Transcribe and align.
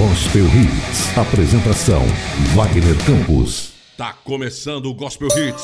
Gospel 0.00 0.46
Hits. 0.46 1.18
Apresentação: 1.18 2.02
Wagner 2.54 2.96
Campos. 3.04 3.72
Tá 3.98 4.14
começando 4.24 4.86
o 4.86 4.94
Gospel 4.94 5.28
Hits. 5.28 5.62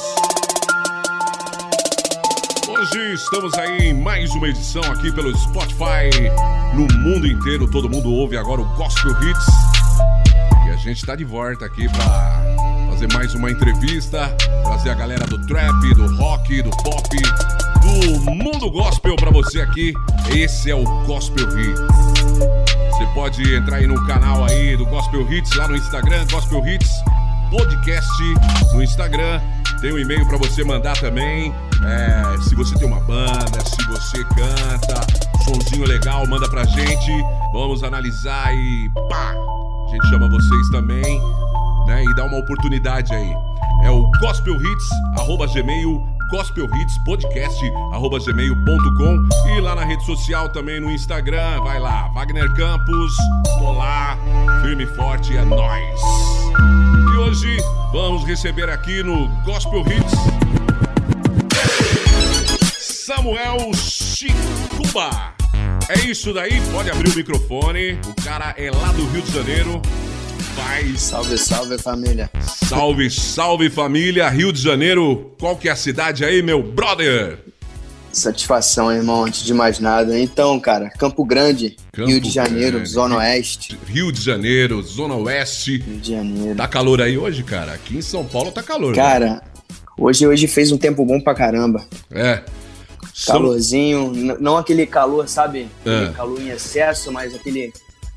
Hoje 2.69 3.14
estamos 3.14 3.54
aí 3.54 3.88
em 3.88 3.95
mais 3.95 4.30
uma 4.33 4.46
edição 4.46 4.83
aqui 4.93 5.11
pelo 5.11 5.35
Spotify. 5.35 6.11
No 6.75 6.87
mundo 6.99 7.27
inteiro, 7.27 7.67
todo 7.71 7.88
mundo 7.88 8.12
ouve 8.12 8.37
agora 8.37 8.61
o 8.61 8.64
Gospel 8.77 9.12
Hits. 9.12 9.46
E 10.66 10.71
a 10.71 10.77
gente 10.77 11.07
tá 11.07 11.16
de 11.16 11.25
volta 11.25 11.64
aqui 11.64 11.89
pra 11.89 12.43
fazer 12.91 13.11
mais 13.14 13.34
uma 13.34 13.50
entrevista, 13.50 14.37
trazer 14.64 14.91
a 14.91 14.95
galera 14.95 15.27
do 15.27 15.46
trap, 15.46 15.95
do 15.95 16.14
rock, 16.14 16.61
do 16.61 16.71
pop, 16.82 17.09
do 17.80 18.30
mundo 18.30 18.71
gospel 18.71 19.16
pra 19.16 19.30
você 19.30 19.62
aqui. 19.62 19.95
Esse 20.29 20.71
é 20.71 20.75
o 20.75 20.84
Gospel 21.07 21.46
Hits. 21.59 22.05
Você 23.07 23.14
pode 23.14 23.54
entrar 23.54 23.77
aí 23.77 23.86
no 23.86 24.04
canal 24.07 24.45
aí 24.45 24.77
do 24.77 24.84
Gospel 24.86 25.30
Hits 25.30 25.55
lá 25.56 25.68
no 25.68 25.77
Instagram, 25.77 26.27
Gospel 26.30 26.66
Hits 26.66 26.91
Podcast 27.51 28.10
no 28.74 28.82
Instagram. 28.82 29.41
Tem 29.80 29.92
um 29.92 29.98
e-mail 29.98 30.27
para 30.27 30.37
você 30.38 30.65
mandar 30.65 30.96
também. 30.98 31.55
É, 31.84 32.42
se 32.42 32.55
você 32.55 32.74
tem 32.77 32.87
uma 32.87 33.01
banda, 33.01 33.65
se 33.65 33.87
você 33.87 34.24
canta, 34.24 35.06
sonzinho 35.45 35.87
legal, 35.87 36.27
manda 36.27 36.48
pra 36.48 36.65
gente. 36.65 37.12
Vamos 37.52 37.84
analisar 37.84 38.52
e 38.55 38.91
pá! 39.09 39.34
A 39.87 39.91
gente 39.91 40.09
chama 40.09 40.29
vocês 40.29 40.68
também, 40.70 41.20
né? 41.87 42.02
E 42.04 42.15
dá 42.15 42.24
uma 42.24 42.38
oportunidade 42.38 43.15
aí. 43.15 43.34
É 43.84 43.91
o 43.91 44.10
gospelhits@gmail 44.20 46.16
gospelhitspodcast.gmail.com 46.30 49.29
e 49.48 49.61
lá 49.61 49.75
na 49.75 49.85
rede 49.85 50.05
social 50.05 50.49
também 50.49 50.80
no 50.80 50.91
Instagram, 50.91 51.61
vai 51.62 51.79
lá, 51.79 52.09
Wagner 52.09 52.52
Campos, 52.55 53.15
tô 53.59 53.73
lá, 53.73 54.19
firme 54.62 54.85
e 54.85 54.87
forte, 54.87 55.37
é 55.37 55.45
nóis. 55.45 56.01
E 57.12 57.16
hoje 57.19 57.57
vamos 57.93 58.24
receber 58.24 58.68
aqui 58.68 59.02
no 59.02 59.29
Gospel 59.45 59.80
Hits 59.80 60.15
Samuel 63.07 63.73
Chicuba. 63.74 65.34
É 65.88 66.00
isso 66.00 66.34
daí, 66.34 66.61
pode 66.72 66.91
abrir 66.91 67.12
o 67.12 67.15
microfone, 67.15 68.00
o 68.05 68.25
cara 68.25 68.53
é 68.59 68.69
lá 68.71 68.91
do 68.91 69.06
Rio 69.11 69.22
de 69.22 69.33
Janeiro, 69.33 69.81
Paz. 70.56 71.03
Salve, 71.03 71.38
salve 71.38 71.78
família. 71.78 72.31
Salve, 72.41 73.10
salve 73.10 73.69
família. 73.69 74.28
Rio 74.31 74.50
de 74.50 74.60
Janeiro, 74.60 75.32
qual 75.38 75.54
que 75.54 75.69
é 75.69 75.72
a 75.72 75.76
cidade 75.76 76.25
aí, 76.25 76.43
meu 76.43 76.62
brother? 76.62 77.38
Satisfação, 78.10 78.91
irmão, 78.91 79.25
antes 79.25 79.44
de 79.44 79.53
mais 79.53 79.78
nada. 79.78 80.19
Então, 80.19 80.59
cara, 80.59 80.88
Campo 80.88 81.22
Grande, 81.27 81.77
Campo 81.93 82.09
Rio 82.09 82.21
de 82.21 82.31
Janeiro, 82.31 82.77
Grande. 82.77 82.88
Zona 82.88 83.16
Oeste. 83.19 83.78
Rio 83.87 84.10
de 84.10 84.22
Janeiro, 84.22 84.82
Zona 84.82 85.15
Oeste. 85.16 85.77
Rio 85.77 85.99
de 85.99 86.12
Janeiro. 86.12 86.56
Tá 86.56 86.66
calor 86.66 87.03
aí 87.03 87.19
hoje, 87.19 87.43
cara? 87.43 87.75
Aqui 87.75 87.99
em 87.99 88.03
São 88.03 88.25
Paulo 88.25 88.50
tá 88.50 88.62
calor. 88.62 88.97
Né? 88.97 88.97
Cara, 88.97 89.27
né? 89.27 89.41
hoje, 89.99 90.27
hoje 90.27 90.47
fez 90.47 90.72
um 90.72 90.78
tempo 90.78 91.04
bom 91.04 91.21
pra 91.21 91.34
caramba. 91.34 91.84
É. 92.10 92.43
Calorzinho, 93.27 94.12
não 94.41 94.56
aquele 94.56 94.87
calor, 94.87 95.28
sabe? 95.28 95.69
Aquele 95.81 96.06
é. 96.06 96.12
calor 96.12 96.41
em 96.41 96.49
excesso, 96.49 97.12
mas 97.12 97.34
aquele 97.34 97.72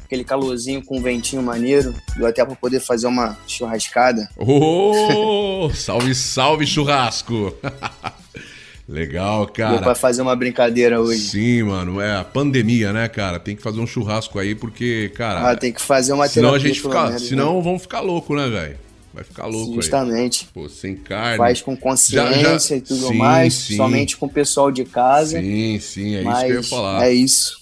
aquele 0.09 0.23
calorzinho 0.23 0.83
com 0.83 0.97
um 0.97 1.01
ventinho 1.01 1.43
maneiro. 1.43 1.93
Deu 2.17 2.25
até 2.25 2.43
para 2.43 2.55
poder 2.55 2.79
fazer 2.79 3.05
uma 3.05 3.37
churrascada. 3.47 4.27
Oh, 4.35 5.69
salve, 5.71 6.15
salve 6.15 6.65
churrasco! 6.65 7.55
Legal, 8.89 9.45
cara. 9.45 9.73
Deu 9.73 9.83
pra 9.83 9.93
fazer 9.93 10.23
uma 10.23 10.35
brincadeira 10.35 10.99
hoje. 10.99 11.29
Sim, 11.29 11.61
mano. 11.61 12.01
É 12.01 12.15
a 12.15 12.23
pandemia, 12.23 12.91
né, 12.91 13.07
cara? 13.07 13.39
Tem 13.39 13.55
que 13.55 13.61
fazer 13.61 13.79
um 13.79 13.85
churrasco 13.85 14.39
aí, 14.39 14.55
porque, 14.55 15.11
cara. 15.13 15.51
Ah, 15.51 15.55
tem 15.55 15.71
que 15.71 15.79
fazer 15.79 16.11
uma 16.11 16.27
senão 16.27 16.55
a 16.55 16.59
gente 16.59 16.81
fica, 16.81 17.05
menos, 17.05 17.27
Senão 17.27 17.57
né? 17.57 17.61
vamos 17.61 17.83
ficar 17.83 17.99
louco, 17.99 18.35
né, 18.35 18.49
velho? 18.49 18.77
Vai 19.13 19.23
ficar 19.23 19.45
louco 19.45 19.75
Justamente. 19.75 20.47
aí. 20.47 20.63
Pô, 20.63 20.67
sem 20.67 20.95
carne. 20.95 21.37
Faz 21.37 21.61
com 21.61 21.77
consciência 21.77 22.41
já, 22.41 22.57
já... 22.57 22.75
e 22.77 22.81
tudo 22.81 23.07
sim, 23.09 23.17
mais. 23.17 23.53
Sim. 23.53 23.77
Somente 23.77 24.17
com 24.17 24.25
o 24.25 24.29
pessoal 24.29 24.71
de 24.71 24.83
casa. 24.85 25.39
Sim, 25.39 25.79
sim. 25.79 26.15
É 26.15 26.21
isso 26.23 26.39
que 26.39 26.51
eu 26.51 26.55
ia 26.55 26.63
falar. 26.63 27.05
É 27.05 27.13
isso. 27.13 27.58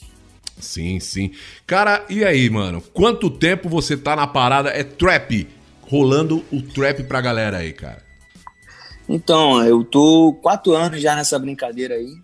Sim, 0.60 1.00
sim. 1.00 1.32
Cara, 1.66 2.06
e 2.10 2.24
aí, 2.24 2.50
mano? 2.50 2.82
Quanto 2.94 3.30
tempo 3.30 3.70
você 3.70 3.96
tá 3.96 4.16
na 4.16 4.26
parada? 4.26 4.70
É 4.70 4.84
trap, 4.84 5.48
rolando 5.82 6.44
o 6.52 6.62
trap 6.62 7.04
pra 7.04 7.22
galera 7.22 7.58
aí, 7.58 7.74
cara. 7.74 8.04
Então, 9.08 9.64
eu 9.64 9.84
tô 9.84 10.34
quatro 10.42 10.74
anos 10.74 11.02
já 11.02 11.16
nessa 11.16 11.40
brincadeira 11.40 11.96
aí, 11.96 12.18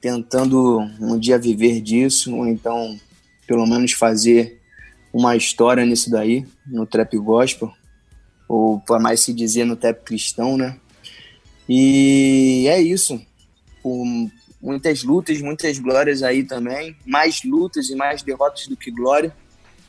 tentando 0.00 0.78
um 1.00 1.18
dia 1.18 1.38
viver 1.38 1.80
disso, 1.80 2.34
ou 2.34 2.46
então, 2.46 2.98
pelo 3.46 3.66
menos 3.66 3.92
fazer 3.92 4.60
uma 5.12 5.34
história 5.34 5.84
nisso 5.84 6.10
daí, 6.10 6.46
no 6.66 6.86
trap 6.86 7.16
gospel, 7.18 7.72
ou 8.48 8.78
para 8.80 9.00
mais 9.00 9.20
se 9.20 9.32
dizer 9.32 9.64
no 9.64 9.74
trap 9.74 10.04
cristão, 10.04 10.56
né? 10.56 10.76
E 11.68 12.66
é 12.68 12.80
isso. 12.80 13.20
Por 13.82 14.04
muitas 14.66 15.04
lutas, 15.04 15.40
muitas 15.40 15.78
glórias 15.78 16.24
aí 16.24 16.42
também. 16.42 16.96
Mais 17.06 17.42
lutas 17.44 17.88
e 17.88 17.94
mais 17.94 18.22
derrotas 18.22 18.66
do 18.66 18.76
que 18.76 18.90
glória. 18.90 19.32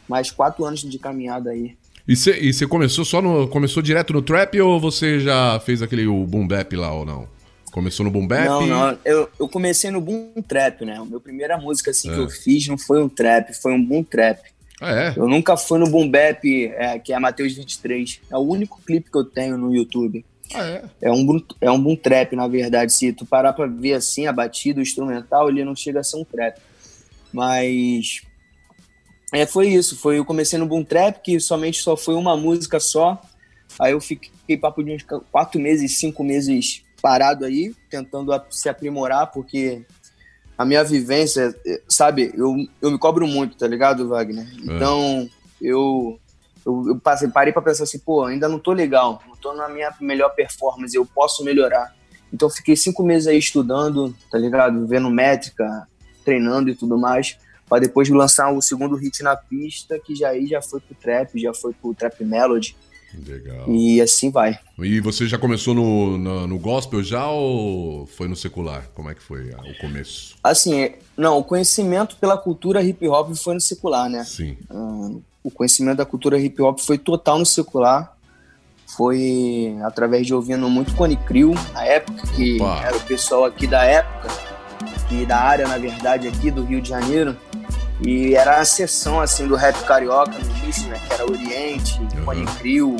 Mais 0.08 0.30
quatro 0.30 0.64
anos 0.64 0.82
de 0.82 1.00
caminhada 1.00 1.50
aí. 1.50 1.76
E 2.08 2.16
você 2.16 2.66
começou 2.66 3.04
só 3.04 3.22
no. 3.22 3.48
Começou 3.50 3.84
direto 3.84 4.14
no 4.14 4.22
trap 4.22 4.62
ou 4.62 4.80
você 4.80 5.20
já 5.20 5.60
fez 5.60 5.82
aquele 5.82 6.08
o 6.08 6.26
boom 6.26 6.48
bap 6.48 6.74
lá 6.76 6.94
ou 6.94 7.06
não? 7.06 7.28
Começou 7.72 8.06
no 8.06 8.12
boom 8.12 8.26
bap? 8.26 8.46
Não, 8.46 8.66
não. 8.66 8.98
Eu, 9.04 9.30
eu 9.38 9.50
comecei 9.50 9.92
no 9.92 10.00
boom 10.00 10.32
trap, 10.48 10.86
né? 10.86 10.98
A 10.98 11.04
minha 11.04 11.20
primeira 11.20 11.58
música 11.58 11.92
assim, 11.92 12.10
é. 12.10 12.14
que 12.14 12.20
eu 12.20 12.30
fiz 12.30 12.68
não 12.68 12.78
foi 12.78 13.04
um 13.04 13.10
trap, 13.10 13.54
foi 13.54 13.74
um 13.74 13.84
boom 13.84 14.04
trap. 14.04 14.40
Ah, 14.80 14.92
é? 14.92 15.14
Eu 15.18 15.28
nunca 15.28 15.58
fui 15.58 15.80
no 15.80 15.90
boom 15.90 16.10
bap, 16.10 16.46
é, 16.46 16.98
que 17.00 17.12
é 17.12 17.20
Mateus 17.20 17.54
23. 17.54 18.22
É 18.32 18.38
o 18.38 18.42
único 18.42 18.80
clipe 18.86 19.12
que 19.12 19.18
eu 19.18 19.26
tenho 19.26 19.58
no 19.58 19.76
YouTube. 19.76 20.24
Ah, 20.54 20.66
é? 20.66 20.84
é 21.02 21.12
um 21.12 21.44
é 21.62 21.72
um 21.72 21.82
boom 21.82 21.96
trap, 21.96 22.36
na 22.36 22.48
verdade. 22.48 22.94
Se 22.94 23.12
tu 23.14 23.26
parar 23.26 23.54
pra 23.54 23.66
ver 23.66 23.94
assim, 23.94 24.28
a 24.28 24.34
batida, 24.34 24.80
o 24.80 24.84
instrumental, 24.84 25.50
ele 25.50 25.64
não 25.64 25.76
chega 25.76 26.00
a 26.00 26.04
ser 26.04 26.18
um 26.18 26.24
trap. 26.24 26.60
Mas 27.34 28.22
é, 29.34 29.46
foi 29.46 29.68
isso. 29.68 29.98
Foi, 29.98 30.18
eu 30.18 30.26
comecei 30.26 30.58
no 30.58 30.66
boom 30.66 30.84
trap, 30.84 31.22
que 31.22 31.40
somente 31.40 31.82
só 31.82 31.98
foi 31.98 32.16
uma 32.16 32.38
música 32.38 32.80
só. 32.80 33.22
Aí 33.80 33.92
eu 33.92 34.02
fiquei 34.02 34.58
papo 34.58 34.84
de 34.84 34.94
uns 34.94 35.06
quatro 35.32 35.60
meses, 35.60 36.00
cinco 36.00 36.24
meses 36.24 36.84
parado 37.02 37.46
aí, 37.46 37.76
tentando 37.90 38.32
se 38.50 38.68
aprimorar, 38.70 39.28
porque 39.32 39.84
a 40.58 40.66
minha 40.66 40.84
vivência, 40.84 41.56
sabe, 41.88 42.32
eu, 42.36 42.56
eu 42.82 42.92
me 42.92 42.98
cobro 42.98 43.28
muito, 43.28 43.56
tá 43.56 43.68
ligado, 43.68 44.08
Wagner? 44.08 44.48
É. 44.48 44.76
Então, 44.76 45.30
eu 45.62 46.20
eu, 46.68 46.84
eu 46.90 47.00
passei, 47.00 47.30
parei 47.30 47.54
para 47.54 47.62
pensar 47.62 47.86
assim, 47.86 47.98
pô, 47.98 48.26
ainda 48.26 48.50
não 48.50 48.60
tô 48.60 48.74
legal, 48.74 49.24
não 49.26 49.36
tô 49.38 49.54
na 49.54 49.70
minha 49.70 49.94
melhor 50.02 50.30
performance, 50.36 50.94
eu 50.94 51.06
posso 51.06 51.44
melhorar. 51.44 51.96
Então 52.32 52.50
fiquei 52.50 52.76
cinco 52.76 53.04
meses 53.04 53.28
aí 53.28 53.38
estudando, 53.38 54.14
tá 54.30 54.38
ligado? 54.38 54.86
Vendo 54.86 55.10
métrica, 55.10 55.88
treinando 56.26 56.70
e 56.70 56.76
tudo 56.76 56.98
mais, 56.98 57.38
para 57.70 57.82
depois 57.82 58.10
lançar 58.10 58.52
o 58.52 58.62
segundo 58.62 58.98
hit 58.98 59.24
na 59.24 59.36
pista, 59.38 59.98
que 59.98 60.14
já 60.14 60.30
aí 60.30 60.46
já 60.46 60.62
foi 60.62 60.82
pro 60.82 60.94
trap, 60.94 61.40
já 61.40 61.54
foi 61.54 61.74
pro 61.74 61.94
trap 61.94 62.22
melody. 62.26 62.76
Legal. 63.26 63.66
E 63.70 64.02
assim 64.02 64.30
vai. 64.30 64.60
E 64.78 65.00
você 65.00 65.26
já 65.26 65.38
começou 65.38 65.74
no, 65.74 66.18
no, 66.18 66.48
no, 66.48 66.60
gospel 66.60 67.02
já 67.02 67.26
ou 67.30 68.06
foi 68.06 68.28
no 68.28 68.36
secular? 68.36 68.90
Como 68.94 69.10
é 69.10 69.16
que 69.16 69.24
foi 69.24 69.50
o 69.52 69.78
começo? 69.80 70.36
Assim, 70.44 70.92
não, 71.16 71.38
o 71.38 71.44
conhecimento 71.44 72.18
pela 72.18 72.38
cultura 72.38 72.84
hip 72.84 73.08
hop 73.08 73.34
foi 73.36 73.54
no 73.54 73.62
secular, 73.62 74.10
né? 74.10 74.26
Sim. 74.26 74.58
Hum, 74.70 75.22
o 75.48 75.52
conhecimento 75.52 75.98
da 75.98 76.06
cultura 76.06 76.38
hip 76.38 76.62
hop 76.62 76.78
foi 76.80 76.98
total 76.98 77.40
no 77.40 77.46
secular. 77.46 78.14
Foi 78.86 79.78
através 79.84 80.28
de 80.28 80.34
ouvindo 80.34 80.70
muito 80.70 80.94
Cone 80.94 81.16
Crew, 81.16 81.54
na 81.74 81.86
época, 81.86 82.28
que 82.36 82.62
era 82.62 82.96
o 82.96 83.00
pessoal 83.02 83.46
aqui 83.46 83.66
da 83.66 83.84
época, 83.84 84.28
e 85.10 85.26
da 85.26 85.38
área, 85.38 85.66
na 85.68 85.78
verdade, 85.78 86.28
aqui 86.28 86.52
do 86.52 86.64
Rio 86.64 86.82
de 86.82 86.90
Janeiro. 86.90 87.36
E 88.06 88.36
era 88.36 88.60
a 88.60 88.66
sessão, 88.66 89.22
assim, 89.22 89.48
do 89.48 89.56
rap 89.56 89.82
carioca 89.86 90.38
no 90.38 90.58
início, 90.58 90.88
né? 90.90 91.02
Que 91.08 91.14
era 91.14 91.26
Oriente, 91.26 92.00
uhum. 92.00 92.26
Cone 92.26 92.46
Crew, 92.60 92.98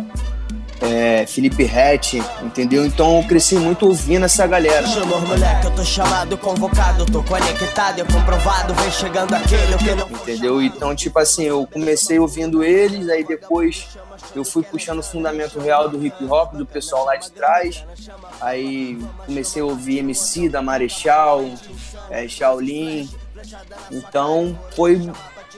é, 0.82 1.26
Felipe 1.26 1.64
Rett, 1.64 2.22
entendeu? 2.42 2.86
Então 2.86 3.18
eu 3.18 3.28
cresci 3.28 3.56
muito 3.56 3.88
ouvindo 3.88 4.26
essa 4.26 4.46
galera. 4.46 4.86
Chamou 4.88 5.20
moleque, 5.22 5.66
eu 5.66 5.76
tô 5.76 5.84
chamado, 5.84 6.38
convocado, 6.38 7.06
tô 7.06 7.24
conectado, 7.24 8.06
comprovado, 8.12 8.74
vem 8.76 8.92
chegando 8.92 9.34
aquele 9.34 9.78
que 9.78 9.96
não. 9.96 10.08
Entendeu? 10.10 10.62
Então, 10.62 10.96
tipo 10.96 11.18
assim, 11.20 11.44
eu 11.44 11.68
comecei 11.72 12.20
ouvindo 12.20 12.64
eles, 12.64 13.10
aí 13.10 13.24
depois 13.24 13.88
eu 14.36 14.44
fui 14.44 14.64
puxando 14.64 15.00
o 15.00 15.04
fundamento 15.04 15.60
real 15.60 15.90
do 15.90 16.04
hip 16.06 16.24
hop, 16.26 16.54
do 16.54 16.66
pessoal 16.66 17.06
lá 17.06 17.16
de 17.16 17.32
trás. 17.32 17.84
Aí 18.40 19.00
comecei 19.26 19.62
a 19.62 19.66
ouvir 19.66 20.00
MC 20.00 20.50
da 20.50 20.62
Marechal, 20.62 21.46
é, 22.10 22.28
Shaolin. 22.28 23.10
Então 23.92 24.58
foi 24.76 25.10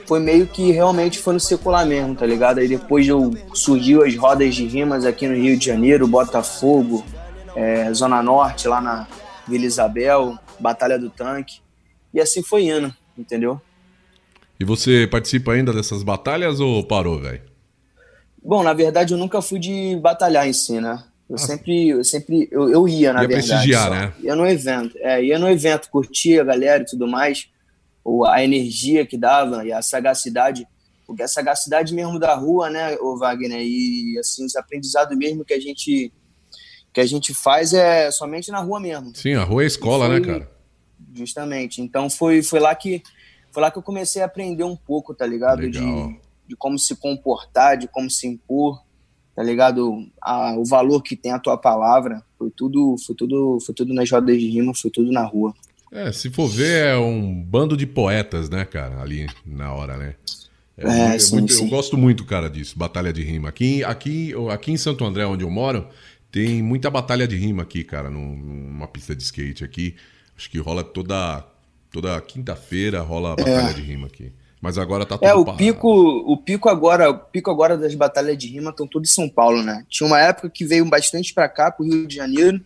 foi 0.06 0.20
meio 0.20 0.46
que 0.46 0.70
realmente 0.72 1.18
foi 1.18 1.34
no 1.34 1.40
secular 1.40 1.86
mesmo, 1.86 2.14
tá 2.14 2.26
ligado? 2.26 2.58
Aí 2.58 2.68
depois 2.68 3.06
eu, 3.06 3.32
surgiu 3.54 4.04
as 4.04 4.14
rodas 4.16 4.54
de 4.54 4.66
rimas 4.66 5.04
aqui 5.04 5.26
no 5.28 5.34
Rio 5.34 5.56
de 5.56 5.66
Janeiro, 5.66 6.06
Botafogo, 6.06 7.04
é, 7.54 7.92
Zona 7.92 8.22
Norte, 8.22 8.68
lá 8.68 8.80
na 8.80 9.06
Vila 9.46 9.64
Isabel, 9.64 10.38
Batalha 10.58 10.98
do 10.98 11.10
Tanque. 11.10 11.60
E 12.12 12.20
assim 12.20 12.42
foi 12.42 12.64
indo, 12.64 12.92
entendeu? 13.16 13.60
E 14.58 14.64
você 14.64 15.08
participa 15.10 15.52
ainda 15.52 15.72
dessas 15.72 16.02
batalhas 16.02 16.60
ou 16.60 16.84
parou, 16.84 17.18
velho? 17.18 17.40
Bom, 18.42 18.62
na 18.62 18.72
verdade, 18.72 19.14
eu 19.14 19.18
nunca 19.18 19.40
fui 19.40 19.58
de 19.58 19.96
batalhar 19.96 20.46
em 20.46 20.52
si, 20.52 20.80
né? 20.80 21.02
Eu 21.28 21.36
ah, 21.36 21.38
sempre, 21.38 21.88
eu 21.88 22.04
sempre, 22.04 22.48
eu, 22.50 22.68
eu 22.68 22.88
ia, 22.88 23.12
na 23.12 23.22
ia 23.22 23.28
verdade. 23.28 23.48
prestigiar, 23.48 23.84
só. 23.84 23.94
né? 23.94 24.12
Ia 24.20 24.34
no 24.34 24.46
evento, 24.46 24.98
é, 24.98 25.24
ia 25.24 25.38
no 25.38 25.48
evento, 25.48 25.88
curtia 25.88 26.42
a 26.42 26.44
galera 26.44 26.82
e 26.82 26.86
tudo 26.86 27.06
mais, 27.06 27.48
ou 28.04 28.26
a 28.26 28.42
energia 28.42 29.06
que 29.06 29.16
dava 29.16 29.64
e 29.64 29.72
a 29.72 29.82
sagacidade, 29.82 30.66
porque 31.06 31.22
a 31.22 31.28
sagacidade 31.28 31.94
mesmo 31.94 32.18
da 32.18 32.34
rua, 32.34 32.70
né, 32.70 32.96
o 33.00 33.16
Wagner, 33.16 33.60
e 33.60 34.18
assim, 34.18 34.44
os 34.44 34.56
aprendizados 34.56 35.16
mesmo 35.16 35.44
que 35.44 35.54
a 35.54 35.60
gente 35.60 36.12
que 36.92 37.00
a 37.00 37.06
gente 37.06 37.32
faz 37.32 37.72
é 37.72 38.10
somente 38.10 38.50
na 38.50 38.58
rua 38.58 38.80
mesmo. 38.80 39.14
Sim, 39.14 39.34
a 39.34 39.44
rua 39.44 39.62
é 39.62 39.64
a 39.64 39.68
escola, 39.68 40.08
né, 40.08 40.16
foi, 40.16 40.26
né, 40.26 40.32
cara? 40.32 40.50
Justamente. 41.14 41.80
Então 41.80 42.10
foi, 42.10 42.42
foi 42.42 42.58
lá 42.58 42.74
que 42.74 43.02
foi 43.52 43.62
lá 43.62 43.70
que 43.70 43.78
eu 43.78 43.82
comecei 43.82 44.22
a 44.22 44.26
aprender 44.26 44.64
um 44.64 44.76
pouco, 44.76 45.14
tá 45.14 45.26
ligado? 45.26 45.68
De, 45.68 45.80
de 46.46 46.56
como 46.56 46.78
se 46.78 46.96
comportar, 46.96 47.76
de 47.76 47.88
como 47.88 48.10
se 48.10 48.26
impor, 48.26 48.80
tá 49.34 49.42
ligado? 49.42 50.06
A, 50.20 50.54
o 50.56 50.64
valor 50.64 51.02
que 51.02 51.16
tem 51.16 51.32
a 51.32 51.38
tua 51.38 51.56
palavra, 51.56 52.24
foi 52.38 52.50
tudo, 52.50 52.96
foi 53.04 53.14
tudo, 53.14 53.58
foi 53.64 53.74
tudo 53.74 53.92
nas 53.92 54.10
rodas 54.10 54.38
de 54.38 54.48
rima, 54.48 54.72
foi 54.74 54.90
tudo 54.90 55.10
na 55.10 55.24
rua. 55.24 55.54
É, 55.92 56.12
se 56.12 56.30
for 56.30 56.48
ver, 56.48 56.86
é 56.86 56.96
um 56.96 57.42
bando 57.42 57.76
de 57.76 57.86
poetas, 57.86 58.48
né, 58.48 58.64
cara, 58.64 59.00
ali 59.00 59.26
na 59.44 59.72
hora, 59.74 59.96
né? 59.96 60.14
É, 60.76 60.88
é, 60.88 61.16
é 61.16 61.18
sim, 61.18 61.34
muito, 61.34 61.52
sim. 61.52 61.64
Eu 61.64 61.70
gosto 61.70 61.96
muito, 61.96 62.24
cara, 62.24 62.48
disso, 62.48 62.78
batalha 62.78 63.12
de 63.12 63.22
rima. 63.22 63.48
Aqui, 63.48 63.82
aqui, 63.84 64.32
aqui 64.50 64.72
em 64.72 64.76
Santo 64.76 65.04
André, 65.04 65.26
onde 65.26 65.44
eu 65.44 65.50
moro, 65.50 65.88
tem 66.30 66.62
muita 66.62 66.88
batalha 66.88 67.26
de 67.26 67.36
rima 67.36 67.64
aqui, 67.64 67.82
cara, 67.82 68.08
numa 68.08 68.86
pista 68.86 69.14
de 69.14 69.22
skate 69.22 69.64
aqui. 69.64 69.96
Acho 70.36 70.48
que 70.48 70.58
rola 70.58 70.82
toda 70.82 71.44
toda 71.90 72.20
quinta-feira 72.20 73.00
rola 73.00 73.34
batalha 73.34 73.70
é. 73.70 73.72
de 73.72 73.82
rima 73.82 74.06
aqui. 74.06 74.32
Mas 74.60 74.76
agora 74.76 75.06
tá 75.06 75.16
tudo 75.16 75.26
É, 75.26 75.34
o 75.34 75.56
pico, 75.56 75.88
o 75.88 76.36
pico 76.36 76.68
agora, 76.68 77.10
o 77.10 77.18
pico 77.18 77.50
agora 77.50 77.78
das 77.78 77.94
batalhas 77.94 78.36
de 78.36 78.46
rima 78.46 78.70
estão 78.70 78.86
tudo 78.86 79.04
em 79.04 79.08
São 79.08 79.28
Paulo, 79.28 79.62
né? 79.62 79.84
Tinha 79.88 80.06
uma 80.06 80.20
época 80.20 80.50
que 80.50 80.66
veio 80.66 80.84
bastante 80.84 81.32
para 81.32 81.48
cá, 81.48 81.70
pro 81.70 81.84
Rio 81.84 82.06
de 82.06 82.14
Janeiro. 82.14 82.60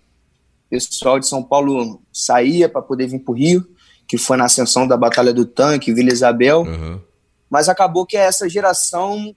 O 0.77 0.91
pessoal 0.91 1.19
de 1.19 1.27
São 1.27 1.43
Paulo 1.43 2.03
saía 2.13 2.69
para 2.69 2.83
poder 2.83 3.07
vir 3.07 3.21
pro 3.21 3.35
Rio, 3.35 3.67
que 4.07 4.19
foi 4.19 4.37
na 4.37 4.45
ascensão 4.45 4.87
da 4.87 4.97
Batalha 4.97 5.33
do 5.33 5.45
Tanque, 5.45 5.93
Vila 5.93 6.13
Isabel. 6.13 6.63
Uhum. 6.63 7.01
Mas 7.49 7.69
acabou 7.69 8.07
que 8.07 8.17
essa 8.17 8.49
geração 8.49 9.35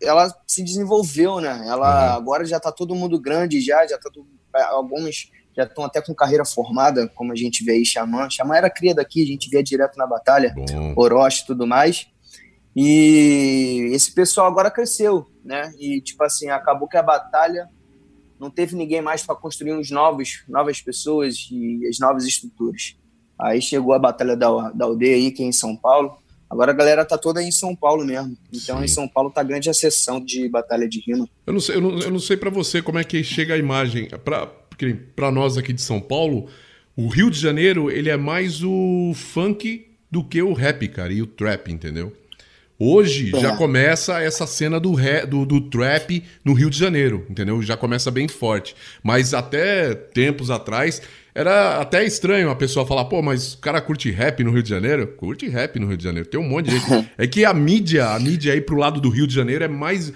ela 0.00 0.34
se 0.46 0.62
desenvolveu, 0.62 1.40
né? 1.40 1.64
Ela 1.66 2.10
uhum. 2.10 2.16
agora 2.16 2.44
já 2.44 2.58
tá 2.58 2.72
todo 2.72 2.94
mundo 2.94 3.20
grande 3.20 3.60
já, 3.60 3.86
já 3.86 3.96
tá 3.96 4.10
tudo, 4.12 4.26
alguns 4.70 5.30
já 5.56 5.64
estão 5.64 5.84
até 5.84 6.00
com 6.00 6.14
carreira 6.14 6.44
formada, 6.44 7.08
como 7.08 7.32
a 7.32 7.36
gente 7.36 7.62
vê 7.62 7.72
aí 7.72 7.84
Xamã. 7.84 8.28
Xamã 8.30 8.56
era 8.56 8.70
cria 8.70 8.94
daqui, 8.94 9.22
a 9.22 9.26
gente 9.26 9.50
via 9.50 9.62
direto 9.62 9.96
na 9.96 10.06
batalha, 10.06 10.54
Bom. 10.54 10.94
Orochi 10.96 11.42
e 11.42 11.46
tudo 11.46 11.66
mais. 11.66 12.06
E 12.74 13.90
esse 13.92 14.12
pessoal 14.14 14.46
agora 14.46 14.70
cresceu, 14.70 15.26
né? 15.44 15.72
E 15.78 16.00
tipo 16.00 16.24
assim, 16.24 16.48
acabou 16.48 16.88
que 16.88 16.96
a 16.96 17.02
batalha 17.02 17.68
não 18.42 18.50
teve 18.50 18.74
ninguém 18.74 19.00
mais 19.00 19.22
para 19.22 19.36
construir 19.36 19.72
uns 19.72 19.88
novos, 19.88 20.42
novas 20.48 20.80
pessoas 20.80 21.46
e 21.48 21.86
as 21.86 22.00
novas 22.00 22.26
estruturas. 22.26 22.96
Aí 23.40 23.62
chegou 23.62 23.92
a 23.92 24.00
batalha 24.00 24.36
da, 24.36 24.70
da 24.70 24.84
aldeia 24.84 25.14
aí, 25.14 25.30
que 25.30 25.44
é 25.44 25.46
em 25.46 25.52
São 25.52 25.76
Paulo. 25.76 26.18
Agora 26.50 26.72
a 26.72 26.74
galera 26.74 27.04
tá 27.04 27.16
toda 27.16 27.40
em 27.40 27.52
São 27.52 27.74
Paulo 27.74 28.04
mesmo. 28.04 28.36
Então 28.52 28.78
Sim. 28.78 28.84
em 28.84 28.88
São 28.88 29.06
Paulo 29.06 29.30
tá 29.30 29.44
grande 29.44 29.70
a 29.70 29.74
sessão 29.74 30.20
de 30.20 30.48
batalha 30.48 30.88
de 30.88 31.00
rima. 31.00 31.28
Eu 31.46 31.52
não 31.52 31.60
sei, 31.60 31.76
eu 31.76 31.80
não, 31.80 31.98
eu 32.00 32.10
não 32.10 32.18
sei 32.18 32.36
para 32.36 32.50
você 32.50 32.82
como 32.82 32.98
é 32.98 33.04
que 33.04 33.22
chega 33.22 33.54
a 33.54 33.58
imagem. 33.58 34.08
Para 35.14 35.30
nós 35.30 35.56
aqui 35.56 35.72
de 35.72 35.80
São 35.80 36.00
Paulo, 36.00 36.48
o 36.96 37.06
Rio 37.06 37.30
de 37.30 37.38
Janeiro 37.38 37.92
ele 37.92 38.10
é 38.10 38.16
mais 38.16 38.64
o 38.64 39.12
funk 39.14 39.86
do 40.10 40.24
que 40.24 40.42
o 40.42 40.52
rap, 40.52 40.86
cara, 40.88 41.12
e 41.12 41.22
o 41.22 41.26
trap, 41.28 41.70
entendeu? 41.70 42.12
Hoje 42.84 43.30
é. 43.32 43.38
já 43.38 43.54
começa 43.54 44.20
essa 44.20 44.44
cena 44.44 44.80
do, 44.80 44.92
rap, 44.92 45.26
do, 45.26 45.46
do, 45.46 45.60
trap 45.60 46.20
no 46.44 46.52
Rio 46.52 46.68
de 46.68 46.76
Janeiro, 46.76 47.24
entendeu? 47.30 47.62
Já 47.62 47.76
começa 47.76 48.10
bem 48.10 48.26
forte. 48.26 48.74
Mas 49.04 49.32
até 49.32 49.94
tempos 49.94 50.50
atrás 50.50 51.00
era 51.32 51.80
até 51.80 52.04
estranho 52.04 52.50
a 52.50 52.56
pessoa 52.56 52.84
falar, 52.84 53.04
pô, 53.04 53.22
mas 53.22 53.54
o 53.54 53.58
cara 53.58 53.80
curte 53.80 54.10
rap 54.10 54.42
no 54.42 54.50
Rio 54.50 54.64
de 54.64 54.68
Janeiro? 54.68 55.06
Curte 55.06 55.48
rap 55.48 55.78
no 55.78 55.86
Rio 55.86 55.96
de 55.96 56.02
Janeiro. 56.02 56.28
Tem 56.28 56.40
um 56.40 56.48
monte 56.48 56.70
de 56.70 56.78
gente. 56.80 57.08
é 57.16 57.24
que 57.24 57.44
a 57.44 57.54
mídia, 57.54 58.08
a 58.08 58.18
mídia 58.18 58.52
aí 58.52 58.60
pro 58.60 58.74
lado 58.74 59.00
do 59.00 59.10
Rio 59.10 59.28
de 59.28 59.34
Janeiro 59.34 59.62
é 59.62 59.68
mais. 59.68 60.12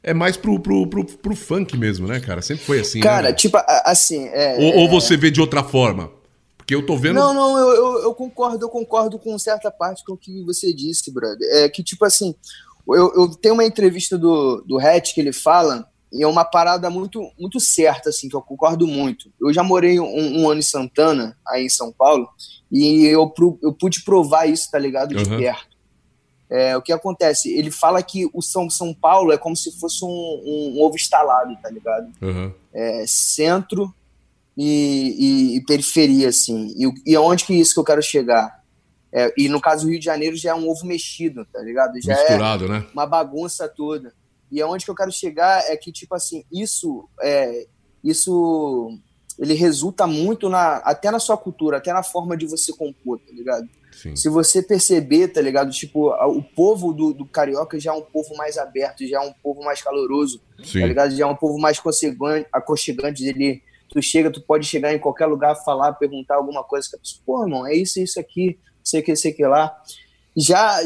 É 0.00 0.14
mais 0.14 0.36
pro, 0.36 0.60
pro, 0.60 0.86
pro, 0.86 1.04
pro 1.04 1.34
funk 1.34 1.76
mesmo, 1.76 2.06
né, 2.06 2.20
cara? 2.20 2.42
Sempre 2.42 2.64
foi 2.64 2.78
assim. 2.78 2.98
Né, 2.98 3.04
cara, 3.04 3.28
né? 3.30 3.34
tipo, 3.34 3.58
assim. 3.84 4.28
É, 4.28 4.54
ou, 4.60 4.82
ou, 4.82 4.88
você 4.88 5.16
vê 5.16 5.32
de 5.32 5.40
outra 5.40 5.64
forma? 5.64 6.12
Porque 6.64 6.74
eu 6.74 6.84
tô 6.84 6.96
vendo. 6.96 7.16
Não, 7.16 7.34
não, 7.34 7.58
eu, 7.58 7.74
eu, 7.74 8.02
eu, 8.04 8.14
concordo, 8.14 8.64
eu 8.64 8.70
concordo 8.70 9.18
com 9.18 9.38
certa 9.38 9.70
parte 9.70 10.02
com 10.02 10.14
o 10.14 10.16
que 10.16 10.42
você 10.44 10.72
disse, 10.72 11.12
brother. 11.12 11.46
É 11.52 11.68
que, 11.68 11.82
tipo 11.82 12.06
assim, 12.06 12.34
eu, 12.88 13.12
eu 13.14 13.28
tenho 13.28 13.52
uma 13.52 13.66
entrevista 13.66 14.16
do, 14.16 14.62
do 14.62 14.78
Hatch 14.78 15.12
que 15.12 15.20
ele 15.20 15.32
fala 15.32 15.86
e 16.10 16.22
é 16.22 16.26
uma 16.26 16.44
parada 16.44 16.88
muito, 16.88 17.30
muito 17.38 17.60
certa, 17.60 18.08
assim, 18.08 18.30
que 18.30 18.36
eu 18.36 18.40
concordo 18.40 18.86
muito. 18.86 19.30
Eu 19.38 19.52
já 19.52 19.62
morei 19.62 20.00
um, 20.00 20.40
um 20.40 20.48
ano 20.48 20.60
em 20.60 20.62
Santana, 20.62 21.36
aí 21.46 21.66
em 21.66 21.68
São 21.68 21.92
Paulo, 21.92 22.30
e 22.72 23.04
eu, 23.04 23.30
eu 23.62 23.72
pude 23.72 24.02
provar 24.02 24.46
isso, 24.46 24.70
tá 24.70 24.78
ligado? 24.78 25.14
De 25.14 25.28
uhum. 25.28 25.38
perto. 25.38 25.74
É, 26.48 26.74
o 26.76 26.82
que 26.82 26.92
acontece? 26.92 27.52
Ele 27.52 27.70
fala 27.70 28.02
que 28.02 28.30
o 28.32 28.40
São, 28.40 28.70
São 28.70 28.94
Paulo 28.94 29.32
é 29.32 29.38
como 29.38 29.54
se 29.56 29.70
fosse 29.78 30.02
um, 30.02 30.08
um, 30.08 30.74
um 30.76 30.82
ovo 30.82 30.94
instalado, 30.94 31.54
tá 31.60 31.68
ligado? 31.68 32.10
Uhum. 32.22 32.52
É, 32.72 33.04
centro 33.06 33.92
e, 34.56 35.16
e, 35.18 35.56
e, 35.56 35.64
periferia, 35.64 36.28
assim. 36.28 36.74
E, 36.76 37.12
e 37.12 37.16
aonde 37.16 37.44
que 37.44 37.52
é 37.52 37.56
isso 37.56 37.74
que 37.74 37.80
eu 37.80 37.84
quero 37.84 38.02
chegar? 38.02 38.62
É, 39.12 39.32
e 39.36 39.48
no 39.48 39.60
caso 39.60 39.84
do 39.84 39.90
Rio 39.90 39.98
de 39.98 40.04
Janeiro 40.04 40.36
já 40.36 40.50
é 40.50 40.54
um 40.54 40.68
ovo 40.68 40.84
mexido, 40.86 41.44
tá 41.46 41.60
ligado? 41.60 42.00
Já 42.02 42.16
Misturado, 42.16 42.64
é 42.64 42.68
né? 42.68 42.86
uma 42.92 43.06
bagunça 43.06 43.68
toda. 43.68 44.12
E 44.50 44.60
aonde 44.60 44.84
que 44.84 44.90
eu 44.90 44.94
quero 44.94 45.12
chegar 45.12 45.62
é 45.70 45.76
que, 45.76 45.92
tipo 45.92 46.14
assim, 46.14 46.44
isso, 46.52 47.08
é, 47.20 47.66
isso 48.02 48.98
ele 49.38 49.54
resulta 49.54 50.06
muito 50.06 50.48
na, 50.48 50.76
até 50.78 51.10
na 51.10 51.18
sua 51.18 51.36
cultura, 51.36 51.78
até 51.78 51.92
na 51.92 52.02
forma 52.02 52.36
de 52.36 52.46
você 52.46 52.72
compor, 52.72 53.18
tá 53.18 53.32
ligado? 53.32 53.68
Sim. 53.92 54.16
Se 54.16 54.28
você 54.28 54.62
perceber, 54.62 55.28
tá 55.28 55.40
ligado? 55.40 55.70
Tipo, 55.70 56.10
o 56.10 56.42
povo 56.42 56.92
do, 56.92 57.12
do, 57.12 57.24
carioca 57.24 57.78
já 57.78 57.92
é 57.92 57.94
um 57.94 58.02
povo 58.02 58.36
mais 58.36 58.58
aberto, 58.58 59.06
já 59.06 59.22
é 59.22 59.26
um 59.26 59.32
povo 59.32 59.62
mais 59.62 59.80
caloroso, 59.80 60.40
Sim. 60.62 60.80
tá 60.80 60.86
ligado? 60.86 61.16
Já 61.16 61.24
é 61.24 61.28
um 61.28 61.36
povo 61.36 61.58
mais 61.58 61.80
aconchegante. 62.52 63.24
Ele, 63.24 63.62
tu 63.94 64.02
chega, 64.02 64.28
tu 64.28 64.42
pode 64.42 64.66
chegar 64.66 64.92
em 64.92 64.98
qualquer 64.98 65.26
lugar, 65.26 65.54
falar, 65.54 65.92
perguntar 65.92 66.34
alguma 66.34 66.64
coisa, 66.64 66.90
que 66.90 66.96
a 66.96 66.98
pessoa, 66.98 67.22
pô, 67.24 67.44
irmão, 67.44 67.64
é 67.64 67.74
isso, 67.74 68.00
isso 68.00 68.18
aqui, 68.18 68.58
sei 68.82 69.00
que, 69.00 69.14
sei 69.14 69.32
que 69.32 69.46
lá. 69.46 69.80
Já, 70.36 70.80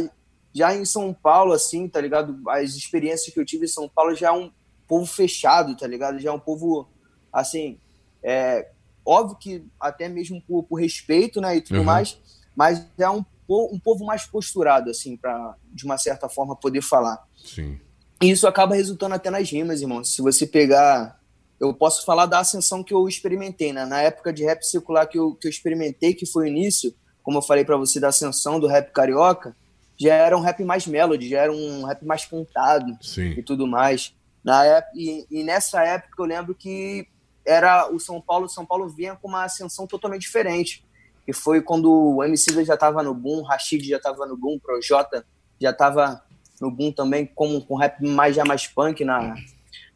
já 0.55 0.75
em 0.77 0.85
São 0.85 1.15
Paulo, 1.15 1.55
assim, 1.55 1.89
tá 1.89 2.03
ligado? 2.03 2.39
As 2.51 2.75
experiências 2.75 3.33
que 3.33 3.41
eu 3.41 3.47
tive 3.47 3.65
em 3.65 3.69
São 3.69 3.89
Paulo 3.89 4.15
já 4.15 4.29
é 4.29 4.33
um 4.33 4.53
povo 4.87 5.07
fechado, 5.07 5.75
tá 5.75 5.87
ligado? 5.87 6.19
Já 6.19 6.29
é 6.29 6.33
um 6.33 6.39
povo, 6.39 6.87
assim, 7.33 7.81
é, 8.23 8.69
óbvio 9.05 9.39
que 9.39 9.65
até 9.81 10.07
mesmo 10.07 10.43
por, 10.43 10.65
por 10.65 10.77
respeito, 10.77 11.41
né, 11.41 11.57
e 11.57 11.63
tudo 11.63 11.79
uhum. 11.79 11.85
mais, 11.85 12.19
mas 12.55 12.87
é 12.99 13.09
um, 13.09 13.25
um 13.49 13.79
povo 13.79 14.05
mais 14.05 14.27
posturado, 14.27 14.91
assim, 14.91 15.17
para 15.17 15.57
de 15.73 15.87
uma 15.87 15.97
certa 15.97 16.29
forma 16.29 16.55
poder 16.55 16.83
falar. 16.83 17.27
Sim. 17.43 17.81
E 18.21 18.31
isso 18.31 18.47
acaba 18.47 18.75
resultando 18.75 19.15
até 19.15 19.31
nas 19.31 19.51
rimas, 19.51 19.81
irmão. 19.81 20.05
Se 20.05 20.21
você 20.21 20.47
pegar. 20.47 21.18
Eu 21.61 21.75
posso 21.75 22.05
falar 22.05 22.27
da 22.27 22.39
ascensão 22.39 22.85
que 22.85 22.95
eu 22.95 23.09
experimentei, 23.09 23.73
né? 23.73 23.85
Na 23.85 24.01
época 24.01 24.33
de 24.33 24.45
rap 24.45 24.63
circular 24.63 25.07
que 25.07 25.19
eu, 25.19 25.35
que 25.35 25.47
eu 25.47 25.51
experimentei, 25.51 26.15
que 26.15 26.25
foi 26.25 26.45
o 26.45 26.47
início, 26.49 26.95
como 27.23 27.39
eu 27.39 27.43
falei 27.43 27.65
para 27.65 27.77
você, 27.77 27.99
da 27.99 28.09
ascensão 28.09 28.61
do 28.61 28.67
rap 28.67 28.93
carioca, 28.93 29.57
já 29.99 30.15
era 30.15 30.37
um 30.37 30.41
rap 30.41 30.63
mais 30.63 30.87
melody, 30.87 31.29
já 31.29 31.41
era 31.41 31.53
um 31.53 31.85
rap 31.85 32.05
mais 32.05 32.25
cantado 32.25 32.97
Sim. 33.03 33.31
e 33.31 33.43
tudo 33.43 33.67
mais. 33.67 34.15
Na 34.45 34.65
época, 34.65 34.93
e, 34.95 35.27
e, 35.31 35.43
nessa 35.43 35.83
época 35.83 36.23
eu 36.23 36.25
lembro 36.25 36.55
que 36.55 37.07
era 37.45 37.93
o 37.93 37.99
São 37.99 38.21
Paulo, 38.21 38.49
São 38.49 38.65
Paulo 38.65 38.89
vinha 38.89 39.17
com 39.17 39.27
uma 39.27 39.45
ascensão 39.45 39.87
totalmente 39.87 40.23
diferente. 40.23 40.85
E 41.27 41.33
foi 41.33 41.61
quando 41.61 41.91
o 41.93 42.25
MC 42.25 42.65
já 42.65 42.75
estava 42.75 43.03
no 43.03 43.13
boom, 43.13 43.43
Rashid 43.43 43.87
já 43.87 43.97
estava 43.97 44.25
no 44.25 44.37
boom, 44.37 44.59
Projota 44.59 45.27
já 45.61 45.71
estava 45.71 46.23
no 46.61 46.71
boom 46.71 46.93
também, 46.93 47.27
com, 47.27 47.61
com 47.61 47.77
rap 47.77 48.01
mais 48.03 48.35
já 48.37 48.45
mais 48.45 48.67
punk 48.67 49.05
na, 49.05 49.35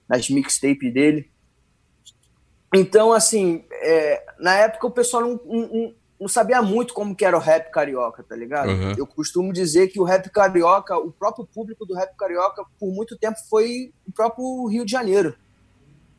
nas 0.08 0.28
mixtapes 0.28 0.92
dele. 0.92 1.30
Então, 2.74 3.12
assim, 3.12 3.64
é, 3.70 4.24
na 4.38 4.56
época 4.56 4.86
o 4.86 4.90
pessoal 4.90 5.22
não, 5.22 5.40
não, 5.44 5.94
não 6.22 6.28
sabia 6.28 6.62
muito 6.62 6.94
como 6.94 7.14
que 7.14 7.24
era 7.24 7.36
o 7.36 7.40
rap 7.40 7.70
carioca, 7.70 8.22
tá 8.22 8.36
ligado? 8.36 8.70
Uhum. 8.70 8.94
Eu 8.96 9.06
costumo 9.06 9.52
dizer 9.52 9.88
que 9.88 10.00
o 10.00 10.04
rap 10.04 10.30
carioca, 10.30 10.96
o 10.96 11.10
próprio 11.10 11.44
público 11.44 11.84
do 11.84 11.94
rap 11.94 12.16
carioca, 12.16 12.64
por 12.78 12.92
muito 12.92 13.16
tempo 13.18 13.36
foi 13.50 13.92
o 14.06 14.12
próprio 14.12 14.66
Rio 14.66 14.84
de 14.84 14.92
Janeiro. 14.92 15.34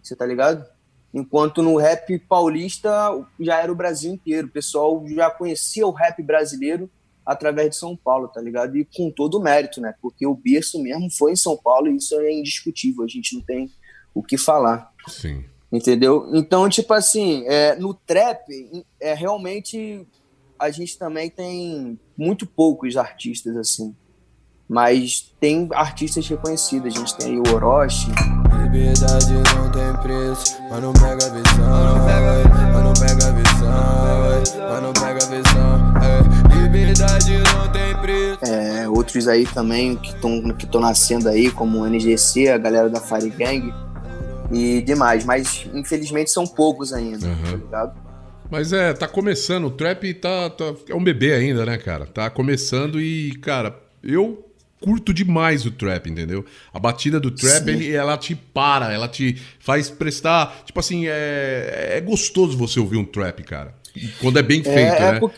Você 0.02 0.16
tá 0.16 0.26
ligado? 0.26 0.66
Enquanto 1.14 1.62
no 1.62 1.78
rap 1.78 2.20
paulista 2.20 2.92
já 3.40 3.60
era 3.62 3.72
o 3.72 3.76
Brasil 3.76 4.12
inteiro. 4.12 4.48
O 4.48 4.52
pessoal 4.52 5.04
já 5.08 5.30
conhecia 5.32 5.88
o 5.88 5.92
rap 5.92 6.22
brasileiro 6.22 6.90
através 7.26 7.70
de 7.70 7.76
São 7.78 7.96
Paulo, 7.96 8.28
tá 8.28 8.42
ligado? 8.42 8.76
E 8.76 8.84
com 8.84 9.10
todo 9.10 9.38
o 9.38 9.42
mérito, 9.42 9.80
né? 9.80 9.96
Porque 10.02 10.28
o 10.28 10.36
berço 10.36 10.82
mesmo 10.82 11.10
foi 11.10 11.32
em 11.32 11.38
São 11.38 11.56
Paulo 11.56 11.88
e 11.88 11.96
isso 11.96 12.20
é 12.20 12.32
indiscutível. 12.32 13.04
A 13.04 13.08
gente 13.08 13.36
não 13.36 13.42
tem 13.42 13.72
o 14.14 14.22
que 14.22 14.38
falar. 14.38 14.92
Sim. 15.08 15.46
Entendeu? 15.74 16.30
Então, 16.32 16.70
tipo 16.70 16.94
assim, 16.94 17.44
é, 17.48 17.76
no 17.76 17.96
trap, 17.96 18.46
é 19.02 19.16
realmente 19.16 20.06
a 20.60 20.70
gente 20.70 21.00
também 21.00 21.32
tem 21.32 22.00
muito 22.16 22.46
poucos 22.46 22.96
artistas 22.96 23.58
assim. 23.58 23.96
Mas 24.70 25.34
tem 25.40 25.68
artistas 25.74 26.28
reconhecidos, 26.28 26.96
a 26.96 27.00
gente 27.00 27.18
tem 27.18 27.40
o 27.40 27.56
Orochi. 27.56 28.12
Liberdade 28.62 29.34
não 29.34 29.72
tem 29.72 30.02
preço, 30.04 30.58
pega 30.94 31.30
visão, 31.32 32.94
pega 32.96 33.32
visão, 33.34 34.94
pega 34.94 35.26
visão. 35.26 35.94
É. 36.04 36.62
Liberdade 36.62 37.34
não 37.52 37.72
tem 37.72 37.98
preço. 38.00 38.46
É, 38.46 38.88
outros 38.88 39.28
aí 39.28 39.48
também 39.48 39.96
que 39.96 40.10
estão 40.10 40.54
que 40.54 40.78
nascendo 40.78 41.30
aí, 41.30 41.50
como 41.50 41.80
o 41.80 41.88
NGC, 41.88 42.50
a 42.50 42.60
galera 42.60 42.92
da 42.92 43.02
Fire 43.02 43.32
Gang 43.32 43.74
e 44.54 44.82
demais. 44.82 45.26
Mas 45.26 45.66
infelizmente 45.74 46.32
são 46.32 46.46
poucos 46.46 46.94
ainda, 46.94 47.28
uhum. 47.28 47.44
tá 47.44 47.52
ligado? 47.52 48.04
Mas 48.50 48.72
é, 48.72 48.94
tá 48.94 49.08
começando, 49.08 49.66
o 49.66 49.72
trap 49.72 50.14
tá, 50.14 50.50
tá, 50.50 50.76
é 50.88 50.94
um 50.94 51.04
bebê 51.04 51.34
ainda, 51.34 51.66
né, 51.66 51.78
cara? 51.78 52.06
Tá 52.06 52.30
começando 52.30 53.02
e, 53.02 53.36
cara, 53.38 53.76
eu 54.04 54.48
curto 54.80 55.14
demais 55.14 55.66
o 55.66 55.72
trap, 55.72 56.10
entendeu? 56.10 56.46
A 56.74 56.78
batida 56.78 57.20
do 57.20 57.32
trap, 57.32 57.68
ele, 57.70 57.92
ela 57.92 58.18
te 58.18 58.36
para, 58.36 58.94
ela 58.94 59.08
te 59.08 59.42
faz 59.60 59.90
prestar. 59.90 60.64
Tipo 60.66 60.80
assim, 60.80 61.08
é, 61.08 61.94
é 61.98 62.02
gostoso 62.02 62.58
você 62.58 62.80
ouvir 62.80 62.98
um 62.98 63.06
trap, 63.06 63.42
cara. 63.44 63.74
Quando 64.20 64.38
é 64.38 64.44
bem 64.44 64.60
é, 64.60 64.64
feito, 64.64 65.02
é, 65.02 65.12
né? 65.14 65.20
Por... 65.20 65.32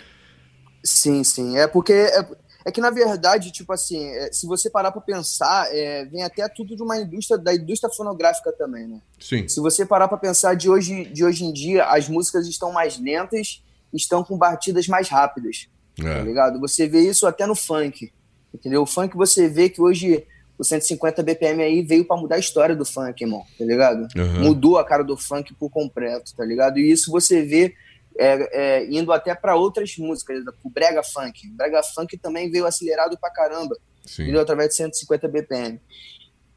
Sim, 0.84 1.24
sim. 1.24 1.58
É 1.58 1.68
porque. 1.68 1.94
É, 1.94 2.26
é, 2.66 2.72
que, 2.72 2.82
na 2.82 2.90
verdade, 2.90 3.52
tipo 3.52 3.72
assim, 3.72 4.04
é, 4.08 4.32
se 4.32 4.48
você 4.48 4.72
parar 4.72 4.92
pra 4.92 5.00
pensar, 5.00 5.68
é, 5.72 6.04
vem 6.06 6.24
até 6.24 6.50
tudo 6.50 6.76
de 6.76 6.82
uma 6.82 6.98
indústria, 6.98 7.38
da 7.38 7.54
indústria 7.54 7.94
fonográfica 7.94 8.52
também, 8.52 8.88
né? 8.88 9.00
Sim. 9.20 9.48
Se 9.48 9.60
você 9.60 9.86
parar 9.86 10.08
pra 10.08 10.18
pensar 10.18 10.56
de 10.56 10.68
hoje, 10.68 11.06
de 11.06 11.24
hoje 11.24 11.46
em 11.46 11.54
dia, 11.54 11.86
as 11.86 12.10
músicas 12.10 12.48
estão 12.48 12.72
mais 12.72 13.00
lentas, 13.00 13.64
estão 13.94 14.24
com 14.24 14.36
batidas 14.36 14.88
mais 14.88 15.08
rápidas. 15.08 15.68
Tá 15.96 16.22
ligado? 16.22 16.60
Você 16.60 16.88
vê 16.88 17.02
isso 17.02 17.26
até 17.26 17.46
no 17.46 17.56
funk. 17.56 18.12
Entendeu? 18.54 18.82
O 18.82 18.86
funk 18.86 19.16
você 19.16 19.48
vê 19.48 19.70
que 19.70 19.82
hoje 19.82 20.26
o 20.58 20.64
150 20.64 21.22
BPM 21.22 21.62
aí 21.62 21.82
veio 21.82 22.06
para 22.06 22.18
mudar 22.18 22.36
a 22.36 22.40
história 22.40 22.76
do 22.76 22.86
funk, 22.86 23.22
irmão, 23.22 23.44
tá 23.58 23.66
ligado? 23.66 24.08
Uhum. 24.16 24.44
Mudou 24.46 24.78
a 24.78 24.86
cara 24.86 25.04
do 25.04 25.18
funk 25.18 25.54
por 25.54 25.70
completo, 25.70 26.34
tá 26.36 26.46
ligado? 26.46 26.80
E 26.80 26.90
isso 26.90 27.12
você 27.12 27.42
vê 27.42 27.76
é, 28.18 28.50
é, 28.80 28.86
indo 28.86 29.12
até 29.12 29.36
para 29.36 29.56
outras 29.56 29.98
músicas, 29.98 30.44
o 30.64 30.70
brega 30.70 31.04
funk. 31.04 31.48
O 31.48 31.54
brega 31.54 31.82
funk 31.84 32.18
também 32.18 32.50
veio 32.50 32.66
acelerado 32.66 33.18
pra 33.20 33.30
caramba, 33.30 33.78
entendeu? 34.04 34.42
Através 34.42 34.70
de 34.70 34.76
150 34.76 35.28
BPM. 35.28 35.82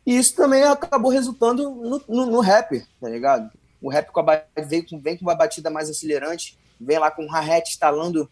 E 0.07 0.17
isso 0.17 0.35
também 0.35 0.63
acabou 0.63 1.11
resultando 1.11 1.71
no, 1.71 2.03
no, 2.09 2.27
no 2.27 2.41
rap, 2.41 2.83
tá 3.01 3.09
ligado? 3.09 3.51
O 3.81 3.91
rap 3.91 4.11
com 4.11 4.21
a, 4.21 4.43
vem, 4.65 4.83
com, 4.83 4.99
vem 4.99 5.17
com 5.17 5.25
uma 5.25 5.35
batida 5.35 5.71
mais 5.71 5.91
acelerante, 5.91 6.59
vem 6.81 6.99
lá 6.99 7.11
com 7.11 7.25
o 7.25 7.31
hi-hat 7.31 7.71
instalando 7.71 8.29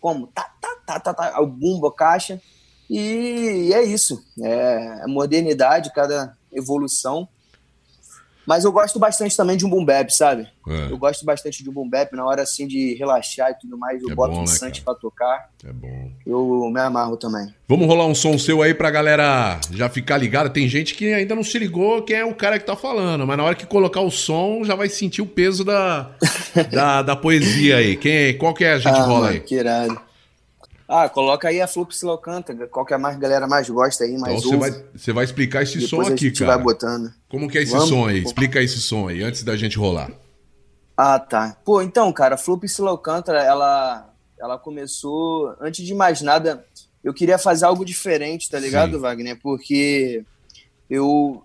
como 0.00 0.26
tá, 0.28 0.50
tá, 0.60 0.76
tá, 0.86 1.00
tá, 1.00 1.14
tá, 1.14 1.40
o 1.40 1.46
bumbo, 1.46 1.86
a 1.86 1.94
caixa, 1.94 2.40
e 2.90 3.70
é 3.72 3.84
isso. 3.84 4.20
É 4.42 5.06
modernidade, 5.06 5.92
cada 5.92 6.36
evolução. 6.50 7.28
Mas 8.46 8.64
eu 8.64 8.72
gosto 8.72 8.98
bastante 8.98 9.36
também 9.36 9.56
de 9.56 9.64
um 9.64 9.70
boom 9.70 9.84
bap, 9.84 10.10
sabe? 10.10 10.48
É. 10.68 10.90
Eu 10.90 10.98
gosto 10.98 11.24
bastante 11.24 11.62
de 11.62 11.70
um 11.70 11.72
boom 11.72 11.88
bap 11.88 12.12
na 12.14 12.24
hora 12.24 12.42
assim 12.42 12.66
de 12.66 12.94
relaxar 12.94 13.50
e 13.50 13.54
tudo 13.54 13.78
mais. 13.78 14.02
Eu 14.02 14.10
é 14.10 14.14
boto 14.14 14.34
bom, 14.34 14.40
um 14.40 14.44
né, 14.44 14.72
pra 14.84 14.94
tocar. 14.94 15.50
É 15.64 15.72
bom. 15.72 16.10
Eu 16.26 16.70
me 16.72 16.80
amarro 16.80 17.16
também. 17.16 17.52
Vamos 17.68 17.86
rolar 17.86 18.06
um 18.06 18.14
som 18.14 18.36
seu 18.38 18.62
aí 18.62 18.74
pra 18.74 18.90
galera 18.90 19.60
já 19.70 19.88
ficar 19.88 20.16
ligada. 20.16 20.50
Tem 20.50 20.68
gente 20.68 20.94
que 20.94 21.12
ainda 21.12 21.34
não 21.34 21.44
se 21.44 21.58
ligou 21.58 22.02
quem 22.02 22.16
é 22.16 22.24
o 22.24 22.34
cara 22.34 22.58
que 22.58 22.66
tá 22.66 22.76
falando, 22.76 23.26
mas 23.26 23.36
na 23.36 23.44
hora 23.44 23.54
que 23.54 23.66
colocar 23.66 24.00
o 24.00 24.10
som 24.10 24.64
já 24.64 24.74
vai 24.74 24.88
sentir 24.88 25.22
o 25.22 25.26
peso 25.26 25.64
da, 25.64 26.10
da, 26.72 27.02
da, 27.02 27.16
poesia 27.16 27.76
aí. 27.76 27.96
Quem, 27.96 28.36
qual 28.36 28.54
que 28.54 28.64
é 28.64 28.72
a 28.72 28.78
gente 28.78 28.98
ah, 28.98 29.04
rola 29.04 29.28
aí? 29.30 29.40
Que 29.40 29.56
irado. 29.56 30.09
Ah, 30.92 31.08
coloca 31.08 31.46
aí 31.46 31.60
a 31.60 31.68
Fluxo 31.68 32.18
canta, 32.18 32.52
qual 32.66 32.84
que 32.84 32.92
é 32.92 32.96
a 32.96 32.98
mais, 32.98 33.16
galera 33.16 33.46
mais 33.46 33.70
gosta 33.70 34.02
aí, 34.02 34.18
mais 34.18 34.40
então, 34.40 34.50
você 34.50 34.56
vai, 34.56 34.84
você 34.92 35.12
vai 35.12 35.24
explicar 35.24 35.62
esse 35.62 35.78
Depois 35.78 36.08
som 36.08 36.12
aqui, 36.12 36.32
cara. 36.32 36.56
vai 36.56 36.64
botando. 36.64 37.14
Como 37.28 37.48
que 37.48 37.58
é 37.58 37.62
esse 37.62 37.70
Vamos? 37.70 37.88
som 37.88 38.08
aí? 38.08 38.24
Explica 38.24 38.60
esse 38.60 38.80
som 38.80 39.06
aí, 39.06 39.22
antes 39.22 39.44
da 39.44 39.56
gente 39.56 39.78
rolar. 39.78 40.10
Ah, 40.96 41.16
tá. 41.20 41.56
Pô, 41.64 41.80
então, 41.80 42.12
cara, 42.12 42.34
a 42.34 42.38
Fluxo 42.38 42.88
Alcântara, 42.88 43.40
ela, 43.40 44.12
ela 44.36 44.58
começou, 44.58 45.54
antes 45.60 45.86
de 45.86 45.94
mais 45.94 46.22
nada, 46.22 46.66
eu 47.04 47.14
queria 47.14 47.38
fazer 47.38 47.66
algo 47.66 47.84
diferente, 47.84 48.50
tá 48.50 48.58
ligado, 48.58 48.94
Sim. 48.94 48.98
Wagner? 48.98 49.38
Porque 49.40 50.24
eu, 50.90 51.44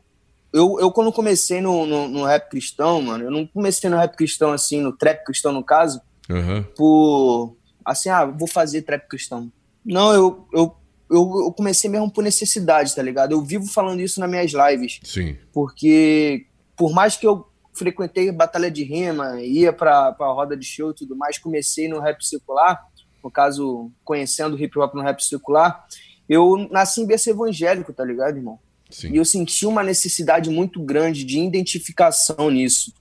eu, 0.51 0.79
eu 0.79 0.91
quando 0.91 1.13
comecei 1.13 1.61
no, 1.61 1.85
no, 1.85 2.07
no, 2.07 2.25
rap 2.25 2.49
cristão, 2.49 2.99
mano, 2.99 3.25
eu 3.25 3.31
não 3.31 3.45
comecei 3.45 3.91
no 3.91 3.97
rap 3.97 4.15
cristão 4.15 4.51
assim, 4.51 4.81
no 4.81 4.91
trap 4.91 5.23
cristão 5.23 5.51
no 5.51 5.63
caso, 5.63 6.01
uhum. 6.27 6.63
por 6.75 7.55
assim, 7.85 8.09
ah, 8.09 8.25
vou 8.25 8.47
fazer 8.47 8.81
trap 8.81 9.07
cristão. 9.07 9.51
Não, 9.85 10.11
eu, 10.13 10.47
eu, 10.51 10.75
eu, 11.09 11.43
eu, 11.45 11.53
comecei 11.55 11.89
mesmo 11.89 12.11
por 12.11 12.23
necessidade, 12.23 12.95
tá 12.95 13.01
ligado? 13.01 13.33
Eu 13.33 13.41
vivo 13.41 13.67
falando 13.67 13.99
isso 13.99 14.19
nas 14.19 14.29
minhas 14.29 14.51
lives. 14.51 14.99
Sim. 15.03 15.37
Porque, 15.53 16.47
por 16.75 16.91
mais 16.91 17.15
que 17.15 17.27
eu 17.27 17.47
frequentei 17.73 18.31
batalha 18.31 18.71
de 18.71 18.83
rima, 18.83 19.41
ia 19.41 19.71
pra, 19.71 20.11
pra 20.13 20.27
roda 20.27 20.57
de 20.57 20.65
show 20.65 20.91
e 20.91 20.95
tudo 20.95 21.15
mais, 21.15 21.37
comecei 21.37 21.87
no 21.87 21.99
rap 21.99 22.25
circular, 22.25 22.87
no 23.23 23.29
caso, 23.29 23.91
conhecendo 24.03 24.61
hip 24.61 24.77
hop 24.79 24.93
no 24.95 25.01
rap 25.01 25.21
circular, 25.21 25.85
eu 26.27 26.67
nasci 26.71 27.01
em 27.01 27.05
berço 27.05 27.29
evangélico, 27.29 27.93
tá 27.93 28.03
ligado, 28.03 28.37
irmão? 28.37 28.59
Sim. 28.89 29.11
E 29.11 29.17
eu 29.17 29.25
senti 29.25 29.65
uma 29.65 29.83
necessidade 29.83 30.49
muito 30.49 30.81
grande 30.81 31.23
de 31.23 31.39
identificação 31.39 32.49
nisso, 32.49 32.93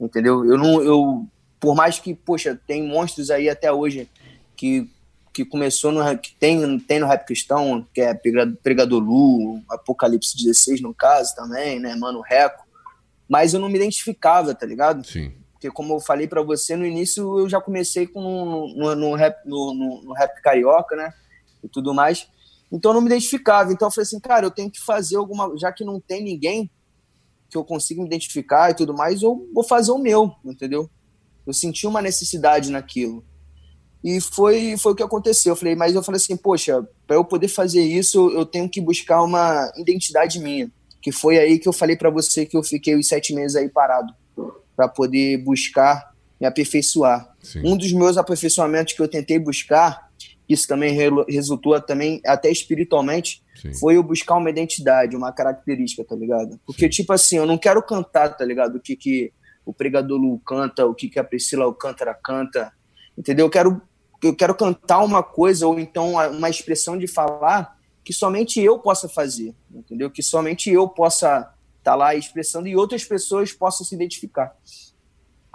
entendeu? 0.00 0.44
Eu 0.44 0.56
não, 0.56 0.82
eu, 0.82 1.26
por 1.58 1.74
mais 1.74 1.98
que, 1.98 2.14
poxa, 2.14 2.58
tem 2.66 2.86
monstros 2.86 3.30
aí 3.30 3.48
até 3.48 3.72
hoje 3.72 4.08
que, 4.62 4.88
que 5.32 5.44
começou 5.44 5.90
no 5.90 6.16
que 6.16 6.36
tem, 6.36 6.78
tem 6.78 7.00
no 7.00 7.08
rap 7.08 7.26
cristão, 7.26 7.84
que 7.92 8.00
é 8.00 8.14
Pregador 8.14 9.02
Lu, 9.02 9.60
Apocalipse 9.68 10.36
16 10.36 10.80
no 10.80 10.94
caso 10.94 11.34
também, 11.34 11.80
né, 11.80 11.96
Mano 11.96 12.20
Reco. 12.20 12.64
Mas 13.28 13.52
eu 13.52 13.58
não 13.58 13.68
me 13.68 13.74
identificava, 13.74 14.54
tá 14.54 14.64
ligado? 14.64 15.04
Sim. 15.04 15.32
Porque 15.54 15.68
como 15.68 15.94
eu 15.94 16.00
falei 16.00 16.28
para 16.28 16.42
você 16.42 16.76
no 16.76 16.86
início, 16.86 17.40
eu 17.40 17.48
já 17.48 17.60
comecei 17.60 18.06
com 18.06 18.20
no, 18.20 18.76
no, 18.76 18.94
no 18.94 19.14
rap, 19.16 19.44
no, 19.44 19.74
no, 19.74 20.02
no, 20.02 20.12
rap 20.12 20.40
carioca, 20.42 20.94
né? 20.94 21.12
E 21.64 21.68
tudo 21.68 21.92
mais. 21.92 22.28
Então 22.70 22.92
eu 22.92 22.94
não 22.94 23.00
me 23.00 23.08
identificava. 23.08 23.72
Então 23.72 23.88
eu 23.88 23.92
falei 23.92 24.04
assim, 24.04 24.20
cara, 24.20 24.46
eu 24.46 24.50
tenho 24.50 24.70
que 24.70 24.80
fazer 24.80 25.16
alguma. 25.16 25.52
Já 25.58 25.72
que 25.72 25.84
não 25.84 26.00
tem 26.00 26.22
ninguém 26.22 26.70
que 27.50 27.56
eu 27.56 27.64
consiga 27.64 28.00
me 28.00 28.06
identificar 28.06 28.70
e 28.70 28.74
tudo 28.74 28.94
mais, 28.94 29.22
eu 29.22 29.48
vou 29.52 29.64
fazer 29.64 29.90
o 29.90 29.98
meu, 29.98 30.32
entendeu? 30.44 30.88
Eu 31.44 31.52
senti 31.52 31.84
uma 31.84 32.00
necessidade 32.00 32.70
naquilo. 32.70 33.24
E 34.02 34.20
foi, 34.20 34.76
foi 34.76 34.92
o 34.92 34.94
que 34.94 35.02
aconteceu. 35.02 35.52
Eu 35.52 35.56
falei, 35.56 35.76
mas 35.76 35.94
eu 35.94 36.02
falei 36.02 36.16
assim, 36.16 36.36
poxa, 36.36 36.86
para 37.06 37.16
eu 37.16 37.24
poder 37.24 37.48
fazer 37.48 37.82
isso, 37.82 38.30
eu 38.30 38.44
tenho 38.44 38.68
que 38.68 38.80
buscar 38.80 39.22
uma 39.22 39.72
identidade 39.76 40.40
minha. 40.40 40.70
Que 41.00 41.12
foi 41.12 41.38
aí 41.38 41.58
que 41.58 41.68
eu 41.68 41.72
falei 41.72 41.96
para 41.96 42.10
você 42.10 42.44
que 42.44 42.56
eu 42.56 42.62
fiquei 42.62 42.94
os 42.94 43.08
sete 43.08 43.34
meses 43.34 43.56
aí 43.56 43.68
parado 43.68 44.12
para 44.76 44.88
poder 44.88 45.38
buscar 45.38 46.12
me 46.40 46.46
aperfeiçoar. 46.46 47.32
Sim. 47.40 47.62
Um 47.64 47.76
dos 47.76 47.92
meus 47.92 48.18
aperfeiçoamentos 48.18 48.94
que 48.94 49.00
eu 49.00 49.06
tentei 49.06 49.38
buscar, 49.38 50.10
isso 50.48 50.66
também 50.66 50.98
resultou 51.28 51.80
também 51.80 52.20
até 52.26 52.50
espiritualmente, 52.50 53.40
Sim. 53.54 53.72
foi 53.74 53.96
eu 53.96 54.02
buscar 54.02 54.34
uma 54.34 54.50
identidade, 54.50 55.14
uma 55.14 55.30
característica, 55.30 56.04
tá 56.04 56.16
ligado? 56.16 56.60
Porque 56.66 56.86
Sim. 56.86 56.90
tipo 56.90 57.12
assim, 57.12 57.36
eu 57.36 57.46
não 57.46 57.56
quero 57.56 57.80
cantar, 57.80 58.30
tá 58.30 58.44
ligado? 58.44 58.76
O 58.76 58.80
que 58.80 58.96
que 58.96 59.32
o 59.64 59.72
pregador 59.72 60.18
Lu 60.18 60.40
canta, 60.40 60.84
o 60.84 60.94
que 60.94 61.08
que 61.08 61.20
a 61.20 61.24
Priscila 61.24 61.64
Alcântara 61.64 62.12
canta, 62.12 62.72
entendeu? 63.16 63.46
Eu 63.46 63.50
quero 63.50 63.80
eu 64.22 64.36
quero 64.36 64.54
cantar 64.54 65.02
uma 65.02 65.22
coisa 65.22 65.66
ou 65.66 65.78
então 65.78 66.12
uma 66.12 66.48
expressão 66.48 66.96
de 66.96 67.06
falar 67.06 67.78
que 68.04 68.12
somente 68.12 68.60
eu 68.60 68.78
possa 68.78 69.08
fazer, 69.08 69.54
entendeu? 69.70 70.10
Que 70.10 70.22
somente 70.22 70.70
eu 70.70 70.88
possa 70.88 71.52
estar 71.78 71.92
tá 71.92 71.94
lá 71.94 72.14
expressando 72.14 72.68
e 72.68 72.76
outras 72.76 73.04
pessoas 73.04 73.52
possam 73.52 73.86
se 73.86 73.94
identificar. 73.94 74.56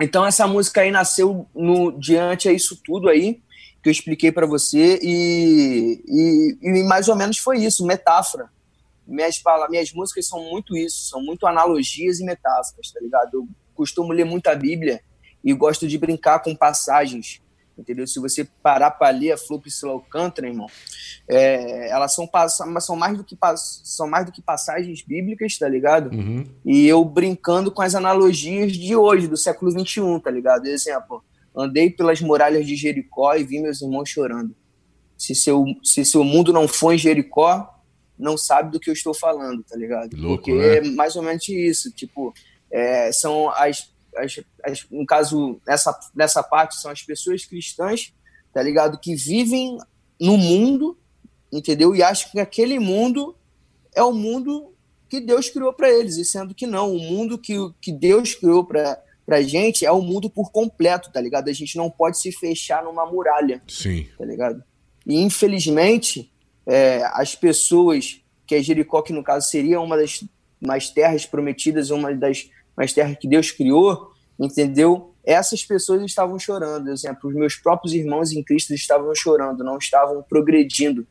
Então 0.02 0.26
essa 0.26 0.46
música 0.48 0.82
aí 0.82 0.92
nasceu 0.92 1.48
no 1.56 1.92
diante 1.92 2.48
a 2.48 2.54
isso 2.54 2.80
tudo 2.84 3.10
aí 3.10 3.42
que 3.82 3.90
eu 3.90 3.92
expliquei 3.92 4.32
para 4.32 4.46
você 4.46 5.00
e, 5.02 6.04
e, 6.06 6.58
e, 6.62 6.84
mais 6.84 7.08
ou 7.08 7.16
menos 7.16 7.38
foi 7.38 7.60
isso, 7.60 7.86
metáfora. 7.86 8.50
Minhas, 9.06 9.42
minhas 9.70 9.94
músicas 9.94 10.28
são 10.28 10.44
muito 10.44 10.76
isso, 10.76 11.06
são 11.10 11.22
muito 11.22 11.48
analogias 11.48 12.20
e 12.20 12.26
metáforas, 12.26 12.92
tá 12.92 13.00
ligado? 13.00 13.34
Eu 13.34 13.48
costumo 13.74 14.12
ler 14.12 14.26
muito 14.26 14.48
a 14.48 14.56
Bíblia 14.56 15.02
e 15.44 15.54
gosto 15.54 15.88
de 15.88 15.98
brincar 15.98 16.40
com 16.40 16.54
passagens 16.56 17.42
entendeu? 17.78 18.08
Se 18.08 18.20
você 18.20 18.48
parar 18.62 18.92
para 18.92 19.10
ler 19.10 19.34
a 19.34 19.60
Priscila 19.60 19.94
Alcântara, 19.94 20.48
irmão, 20.48 20.68
é, 21.28 21.90
elas 21.90 22.14
são, 22.14 22.30
são, 22.80 22.96
mais 22.96 23.18
do 23.18 23.24
que, 23.24 23.38
são 23.56 24.08
mais 24.08 24.26
do 24.26 24.32
que 24.32 24.42
passagens 24.42 25.02
bíblicas, 25.02 25.58
tá 25.58 25.68
ligado? 25.68 26.14
Uhum. 26.14 26.46
E 26.66 26.88
eu 26.88 27.04
brincando 27.06 27.72
com 27.72 27.82
as 27.82 27.96
analogias 27.96 28.74
de 28.74 28.96
hoje, 28.96 29.28
do 29.28 29.38
século 29.38 29.72
XXI, 29.72 30.02
tá 30.24 30.32
ligado? 30.32 30.66
Exemplo, 30.66 31.24
andei 31.56 31.90
pelas 31.90 32.22
muralhas 32.22 32.66
de 32.66 32.76
Jericó 32.76 33.36
e 33.36 33.44
vi 33.44 33.60
meus 33.62 33.82
irmãos 33.82 34.10
chorando. 34.10 34.56
Se 35.18 35.34
seu, 35.34 35.66
se 35.84 36.06
seu 36.06 36.24
mundo 36.24 36.54
não 36.54 36.68
for 36.68 36.94
em 36.94 36.98
Jericó, 36.98 37.74
não 38.18 38.38
sabe 38.38 38.72
do 38.72 38.80
que 38.80 38.90
eu 38.90 38.94
estou 38.94 39.14
falando, 39.14 39.64
tá 39.64 39.76
ligado? 39.76 40.16
Louco, 40.16 40.44
Porque 40.44 40.54
né? 40.54 40.78
é 40.78 40.82
mais 40.82 41.16
ou 41.16 41.22
menos 41.22 41.48
isso, 41.48 41.92
tipo, 41.92 42.34
é, 42.72 43.12
são 43.12 43.50
as 43.50 43.92
as, 44.18 44.40
as, 44.64 44.86
no 44.90 45.06
caso, 45.06 45.60
nessa, 45.66 45.98
nessa 46.16 46.44
parte, 46.44 46.76
são 46.76 46.92
as 46.92 47.02
pessoas 47.02 47.46
cristãs, 47.46 48.14
tá 48.54 48.62
ligado? 48.62 49.00
Que 49.00 49.16
vivem 49.16 49.78
no 50.20 50.38
mundo, 50.38 50.98
entendeu? 51.52 51.96
E 51.96 52.04
acham 52.04 52.32
que 52.32 52.40
aquele 52.40 52.80
mundo 52.80 53.36
é 53.96 54.04
o 54.04 54.12
mundo 54.12 54.74
que 55.10 55.20
Deus 55.20 55.50
criou 55.50 55.74
para 55.74 55.90
eles, 55.90 56.18
e 56.18 56.26
sendo 56.26 56.54
que 56.54 56.68
não, 56.68 56.94
o 56.94 57.00
mundo 57.00 57.38
que, 57.38 57.56
que 57.82 57.92
Deus 57.92 58.36
criou 58.36 58.66
para 58.66 59.02
pra 59.26 59.42
gente 59.42 59.86
é 59.86 59.92
o 59.92 60.02
mundo 60.02 60.30
por 60.30 60.54
completo, 60.54 61.12
tá 61.12 61.20
ligado? 61.20 61.50
A 61.50 61.54
gente 61.54 61.76
não 61.76 61.90
pode 61.90 62.18
se 62.18 62.32
fechar 62.32 62.82
numa 62.82 63.06
muralha. 63.06 63.62
Sim. 63.68 64.08
Tá 64.18 64.24
ligado? 64.24 64.64
E 65.06 65.22
infelizmente, 65.22 66.32
é, 66.66 67.04
as 67.12 67.36
pessoas 67.36 68.22
que 68.48 68.56
é 68.56 68.64
Jericó, 68.64 69.02
que 69.02 69.12
no 69.12 69.22
caso 69.22 69.50
seria 69.50 69.82
uma 69.82 69.98
das 69.98 70.24
mais 70.62 70.90
terras 70.90 71.26
prometidas, 71.26 71.90
uma 71.90 72.16
das 72.16 72.50
mais 72.78 72.94
terras 72.94 73.18
que 73.20 73.28
Deus 73.28 73.50
criou, 73.50 74.12
entendeu? 74.40 75.14
Essas 75.26 75.66
pessoas 75.66 76.04
estavam 76.04 76.38
chorando, 76.38 76.86
por 76.86 76.94
exemplo, 76.94 77.30
os 77.30 77.36
meus 77.36 77.56
próprios 77.56 77.94
irmãos 77.94 78.32
em 78.32 78.44
Cristo 78.44 78.74
estavam 78.74 79.14
chorando, 79.16 79.64
não 79.64 79.78
estavam 79.78 80.24
progredindo, 80.24 81.06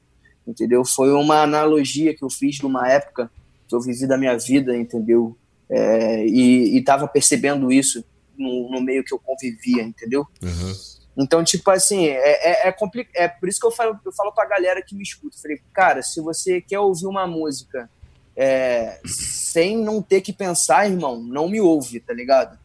entendeu? 0.47 0.85
Foi 0.85 1.13
uma 1.13 1.43
analogia 1.43 2.15
que 2.15 2.25
eu 2.25 2.31
fiz 2.31 2.57
de 2.57 2.65
uma 2.65 2.89
época 2.89 3.31
que 3.69 3.75
eu 3.75 3.81
vivi 3.81 4.07
da 4.07 4.17
minha 4.17 4.39
vida, 4.39 4.77
entendeu? 4.77 5.37
É, 5.69 6.25
e 6.25 6.79
estava 6.79 7.09
percebendo 7.09 7.73
isso 7.73 8.05
no, 8.39 8.71
no, 8.71 8.81
meio 8.81 9.03
que 9.03 9.13
eu 9.13 9.19
convivia, 9.19 9.83
entendeu? 9.83 10.25
Uhum. 10.41 10.73
Então, 11.19 11.43
tipo 11.43 11.69
assim, 11.71 12.07
é, 12.07 12.67
é, 12.67 12.69
é, 12.69 12.73
compli 12.73 13.09
é 13.15 13.27
por 13.27 13.49
isso 13.49 13.59
que 13.59 13.67
eu 13.67 13.73
falo, 13.73 13.99
eu 14.05 14.13
falo 14.13 14.33
pra 14.33 14.47
galera 14.47 14.83
que 14.83 14.95
me 14.95 15.03
escuta. 15.03 15.37
Falei, 15.41 15.61
cara, 15.73 16.03
se 16.03 16.21
você 16.21 16.61
quer 16.61 16.79
ouvir 16.79 17.07
uma 17.07 17.27
música 17.27 17.91
é, 18.37 19.01
sem 19.05 19.79
não 19.79 20.03
ter 20.03 20.21
que 20.21 20.33
pensar, 20.33 20.89
irmão, 20.89 21.23
não 21.23 21.49
me 21.49 21.61
ouve, 21.61 22.01
tá 22.01 22.13
ligado? 22.13 22.59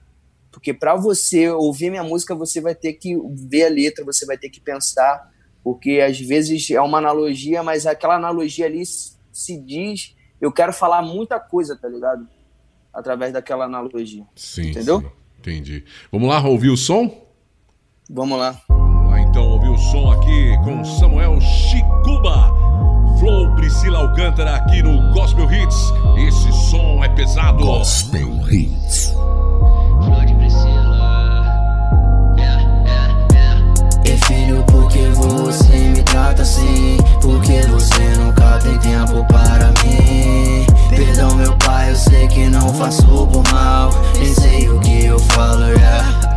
Porque 0.52 0.74
para 0.74 0.96
você 0.96 1.50
ouvir 1.50 1.90
minha 1.90 2.04
música, 2.04 2.36
você 2.36 2.60
vai 2.60 2.76
ter 2.76 2.94
que 2.94 3.16
ver 3.50 3.66
a 3.66 3.70
letra, 3.70 4.04
você 4.04 4.26
vai 4.26 4.38
ter 4.38 4.50
que 4.50 4.60
pensar, 4.60 5.32
porque 5.64 6.02
às 6.02 6.20
vezes 6.20 6.70
é 6.70 6.82
uma 6.82 6.98
analogia, 6.98 7.64
mas 7.64 7.86
aquela 7.86 8.16
analogia 8.16 8.66
ali 8.66 8.84
se 8.86 9.58
diz, 9.58 10.14
eu 10.42 10.52
quero 10.52 10.74
falar 10.74 11.02
muita 11.02 11.40
coisa, 11.40 11.78
tá 11.78 11.88
ligado? 11.88 12.28
Através 12.94 13.32
daquela 13.32 13.66
analogia. 13.66 14.26
Sim. 14.36 14.72
Entendeu? 14.72 15.00
Sim. 15.00 15.22
Entendi. 15.40 15.86
Vamos 16.12 16.30
lá 16.30 16.46
ouvir 16.46 16.70
o 16.70 16.78
som? 16.78 17.26
Vamos 18.10 18.38
lá. 18.38 18.62
Vamos 18.68 19.10
lá 19.10 19.22
então 19.22 19.44
ouvir 19.48 19.70
o 19.70 19.78
som 19.78 20.12
aqui 20.12 20.56
com 20.64 20.84
Samuel 20.84 21.40
Chicuba. 21.40 22.81
Flow 23.22 23.54
Priscila 23.54 24.00
Alcântara 24.00 24.56
aqui 24.56 24.82
no 24.82 25.14
Gospel 25.14 25.46
Hits. 25.46 25.94
Esse 26.18 26.52
som 26.72 27.04
é 27.04 27.10
pesado. 27.10 27.64
Gospel 27.64 28.32
Hits. 28.52 29.14
Flor 30.04 30.26
de 30.26 30.34
Priscila. 30.34 31.46
Yeah, 32.36 32.64
yeah, 32.84 33.18
yeah. 33.32 34.02
E 34.06 34.18
filho, 34.26 34.64
por 34.64 34.88
que 34.88 35.08
você 35.10 35.78
me 35.78 36.02
trata 36.02 36.42
assim? 36.42 36.98
Porque 37.22 37.62
você 37.68 38.02
nunca 38.18 38.58
tem 38.58 38.80
tempo 38.80 39.24
para 39.26 39.68
mim. 39.86 40.66
Perdão, 40.90 41.36
meu 41.36 41.56
pai, 41.58 41.92
eu 41.92 41.96
sei 41.96 42.28
que 42.28 42.50
não 42.50 42.74
faço 42.74 43.06
por 43.06 43.44
mal. 43.54 43.92
Nem 44.16 44.34
sei 44.34 44.68
o 44.68 44.80
que 44.80 45.06
eu 45.06 45.20
falo, 45.20 45.66
yeah 45.66 46.31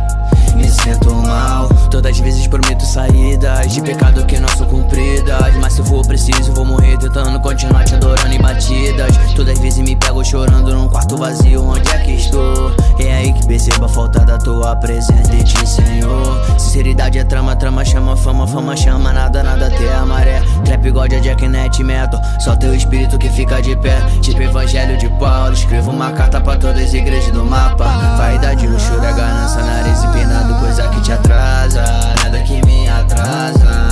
me 0.55 0.69
sinto 0.69 1.13
mal. 1.13 1.69
Todas 1.89 2.11
as 2.11 2.19
vezes 2.19 2.47
prometo 2.47 2.85
saídas 2.85 3.73
de 3.73 3.81
pecado 3.81 4.25
que 4.25 4.39
não 4.39 4.49
são 4.49 4.67
cumpridas. 4.67 5.55
Mas 5.61 5.73
se 5.73 5.83
for 5.83 6.05
preciso, 6.05 6.51
vou 6.53 6.65
morrer 6.65 6.97
tentando 6.97 7.39
continuar 7.39 7.83
te 7.83 7.95
adorando 7.95 8.33
em 8.33 8.41
batidas. 8.41 9.15
Todas 9.35 9.53
as 9.53 9.59
vezes 9.59 9.79
me 9.79 9.95
pego 9.95 10.23
chorando 10.23 10.73
num 10.73 10.87
quarto 10.87 11.17
vazio, 11.17 11.63
onde 11.63 11.89
é 11.89 11.97
que 11.99 12.11
estou? 12.13 12.71
É 12.99 13.13
aí 13.13 13.33
que 13.33 13.45
percebo 13.47 13.85
a 13.85 13.89
falta 13.89 14.19
da 14.25 14.37
tua 14.37 14.75
presença 14.75 15.23
de 15.31 15.43
ti, 15.43 15.67
Senhor. 15.67 16.59
Sinceridade 16.59 17.19
é 17.19 17.23
trama, 17.23 17.55
trama 17.55 17.83
chama 17.83 18.15
fama, 18.15 18.47
fama 18.47 18.75
chama 18.75 19.11
nada, 19.11 19.43
nada 19.43 19.67
até 19.67 19.93
a 19.93 20.05
maré. 20.05 20.41
Trap 20.63 20.91
God 20.91 21.13
é 21.13 21.19
Jack 21.19 21.47
Net 21.47 21.83
Metal, 21.83 22.21
só 22.39 22.55
teu 22.55 22.73
espírito 22.73 23.17
que 23.17 23.29
fica 23.29 23.61
de 23.61 23.75
pé. 23.75 24.01
Tipo 24.21 24.41
Evangelho 24.41 24.97
de 24.97 25.09
Paulo, 25.19 25.53
escrevo 25.53 25.91
uma 25.91 26.11
carta 26.11 26.39
pra 26.39 26.57
todas 26.57 26.83
as 26.83 26.93
igrejas 26.93 27.31
do 27.31 27.43
mapa. 27.43 27.85
Vaidade, 28.17 28.67
luxúria, 28.67 29.11
ganância, 29.11 29.61
nariz 29.61 30.03
empinado 30.03 30.44
coisa 30.75 30.89
que 30.89 30.99
te 30.99 31.13
atrasa, 31.13 32.13
nada 32.21 32.43
que 32.43 32.61
me 32.63 32.89
atrasa, 32.89 33.84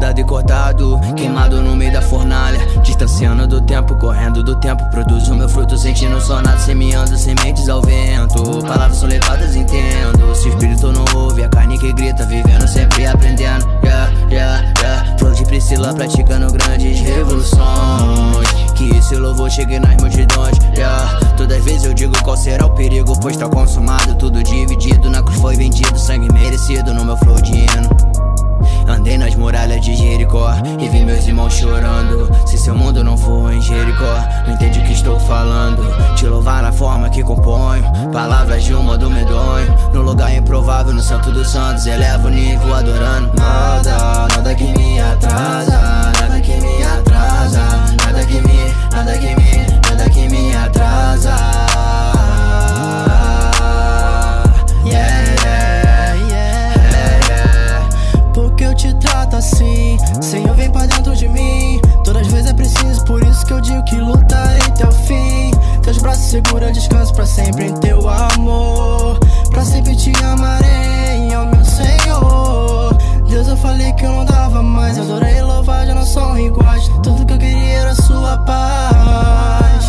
Podado 0.00 0.18
e 0.18 0.24
cortado, 0.24 0.98
queimado 1.14 1.60
no 1.60 1.76
meio 1.76 1.92
da 1.92 2.00
fornalha. 2.00 2.58
Distanciando 2.82 3.46
do 3.46 3.60
tempo, 3.60 3.94
correndo 3.96 4.42
do 4.42 4.58
tempo. 4.58 4.82
Produzo 4.88 5.34
meu 5.34 5.46
fruto, 5.46 5.76
sentindo 5.76 6.18
sonado, 6.22 6.58
semeando 6.58 7.14
sementes 7.18 7.68
ao 7.68 7.82
vento. 7.82 8.62
Palavras 8.62 8.96
são 8.96 9.06
levadas, 9.06 9.54
entendo. 9.54 10.34
Se 10.34 10.48
o 10.48 10.52
espírito 10.52 10.90
não 10.90 11.04
ouve, 11.14 11.44
a 11.44 11.50
carne 11.50 11.78
que 11.78 11.92
grita, 11.92 12.24
vivendo 12.24 12.66
sempre 12.66 13.04
aprendendo. 13.04 13.68
Yeah, 13.84 14.10
yeah, 14.30 14.72
yeah. 14.78 15.18
Flor 15.18 15.34
de 15.34 15.44
Priscila 15.44 15.92
praticando 15.92 16.50
grandes 16.50 16.98
revoluções. 17.00 18.48
Que 18.74 18.96
esse 18.96 19.16
louvor 19.16 19.50
chegue 19.50 19.78
nas 19.78 20.00
multidões. 20.00 20.56
Yeah. 20.78 21.20
Todas 21.36 21.58
as 21.58 21.64
vezes 21.66 21.84
eu 21.84 21.92
digo 21.92 22.14
qual 22.22 22.38
será 22.38 22.64
o 22.64 22.70
perigo, 22.70 23.20
pois 23.20 23.36
tá 23.36 23.46
consumado, 23.50 24.14
tudo 24.14 24.42
dividido. 24.42 25.10
Na 25.10 25.22
cruz 25.22 25.38
foi 25.38 25.56
vendido, 25.56 25.98
sangue 25.98 26.32
merecido 26.32 26.94
no 26.94 27.04
meu 27.04 27.18
flor 27.18 27.42
de 27.42 27.52
hino. 27.52 28.49
Andei 28.86 29.16
nas 29.16 29.34
muralhas 29.34 29.80
de 29.80 29.94
Jericó 29.94 30.50
e 30.78 30.88
vi 30.88 31.04
meus 31.04 31.26
irmãos 31.26 31.52
chorando. 31.52 32.30
Se 32.46 32.58
seu 32.58 32.74
mundo 32.74 33.04
não 33.04 33.16
for 33.16 33.52
em 33.52 33.60
Jericó, 33.60 34.14
não 34.46 34.54
entende 34.54 34.80
o 34.80 34.82
que 34.82 34.92
estou 34.92 35.18
falando. 35.20 35.82
Te 36.16 36.26
louvar 36.26 36.62
na 36.62 36.72
forma 36.72 37.08
que 37.08 37.22
componho, 37.22 37.84
palavras 38.12 38.64
de 38.64 38.74
um 38.74 38.82
modo 38.82 39.08
medonho. 39.08 39.72
No 39.92 40.02
lugar 40.02 40.34
improvável, 40.34 40.92
no 40.92 41.02
Santo 41.02 41.30
dos 41.30 41.48
Santos, 41.48 41.86
elevo 41.86 42.28
o 42.28 42.30
nível 42.30 42.74
adorando. 42.74 43.32
Nada, 43.36 44.28
nada 44.34 44.54
que 44.54 44.64
me 44.64 45.00
atrasa, 45.00 46.12
nada 46.20 46.40
que 46.40 46.56
me 46.56 46.82
atrasa, 46.82 47.60
nada 48.04 48.26
que 48.26 48.40
me, 48.40 48.74
nada 48.92 49.18
que 49.18 49.36
me, 49.36 49.80
nada 49.88 50.10
que 50.10 50.28
me 50.28 50.56
atrasa. 50.56 51.69
Assim 59.40 59.96
Senhor 60.20 60.54
vem 60.54 60.70
pra 60.70 60.86
dentro 60.86 61.16
de 61.16 61.26
mim. 61.28 61.80
Todas 62.04 62.26
as 62.26 62.32
vezes 62.32 62.50
é 62.50 62.54
preciso, 62.54 63.04
por 63.04 63.22
isso 63.24 63.44
que 63.46 63.52
eu 63.52 63.60
digo 63.60 63.82
que 63.84 63.96
lutarei 63.96 64.60
até 64.68 64.86
o 64.86 64.92
fim. 64.92 65.50
Teus 65.82 65.98
braços 65.98 66.24
segura, 66.24 66.70
descanso 66.70 67.12
pra 67.14 67.24
sempre 67.24 67.66
em 67.66 67.74
teu 67.74 68.06
amor. 68.08 69.18
Pra 69.50 69.64
sempre 69.64 69.96
te 69.96 70.12
amarei, 70.22 71.34
ó 71.34 71.46
meu 71.46 71.64
Senhor. 71.64 72.96
Deus, 73.28 73.48
eu 73.48 73.56
falei 73.56 73.92
que 73.94 74.04
eu 74.04 74.12
não 74.12 74.24
dava 74.26 74.62
mais. 74.62 74.98
Adorei 74.98 75.40
louvar, 75.42 75.86
já 75.86 75.94
não 75.94 76.04
são 76.04 76.38
iguais. 76.38 76.86
Tudo 77.02 77.24
que 77.24 77.32
eu 77.32 77.38
queria 77.38 77.78
era 77.78 77.94
sua 77.94 78.36
paz. 78.38 79.84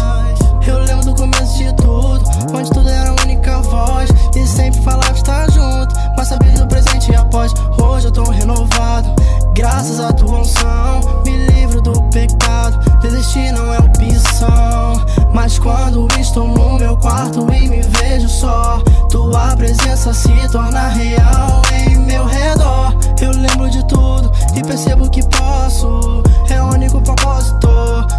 Eu 0.65 0.79
lembro 0.79 1.05
do 1.05 1.15
começo 1.15 1.57
de 1.57 1.73
tudo 1.75 2.21
Onde 2.53 2.69
tudo 2.69 2.87
era 2.87 3.09
a 3.09 3.23
única 3.23 3.61
voz. 3.61 4.09
E 4.35 4.47
sempre 4.47 4.81
falava 4.81 5.11
estar 5.11 5.51
junto 5.51 5.93
Mas 6.15 6.29
sabia 6.29 6.53
do 6.53 6.67
presente 6.67 7.11
e 7.11 7.15
após. 7.15 7.53
Hoje 7.77 8.07
eu 8.07 8.11
tô 8.11 8.23
renovado 8.23 9.13
Graças 9.53 9.99
à 9.99 10.13
tua 10.13 10.39
unção, 10.39 11.21
me 11.25 11.35
livro 11.47 11.81
do 11.81 12.01
pecado. 12.03 12.79
Desistir 13.01 13.51
não 13.51 13.73
é 13.73 13.79
opção. 13.79 14.93
Mas 15.33 15.59
quando 15.59 16.07
estou 16.19 16.47
no 16.47 16.77
meu 16.77 16.97
quarto 16.97 17.41
e 17.53 17.67
me 17.67 17.81
vejo 17.81 18.29
só, 18.29 18.79
tua 19.09 19.55
presença 19.55 20.13
se 20.13 20.29
torna 20.51 20.87
real 20.89 21.61
em 21.73 21.97
meu 21.97 22.25
redor. 22.25 22.95
Eu 23.21 23.31
lembro 23.31 23.69
de 23.69 23.85
tudo 23.87 24.31
e 24.55 24.61
percebo 24.63 25.09
que 25.09 25.23
posso. 25.27 26.23
É 26.49 26.61
o 26.61 26.67
único 26.73 27.01
propósito. 27.01 27.67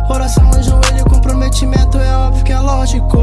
Oração 0.08 0.44
no 0.44 0.62
joelho, 0.62 1.04
comprometimento 1.08 1.98
é 1.98 2.16
óbvio 2.16 2.44
que 2.44 2.52
é 2.52 2.58
lógico. 2.58 3.18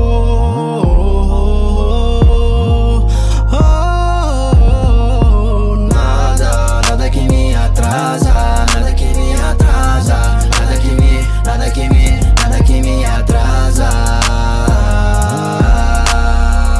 Atrasa, 8.00 8.34
nada 8.74 8.94
que 8.94 9.06
me 9.06 9.34
atrasa, 9.34 10.16
nada 10.58 10.80
que 10.80 10.88
me, 10.88 11.22
nada 11.46 11.70
que 11.70 11.90
me, 11.90 12.20
nada 12.42 12.64
que 12.64 12.82
me 12.82 13.06
atrasa. 13.06 13.90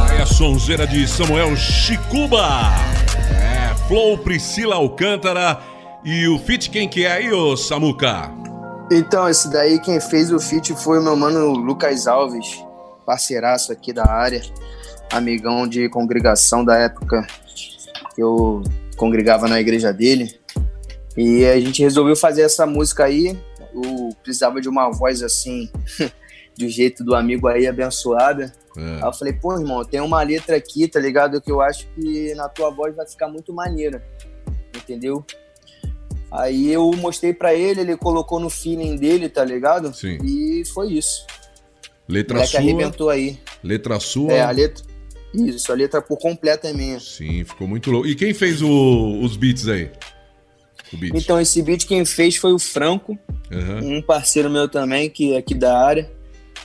Aí 0.10 0.22
a 0.22 0.26
sonzeira 0.26 0.88
de 0.88 1.06
Samuel 1.08 1.56
Chicuba. 1.58 2.72
É, 3.32 3.76
Flow 3.88 4.18
Priscila 4.18 4.76
Alcântara. 4.76 5.60
E 6.06 6.28
o 6.30 6.40
feat 6.40 6.70
quem 6.70 6.88
que 6.88 7.06
é 7.06 7.12
aí, 7.12 7.32
ô 7.34 7.58
Samuca? 7.58 8.32
Então, 8.90 9.28
esse 9.28 9.52
daí 9.52 9.78
quem 9.80 10.00
fez 10.00 10.32
o 10.32 10.40
feat 10.40 10.74
foi 10.74 11.00
o 11.00 11.04
meu 11.04 11.18
mano 11.18 11.52
Lucas 11.52 12.08
Alves, 12.08 12.64
parceiraço 13.06 13.74
aqui 13.74 13.92
da 13.92 14.10
área, 14.10 14.42
amigão 15.12 15.68
de 15.68 15.90
congregação 15.90 16.64
da 16.64 16.78
época 16.78 17.28
que 18.16 18.24
eu 18.24 18.64
congregava 18.96 19.50
na 19.50 19.60
igreja 19.60 19.92
dele. 19.92 20.39
E 21.18 21.46
a 21.46 21.60
gente 21.60 21.82
resolveu 21.82 22.16
fazer 22.16 22.42
essa 22.44 22.66
música 22.66 23.06
aí. 23.06 23.38
eu 23.74 24.10
precisava 24.24 24.60
de 24.62 24.70
uma 24.70 24.90
voz 24.92 25.22
assim, 25.24 25.70
do 26.58 26.68
jeito 26.68 27.04
do 27.04 27.16
amigo 27.16 27.48
aí, 27.48 27.68
abençoada. 27.68 28.52
É. 28.78 28.82
Aí 28.96 29.02
eu 29.04 29.14
falei, 29.14 29.34
pô, 29.34 29.54
irmão, 29.58 29.84
tem 29.84 30.00
uma 30.00 30.22
letra 30.24 30.56
aqui, 30.56 30.88
tá 30.88 31.00
ligado? 31.00 31.42
Que 31.42 31.52
eu 31.52 31.62
acho 31.62 31.88
que 31.96 32.34
na 32.36 32.48
tua 32.48 32.70
voz 32.70 32.96
vai 32.96 33.08
ficar 33.08 33.28
muito 33.28 33.54
maneira. 33.54 34.04
Entendeu? 34.76 35.26
Aí 36.32 36.72
eu 36.72 36.92
mostrei 36.98 37.34
pra 37.34 37.56
ele, 37.56 37.82
ele 37.82 37.98
colocou 37.98 38.40
no 38.40 38.50
feeling 38.50 38.96
dele, 38.96 39.28
tá 39.30 39.44
ligado? 39.44 39.94
Sim. 39.96 40.18
E 40.24 40.64
foi 40.74 40.94
isso. 40.94 41.26
Letra 42.08 42.44
sua. 42.46 42.60
arrebentou 42.60 43.10
aí. 43.10 43.40
Letra 43.64 44.00
sua. 44.00 44.32
É, 44.32 44.42
a 44.42 44.52
letra. 44.52 44.84
Isso, 45.34 45.72
a 45.72 45.76
letra 45.76 46.02
por 46.02 46.18
completa 46.18 46.68
é 46.70 46.74
minha. 46.74 47.00
Sim, 47.00 47.44
ficou 47.44 47.68
muito 47.68 47.92
louco. 47.92 48.08
E 48.08 48.16
quem 48.16 48.34
fez 48.34 48.62
o- 48.62 49.20
os 49.24 49.36
beats 49.38 49.68
aí? 49.68 49.92
Então, 51.14 51.40
esse 51.40 51.62
beat 51.62 51.86
quem 51.86 52.04
fez 52.06 52.36
foi 52.36 52.54
o 52.54 52.60
Franco, 52.60 53.18
Aham. 53.52 53.82
um 53.84 54.02
parceiro 54.02 54.50
meu 54.50 54.68
também, 54.68 55.10
que 55.10 55.34
é 55.34 55.38
aqui 55.38 55.54
da 55.54 55.78
área. 55.80 56.10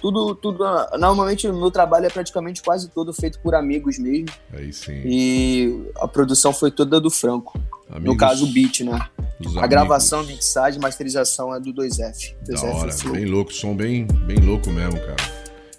Tudo, 0.00 0.34
tudo. 0.34 0.62
Normalmente 0.98 1.48
o 1.48 1.56
meu 1.56 1.70
trabalho 1.70 2.04
é 2.04 2.10
praticamente 2.10 2.62
quase 2.62 2.90
todo 2.90 3.12
feito 3.12 3.38
por 3.40 3.54
amigos 3.54 3.98
mesmo. 3.98 4.28
Aí 4.52 4.70
sim. 4.72 5.00
E 5.04 5.82
a 5.96 6.06
produção 6.06 6.52
foi 6.52 6.70
toda 6.70 7.00
do 7.00 7.10
Franco. 7.10 7.58
No 7.88 7.96
Amigos 7.96 8.16
caso, 8.18 8.44
o 8.44 8.52
beat, 8.52 8.80
né? 8.80 8.92
A 8.92 9.10
amigos. 9.38 9.68
gravação, 9.68 10.22
mixagem, 10.24 10.80
masterização 10.80 11.54
é 11.54 11.60
do 11.60 11.72
2F. 11.72 12.34
Da 12.46 12.54
2F 12.54 12.74
hora, 12.74 13.12
bem 13.12 13.24
louco, 13.24 13.52
som 13.52 13.74
bem, 13.74 14.06
bem 14.26 14.38
louco 14.38 14.70
mesmo, 14.70 14.98
cara. 15.00 15.16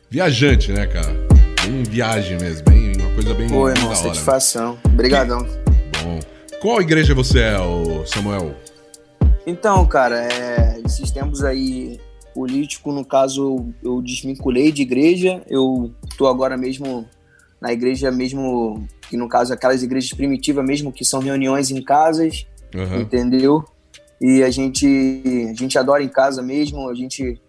Viajante, 0.10 0.72
né, 0.72 0.88
cara? 0.88 1.14
Bem 1.64 1.84
viagem 1.84 2.38
mesmo, 2.40 2.64
bem, 2.66 2.94
uma 2.96 3.14
coisa 3.14 3.34
bem, 3.34 3.48
bem 3.48 3.58
irmão, 3.58 3.74
da 3.74 3.90
né? 3.90 3.96
satisfação. 3.96 4.78
Obrigadão. 4.86 5.40
Bom. 6.04 6.20
Qual 6.66 6.82
igreja 6.82 7.14
você 7.14 7.42
é, 7.42 7.58
Samuel? 8.08 8.56
Então, 9.46 9.86
cara, 9.86 10.28
é, 10.28 10.82
esses 10.84 11.12
tempos 11.12 11.44
aí 11.44 12.02
político, 12.34 12.92
no 12.92 13.06
caso, 13.06 13.72
eu 13.84 14.02
desvinculei 14.02 14.72
de 14.72 14.82
igreja. 14.82 15.44
Eu 15.48 15.94
tô 16.18 16.26
agora 16.26 16.58
mesmo 16.58 17.08
na 17.62 17.72
igreja 17.72 18.10
mesmo, 18.10 18.84
que 19.08 19.16
no 19.16 19.30
caso 19.30 19.54
aquelas 19.54 19.84
igrejas 19.84 20.10
primitivas 20.10 20.66
mesmo, 20.66 20.92
que 20.92 21.06
são 21.06 21.20
reuniões 21.20 21.70
em 21.70 21.84
casas, 21.84 22.48
Aham. 22.74 23.02
entendeu? 23.02 23.64
E 24.20 24.42
a 24.42 24.50
gente, 24.50 24.88
a 25.52 25.54
gente 25.54 25.78
adora 25.78 26.02
em 26.02 26.10
casa 26.10 26.42
mesmo, 26.42 26.90
a 26.90 26.96
gente 26.96 27.40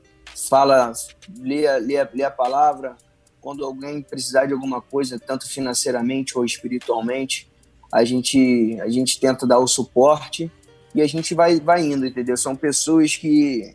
fala, 0.50 0.92
lê, 1.38 1.62
lê, 1.78 2.06
lê 2.12 2.22
a 2.22 2.30
palavra. 2.30 2.94
Quando 3.40 3.64
alguém 3.64 4.02
precisar 4.02 4.44
de 4.44 4.52
alguma 4.52 4.82
coisa, 4.82 5.18
tanto 5.18 5.48
financeiramente 5.48 6.36
ou 6.36 6.44
espiritualmente, 6.44 7.48
a 7.92 8.04
gente, 8.04 8.78
a 8.80 8.88
gente 8.88 9.18
tenta 9.20 9.46
dar 9.46 9.58
o 9.58 9.66
suporte 9.66 10.50
e 10.94 11.02
a 11.02 11.06
gente 11.06 11.34
vai, 11.34 11.60
vai 11.60 11.82
indo, 11.84 12.06
entendeu? 12.06 12.36
São 12.36 12.54
pessoas 12.56 13.16
que 13.16 13.74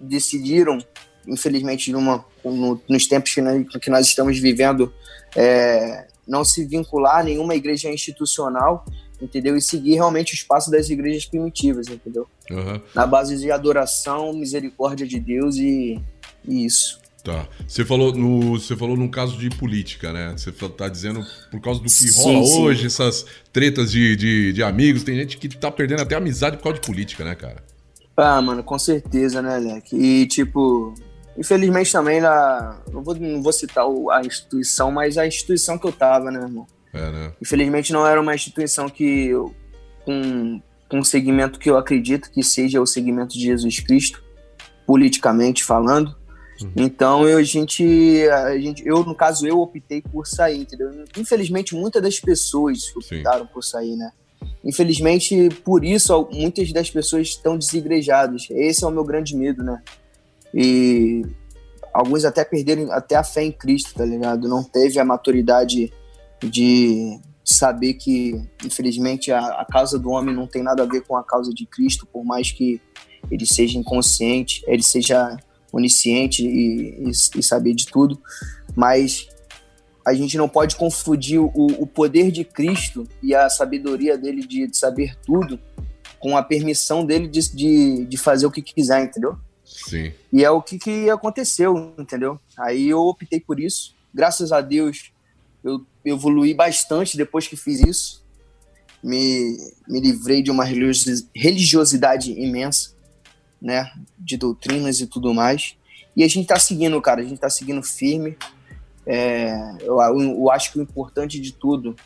decidiram, 0.00 0.78
infelizmente, 1.26 1.90
numa, 1.92 2.24
no- 2.44 2.80
nos 2.88 3.06
tempos 3.06 3.34
que 3.34 3.40
nós, 3.40 3.66
que 3.80 3.90
nós 3.90 4.06
estamos 4.06 4.38
vivendo, 4.38 4.92
é, 5.36 6.06
não 6.26 6.44
se 6.44 6.64
vincular 6.64 7.18
a 7.20 7.24
nenhuma 7.24 7.54
igreja 7.54 7.90
institucional, 7.90 8.84
entendeu? 9.20 9.56
E 9.56 9.60
seguir 9.62 9.94
realmente 9.94 10.32
o 10.32 10.36
espaço 10.36 10.70
das 10.70 10.88
igrejas 10.90 11.24
primitivas, 11.26 11.88
entendeu? 11.88 12.26
Aham. 12.50 12.80
Na 12.94 13.06
base 13.06 13.36
de 13.36 13.50
adoração, 13.50 14.32
misericórdia 14.32 15.06
de 15.06 15.18
Deus 15.18 15.56
e, 15.56 16.00
e 16.46 16.64
isso. 16.64 16.97
Tá. 17.28 17.46
Você 17.66 17.84
falou, 17.84 18.14
no, 18.14 18.58
você 18.58 18.74
falou 18.74 18.96
num 18.96 19.06
caso 19.06 19.36
de 19.36 19.50
política, 19.50 20.14
né? 20.14 20.32
Você 20.34 20.50
tá 20.50 20.88
dizendo 20.88 21.22
por 21.50 21.60
causa 21.60 21.78
do 21.78 21.84
que 21.84 21.90
Sim, 21.90 22.22
rola 22.22 22.46
sim. 22.46 22.62
hoje, 22.62 22.86
essas 22.86 23.26
tretas 23.52 23.92
de, 23.92 24.16
de, 24.16 24.52
de 24.54 24.62
amigos. 24.62 25.04
Tem 25.04 25.14
gente 25.14 25.36
que 25.36 25.46
tá 25.46 25.70
perdendo 25.70 26.00
até 26.00 26.16
amizade 26.16 26.56
por 26.56 26.62
causa 26.62 26.80
de 26.80 26.86
política, 26.86 27.26
né, 27.26 27.34
cara? 27.34 27.62
Ah, 28.16 28.40
mano, 28.40 28.64
com 28.64 28.78
certeza, 28.78 29.42
né, 29.42 29.58
Leque? 29.58 29.94
E, 29.94 30.26
tipo, 30.26 30.94
infelizmente 31.36 31.92
também, 31.92 32.18
na, 32.18 32.80
não, 32.90 33.02
vou, 33.02 33.14
não 33.14 33.42
vou 33.42 33.52
citar 33.52 33.84
a 34.10 34.22
instituição, 34.22 34.90
mas 34.90 35.18
a 35.18 35.26
instituição 35.26 35.76
que 35.76 35.86
eu 35.86 35.92
tava, 35.92 36.30
né, 36.30 36.40
irmão? 36.40 36.66
É, 36.94 37.12
né? 37.12 37.32
Infelizmente 37.42 37.92
não 37.92 38.06
era 38.06 38.18
uma 38.18 38.34
instituição 38.34 38.88
que 38.88 39.26
eu, 39.26 39.54
com, 40.06 40.62
com 40.88 41.00
um 41.00 41.04
segmento 41.04 41.58
que 41.58 41.68
eu 41.68 41.76
acredito 41.76 42.30
que 42.30 42.42
seja 42.42 42.80
o 42.80 42.86
segmento 42.86 43.34
de 43.34 43.40
Jesus 43.44 43.80
Cristo, 43.80 44.24
politicamente 44.86 45.62
falando. 45.62 46.16
Uhum. 46.62 46.72
Então 46.76 47.28
eu, 47.28 47.38
a 47.38 47.42
gente, 47.42 48.28
a 48.28 48.58
gente, 48.58 48.86
eu 48.86 49.04
no 49.04 49.14
caso 49.14 49.46
eu 49.46 49.60
optei 49.60 50.02
por 50.02 50.26
sair, 50.26 50.60
entendeu? 50.60 50.90
Infelizmente 51.16 51.74
muitas 51.74 52.02
das 52.02 52.18
pessoas 52.18 52.92
Sim. 53.02 53.16
optaram 53.18 53.46
por 53.46 53.62
sair, 53.62 53.96
né? 53.96 54.10
Infelizmente 54.64 55.48
por 55.64 55.84
isso 55.84 56.28
muitas 56.32 56.72
das 56.72 56.90
pessoas 56.90 57.28
estão 57.28 57.56
desigrejadas. 57.56 58.46
Esse 58.50 58.84
é 58.84 58.86
o 58.86 58.90
meu 58.90 59.04
grande 59.04 59.36
medo, 59.36 59.62
né? 59.62 59.82
E 60.52 61.22
alguns 61.92 62.24
até 62.24 62.44
perderam 62.44 62.90
até 62.92 63.14
a 63.16 63.24
fé 63.24 63.42
em 63.44 63.52
Cristo, 63.52 63.94
tá 63.94 64.04
ligado? 64.04 64.48
Não 64.48 64.64
teve 64.64 64.98
a 64.98 65.04
maturidade 65.04 65.92
de 66.42 67.20
saber 67.44 67.94
que, 67.94 68.40
infelizmente, 68.64 69.32
a, 69.32 69.40
a 69.40 69.64
causa 69.64 69.98
do 69.98 70.10
homem 70.10 70.34
não 70.34 70.46
tem 70.46 70.62
nada 70.62 70.82
a 70.82 70.86
ver 70.86 71.02
com 71.02 71.16
a 71.16 71.24
causa 71.24 71.52
de 71.52 71.66
Cristo, 71.66 72.06
por 72.06 72.24
mais 72.24 72.52
que 72.52 72.80
ele 73.30 73.46
seja 73.46 73.78
inconsciente, 73.78 74.62
ele 74.66 74.82
seja 74.82 75.36
onisciente 75.72 76.46
e, 76.46 77.08
e, 77.08 77.10
e 77.10 77.42
saber 77.42 77.74
de 77.74 77.86
tudo, 77.86 78.20
mas 78.74 79.28
a 80.06 80.14
gente 80.14 80.36
não 80.38 80.48
pode 80.48 80.76
confundir 80.76 81.38
o, 81.38 81.50
o 81.54 81.86
poder 81.86 82.30
de 82.30 82.44
Cristo 82.44 83.06
e 83.22 83.34
a 83.34 83.50
sabedoria 83.50 84.16
dele 84.16 84.46
de, 84.46 84.66
de 84.66 84.76
saber 84.76 85.16
tudo 85.24 85.60
com 86.18 86.36
a 86.36 86.42
permissão 86.42 87.04
dele 87.04 87.28
de, 87.28 87.54
de, 87.54 88.04
de 88.06 88.16
fazer 88.16 88.46
o 88.46 88.50
que 88.50 88.62
quiser, 88.62 89.04
entendeu? 89.04 89.36
Sim. 89.64 90.12
E 90.32 90.42
é 90.42 90.50
o 90.50 90.62
que, 90.62 90.78
que 90.78 91.10
aconteceu, 91.10 91.94
entendeu? 91.98 92.40
Aí 92.56 92.88
eu 92.88 93.00
optei 93.00 93.38
por 93.38 93.60
isso. 93.60 93.94
Graças 94.12 94.50
a 94.50 94.60
Deus, 94.60 95.12
eu 95.62 95.84
evolui 96.04 96.54
bastante 96.54 97.16
depois 97.16 97.46
que 97.46 97.56
fiz 97.56 97.80
isso. 97.80 98.24
Me, 99.04 99.56
me 99.86 100.00
livrei 100.00 100.42
de 100.42 100.50
uma 100.50 100.64
religiosi- 100.64 101.28
religiosidade 101.34 102.32
imensa, 102.32 102.90
né? 103.60 103.90
De 104.18 104.36
doutrinas 104.36 105.00
e 105.00 105.06
tudo 105.06 105.32
mais. 105.34 105.76
E 106.16 106.22
a 106.24 106.28
gente 106.28 106.46
tá 106.46 106.58
seguindo, 106.58 107.00
cara. 107.00 107.20
A 107.20 107.24
gente 107.24 107.38
tá 107.38 107.48
seguindo 107.50 107.82
firme. 107.82 108.36
É, 109.06 109.52
eu, 109.80 109.98
eu 110.00 110.50
acho 110.50 110.72
que 110.72 110.78
o 110.78 110.82
importante 110.82 111.40
de 111.40 111.52
tudo, 111.52 111.96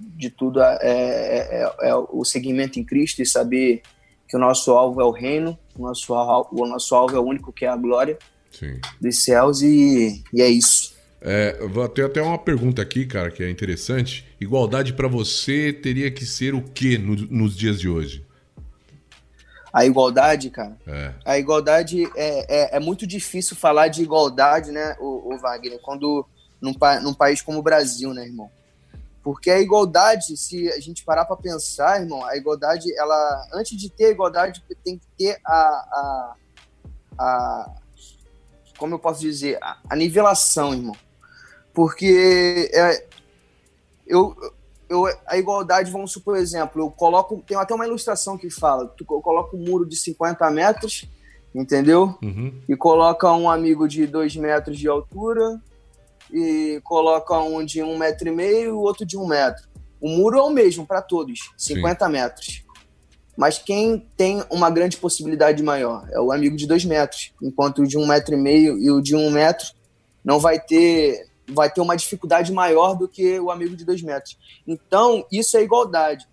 de 0.00 0.30
tudo 0.30 0.60
é, 0.60 0.78
é- 0.82 1.48
é- 1.82 1.88
é 1.90 1.94
o 1.94 2.24
seguimento 2.24 2.78
em 2.80 2.84
Cristo 2.84 3.22
e 3.22 3.26
saber 3.26 3.82
que 4.28 4.36
o 4.36 4.40
nosso 4.40 4.72
alvo 4.72 5.00
é 5.00 5.04
o 5.04 5.10
reino, 5.10 5.58
o 5.76 5.82
nosso, 5.82 6.12
al- 6.14 6.48
o 6.52 6.66
nosso 6.66 6.94
alvo 6.94 7.16
é 7.16 7.18
o 7.18 7.22
único 7.24 7.52
que 7.52 7.64
é 7.64 7.68
a 7.68 7.76
glória 7.76 8.18
Sim. 8.50 8.78
dos 9.00 9.22
céus 9.24 9.62
e, 9.62 10.22
e 10.34 10.42
é 10.42 10.48
isso. 10.48 10.96
É, 11.20 11.56
ter 11.94 12.04
até 12.04 12.22
uma 12.22 12.38
pergunta 12.38 12.80
aqui, 12.82 13.04
cara, 13.06 13.30
que 13.30 13.42
é 13.42 13.50
interessante. 13.50 14.24
Igualdade 14.40 14.92
pra 14.92 15.08
você 15.08 15.72
teria 15.72 16.10
que 16.10 16.24
ser 16.26 16.54
o 16.54 16.62
quê 16.62 16.96
no- 16.98 17.14
nos 17.16 17.56
dias 17.56 17.80
de 17.80 17.88
hoje? 17.88 18.24
A 19.72 19.84
igualdade, 19.84 20.50
cara, 20.50 20.76
É. 20.86 21.12
a 21.24 21.38
igualdade 21.38 22.04
é, 22.16 22.72
é, 22.74 22.76
é 22.76 22.80
muito 22.80 23.06
difícil 23.06 23.56
falar 23.56 23.88
de 23.88 24.02
igualdade, 24.02 24.70
né, 24.72 24.96
o, 24.98 25.36
Wagner, 25.38 25.78
quando 25.82 26.26
num, 26.60 26.72
pa- 26.74 27.00
num 27.00 27.14
país 27.14 27.42
como 27.42 27.58
o 27.58 27.62
Brasil, 27.62 28.12
né, 28.14 28.24
irmão? 28.24 28.50
Porque 29.22 29.50
a 29.50 29.60
igualdade, 29.60 30.36
se 30.38 30.70
a 30.72 30.80
gente 30.80 31.04
parar 31.04 31.24
para 31.26 31.36
pensar, 31.36 32.00
irmão, 32.00 32.24
a 32.24 32.36
igualdade, 32.36 32.90
ela, 32.98 33.48
antes 33.52 33.76
de 33.78 33.90
ter 33.90 34.06
a 34.06 34.10
igualdade, 34.10 34.62
tem 34.82 34.98
que 34.98 35.06
ter 35.18 35.38
a, 35.44 35.52
a, 35.52 36.34
a 37.18 37.70
como 38.78 38.94
eu 38.94 38.98
posso 38.98 39.20
dizer, 39.20 39.58
a, 39.60 39.76
a 39.90 39.96
nivelação, 39.96 40.72
irmão. 40.72 40.96
Porque 41.74 42.70
é, 42.72 43.06
eu, 44.06 44.34
eu, 44.88 45.04
a 45.26 45.36
igualdade, 45.36 45.90
vamos 45.90 46.12
supor, 46.12 46.34
por 46.34 46.40
exemplo, 46.40 46.82
eu 46.82 46.90
coloco, 46.90 47.42
tem 47.46 47.56
até 47.56 47.74
uma 47.74 47.86
ilustração 47.86 48.36
que 48.36 48.50
fala, 48.50 48.86
tu, 48.88 49.04
eu 49.10 49.20
coloco 49.20 49.56
um 49.56 49.64
muro 49.64 49.86
de 49.86 49.96
50 49.96 50.50
metros, 50.50 51.08
entendeu? 51.54 52.16
Uhum. 52.22 52.52
e 52.68 52.76
coloca 52.76 53.32
um 53.32 53.50
amigo 53.50 53.88
de 53.88 54.06
dois 54.06 54.36
metros 54.36 54.78
de 54.78 54.88
altura 54.88 55.60
e 56.32 56.80
coloca 56.84 57.38
um 57.38 57.64
de 57.64 57.82
um 57.82 57.96
metro 57.96 58.28
e 58.28 58.30
meio 58.30 58.76
o 58.76 58.80
outro 58.80 59.06
de 59.06 59.16
um 59.16 59.26
metro. 59.26 59.66
O 60.00 60.08
muro 60.08 60.38
é 60.38 60.42
o 60.42 60.50
mesmo 60.50 60.86
para 60.86 61.02
todos, 61.02 61.50
50 61.56 62.08
metros. 62.08 62.64
Mas 63.36 63.58
quem 63.58 64.06
tem 64.16 64.42
uma 64.50 64.68
grande 64.68 64.96
possibilidade 64.96 65.62
maior 65.62 66.06
é 66.10 66.20
o 66.20 66.32
amigo 66.32 66.56
de 66.56 66.66
dois 66.66 66.84
metros, 66.84 67.32
enquanto 67.42 67.82
o 67.82 67.86
de 67.86 67.96
um 67.96 68.06
metro 68.06 68.34
e 68.34 68.36
meio 68.36 68.78
e 68.78 68.90
o 68.90 69.00
de 69.00 69.14
um 69.14 69.30
metro 69.30 69.68
não 70.24 70.38
vai 70.38 70.60
ter 70.60 71.28
vai 71.48 71.70
ter 71.70 71.80
uma 71.80 71.96
dificuldade 71.96 72.52
maior 72.52 72.94
do 72.94 73.08
que 73.08 73.38
o 73.40 73.50
amigo 73.50 73.76
de 73.76 73.84
dois 73.84 74.02
metros. 74.02 74.38
Então 74.66 75.26
isso 75.30 75.56
é 75.56 75.62
igualdade. 75.62 76.26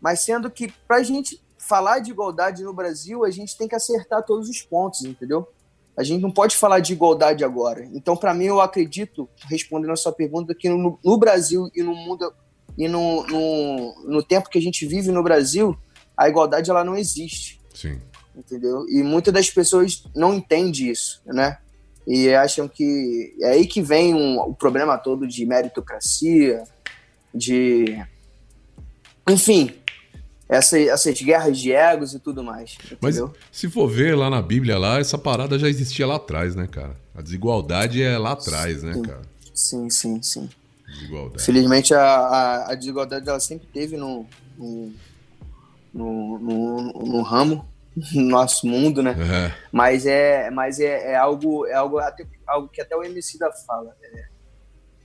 Mas 0.00 0.20
sendo 0.20 0.50
que 0.50 0.72
para 0.86 0.96
a 0.96 1.02
gente 1.02 1.42
falar 1.58 1.98
de 1.98 2.10
igualdade 2.10 2.62
no 2.62 2.72
Brasil, 2.72 3.24
a 3.24 3.30
gente 3.30 3.56
tem 3.56 3.66
que 3.66 3.74
acertar 3.74 4.22
todos 4.22 4.48
os 4.48 4.60
pontos, 4.62 5.02
entendeu? 5.02 5.48
A 5.96 6.02
gente 6.02 6.20
não 6.20 6.30
pode 6.30 6.56
falar 6.56 6.80
de 6.80 6.92
igualdade 6.92 7.44
agora. 7.44 7.88
Então, 7.92 8.16
para 8.16 8.34
mim, 8.34 8.44
eu 8.44 8.60
acredito, 8.60 9.28
respondendo 9.48 9.92
a 9.92 9.96
sua 9.96 10.12
pergunta, 10.12 10.54
que 10.54 10.68
no, 10.68 10.98
no 11.02 11.16
Brasil 11.16 11.70
e 11.74 11.82
no 11.82 11.94
mundo 11.94 12.34
e 12.76 12.88
no, 12.88 13.24
no, 13.26 13.94
no 14.04 14.22
tempo 14.22 14.50
que 14.50 14.58
a 14.58 14.62
gente 14.62 14.84
vive 14.84 15.12
no 15.12 15.22
Brasil, 15.22 15.78
a 16.16 16.28
igualdade 16.28 16.70
ela 16.70 16.84
não 16.84 16.96
existe. 16.96 17.60
Sim. 17.72 18.00
entendeu? 18.36 18.84
E 18.88 19.02
muitas 19.02 19.32
das 19.32 19.50
pessoas 19.50 20.04
não 20.14 20.34
entendem 20.34 20.90
isso, 20.90 21.22
né? 21.24 21.58
E 22.06 22.34
acham 22.34 22.68
que 22.68 23.34
é 23.40 23.50
aí 23.50 23.66
que 23.66 23.80
vem 23.80 24.14
um, 24.14 24.38
o 24.40 24.54
problema 24.54 24.98
todo 24.98 25.26
de 25.26 25.46
meritocracia, 25.46 26.64
de. 27.34 28.04
Enfim, 29.28 29.70
essa, 30.48 30.78
essas 30.78 31.20
guerras 31.20 31.58
de 31.58 31.72
egos 31.72 32.14
e 32.14 32.18
tudo 32.18 32.42
mais. 32.42 32.76
Mas 33.00 33.16
Entendeu? 33.16 33.34
se 33.50 33.70
for 33.70 33.88
ver 33.88 34.14
lá 34.14 34.28
na 34.28 34.42
Bíblia, 34.42 34.78
lá, 34.78 35.00
essa 35.00 35.16
parada 35.16 35.58
já 35.58 35.68
existia 35.68 36.06
lá 36.06 36.16
atrás, 36.16 36.54
né, 36.54 36.66
cara? 36.66 36.96
A 37.14 37.22
desigualdade 37.22 38.02
é 38.02 38.18
lá 38.18 38.32
atrás, 38.32 38.82
né, 38.82 38.94
Sim. 38.94 39.02
cara? 39.02 39.22
Sim, 39.54 39.90
sim, 39.90 40.22
sim. 40.22 40.50
Desigualdade. 40.86 41.42
Felizmente 41.42 41.94
a, 41.94 42.02
a, 42.02 42.72
a 42.72 42.74
desigualdade 42.74 43.28
ela 43.28 43.40
sempre 43.40 43.66
teve 43.72 43.96
no, 43.96 44.26
no, 44.58 44.92
no, 45.92 46.38
no, 46.38 46.92
no 46.92 47.22
ramo, 47.22 47.64
no 48.12 48.22
nosso 48.22 48.66
mundo, 48.66 49.02
né? 49.02 49.12
É. 49.12 49.54
Mas 49.70 50.06
é, 50.06 50.50
mas 50.50 50.80
é, 50.80 51.12
é 51.12 51.16
algo, 51.16 51.66
é 51.66 51.74
algo, 51.74 51.98
até, 51.98 52.26
algo 52.46 52.68
que 52.68 52.80
até 52.80 52.96
o 52.96 53.04
MC 53.04 53.38
da 53.38 53.52
fala. 53.52 53.96
É- 54.02 54.24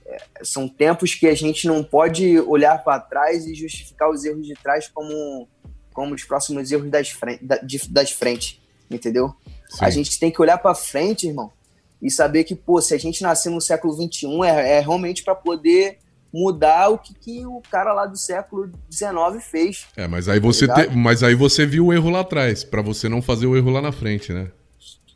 é- 0.06 0.18
são 0.42 0.68
tempos 0.68 1.14
que 1.14 1.26
a 1.28 1.34
gente 1.34 1.66
não 1.66 1.84
pode 1.84 2.38
olhar 2.40 2.82
para 2.82 2.98
trás 3.00 3.46
e 3.46 3.54
justificar 3.54 4.10
os 4.10 4.24
erros 4.24 4.46
de 4.46 4.54
trás 4.54 4.88
como, 4.88 5.48
como 5.92 6.14
os 6.14 6.24
próximos 6.24 6.70
erros 6.72 6.90
das, 6.90 7.10
frente, 7.10 7.44
da, 7.44 7.56
de- 7.58 7.88
das 7.88 8.10
frente, 8.10 8.60
entendeu? 8.90 9.32
Sim. 9.68 9.84
A 9.84 9.90
gente 9.90 10.18
tem 10.18 10.30
que 10.30 10.42
olhar 10.42 10.58
para 10.58 10.74
frente, 10.74 11.28
irmão, 11.28 11.52
e 12.02 12.10
saber 12.10 12.44
que, 12.44 12.56
pô, 12.56 12.80
se 12.80 12.94
a 12.94 12.98
gente 12.98 13.22
nasceu 13.22 13.52
no 13.52 13.60
século 13.60 13.92
XXI, 13.94 14.26
é, 14.44 14.78
é 14.78 14.80
realmente 14.80 15.22
para 15.22 15.34
poder 15.34 15.98
mudar 16.32 16.88
o 16.90 16.98
que, 16.98 17.12
que 17.14 17.44
o 17.46 17.60
cara 17.70 17.92
lá 17.92 18.06
do 18.06 18.16
século 18.16 18.70
XIX 18.90 19.12
fez. 19.42 19.86
É, 19.96 20.06
mas 20.06 20.28
aí 20.28 20.38
você 20.40 20.66
Tá 20.66 20.86
te- 20.86 20.96
mas 20.96 21.22
aí 21.22 21.34
você 21.34 21.66
viu 21.66 21.86
o 21.86 21.92
erro 21.92 22.10
lá 22.10 22.20
atrás, 22.20 22.62
pra 22.64 22.80
você 22.82 23.08
não 23.08 23.20
fazer 23.20 23.46
o 23.46 23.56
erro 23.56 23.70
lá 23.70 23.80
na 23.82 23.90
frente, 23.92 24.32
né? 24.32 24.50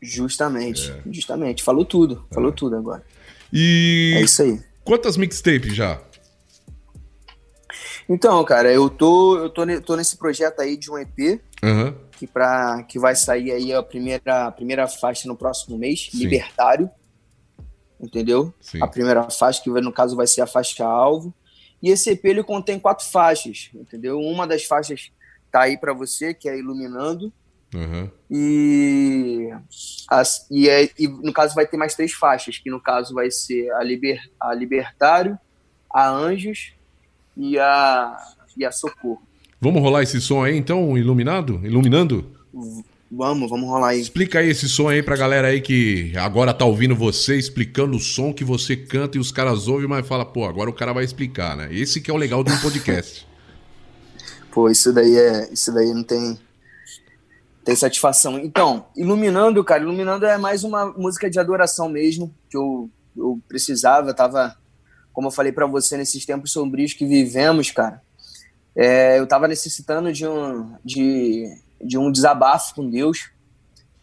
Justamente, 0.01 0.91
É. 0.91 1.01
justamente. 1.11 1.63
Falou 1.63 1.85
tudo, 1.85 2.25
falou 2.33 2.51
tudo 2.51 2.75
agora. 2.75 3.03
E 3.51 4.13
É 4.17 4.21
isso 4.21 4.41
aí. 4.41 4.59
quantas 4.83 5.15
mixtapes 5.17 5.73
já? 5.75 5.99
Então, 8.07 8.43
cara, 8.43 8.71
eu 8.71 8.89
tô, 8.89 9.37
eu 9.37 9.49
tô, 9.49 9.63
tô 9.81 9.95
nesse 9.95 10.17
projeto 10.17 10.59
aí 10.59 10.77
de 10.77 10.91
um 10.91 10.97
EP 10.97 11.41
Aham. 11.63 11.95
que, 12.19 12.27
pra, 12.27 12.83
que 12.83 12.99
vai 12.99 13.15
sair 13.15 13.51
aí 13.51 13.73
a 13.73 13.81
primeira, 13.81 14.45
a 14.47 14.51
primeira 14.51 14.87
faixa 14.87 15.27
no 15.27 15.35
próximo 15.35 15.77
mês, 15.77 16.09
Sim. 16.11 16.19
Libertário. 16.19 16.89
Entendeu? 18.05 18.53
Sim. 18.61 18.81
A 18.81 18.87
primeira 18.87 19.29
faixa, 19.29 19.61
que 19.61 19.69
no 19.69 19.91
caso 19.91 20.15
vai 20.15 20.27
ser 20.27 20.41
a 20.41 20.47
faixa 20.47 20.85
alvo. 20.85 21.33
E 21.81 21.89
esse 21.89 22.11
EP 22.11 22.25
ele 22.25 22.43
contém 22.43 22.79
quatro 22.79 23.05
faixas, 23.05 23.69
entendeu? 23.73 24.19
Uma 24.19 24.47
das 24.47 24.63
faixas 24.63 25.11
tá 25.51 25.61
aí 25.61 25.77
pra 25.77 25.93
você, 25.93 26.33
que 26.33 26.47
é 26.47 26.57
Iluminando. 26.57 27.31
Aham. 27.73 28.09
E, 28.29 29.49
as, 30.09 30.47
e, 30.49 30.69
é- 30.69 30.89
e 30.97 31.07
no 31.07 31.33
caso 31.33 31.55
vai 31.55 31.65
ter 31.65 31.77
mais 31.77 31.95
três 31.95 32.13
faixas, 32.13 32.57
que 32.57 32.69
no 32.69 32.79
caso 32.79 33.13
vai 33.13 33.29
ser 33.31 33.71
a, 33.73 33.83
Liber, 33.83 34.21
a 34.39 34.53
Libertário, 34.53 35.37
a 35.91 36.09
Anjos 36.09 36.73
e 37.35 37.59
a, 37.59 38.15
e 38.55 38.63
a 38.63 38.71
Socorro. 38.71 39.21
Vamos 39.59 39.81
rolar 39.81 40.03
esse 40.03 40.21
som 40.21 40.43
aí 40.43 40.55
então, 40.55 40.97
iluminado? 40.97 41.59
Iluminando? 41.65 42.31
Vamos, 43.11 43.49
vamos 43.49 43.69
rolar 43.69 43.89
aí. 43.89 44.01
Explica 44.01 44.39
aí 44.39 44.49
esse 44.49 44.67
som 44.67 44.89
aí 44.89 45.03
pra 45.03 45.15
galera 45.15 45.47
aí 45.47 45.61
que 45.61 46.11
agora 46.17 46.53
tá 46.53 46.65
ouvindo 46.65 46.95
você 46.95 47.37
explicando 47.37 47.95
o 47.95 47.99
som 47.99 48.33
que 48.33 48.43
você 48.43 48.75
canta 48.75 49.17
e 49.17 49.21
os 49.21 49.31
caras 49.31 49.67
ouvem, 49.67 49.87
mas 49.87 50.07
fala, 50.07 50.25
pô, 50.25 50.45
agora 50.45 50.69
o 50.69 50.73
cara 50.73 50.91
vai 50.91 51.03
explicar, 51.03 51.55
né? 51.55 51.69
Esse 51.71 52.01
que 52.01 52.09
é 52.09 52.13
o 52.13 52.17
legal 52.17 52.43
de 52.43 52.51
um 52.51 52.57
podcast. 52.57 53.25
Pô, 54.51 54.69
isso 54.69 54.93
daí 54.93 55.13
é. 55.17 55.51
Isso 55.51 55.69
daí 55.73 55.93
não 55.93 56.01
tem. 56.01 56.39
Tem 57.65 57.75
satisfação. 57.75 58.39
Então, 58.39 58.85
Iluminando, 58.95 59.61
cara, 59.65 59.83
Iluminando 59.83 60.25
é 60.25 60.37
mais 60.37 60.63
uma 60.63 60.85
música 60.93 61.29
de 61.29 61.37
adoração 61.37 61.89
mesmo, 61.89 62.33
que 62.49 62.55
eu, 62.55 62.89
eu 63.17 63.37
precisava, 63.49 64.13
tava, 64.13 64.55
como 65.11 65.27
eu 65.27 65.31
falei 65.31 65.51
pra 65.51 65.65
você, 65.65 65.97
nesses 65.97 66.25
tempos 66.25 66.53
sombrios 66.53 66.93
que 66.93 67.05
vivemos, 67.05 67.69
cara. 67.69 68.01
é, 68.77 69.19
eu 69.19 69.27
tava 69.27 69.47
necessitando 69.47 70.13
de 70.13 70.25
um, 70.25 70.73
de, 70.85 71.49
de 71.81 71.97
um 71.97 72.11
desabafo 72.11 72.75
com 72.75 72.89
Deus. 72.89 73.29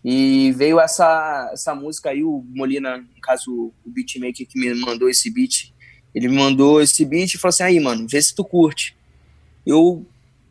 E 0.04 0.50
veio 0.52 0.80
essa, 0.80 1.50
essa 1.52 1.74
música 1.74 2.10
aí, 2.10 2.24
o 2.24 2.44
Molina, 2.48 2.98
no 2.98 3.20
caso, 3.20 3.72
o 3.84 3.90
beatmaker 3.90 4.46
que 4.48 4.58
me 4.58 4.74
mandou 4.74 5.08
esse 5.08 5.30
beat, 5.30 5.72
ele 6.14 6.28
me 6.28 6.36
mandou 6.36 6.80
esse 6.80 7.04
beat 7.04 7.34
e 7.34 7.38
falou 7.38 7.50
assim: 7.50 7.62
aí, 7.62 7.78
mano, 7.78 8.06
vê 8.08 8.20
se 8.20 8.34
tu 8.34 8.44
curte. 8.44 8.96
Eu 9.64 10.04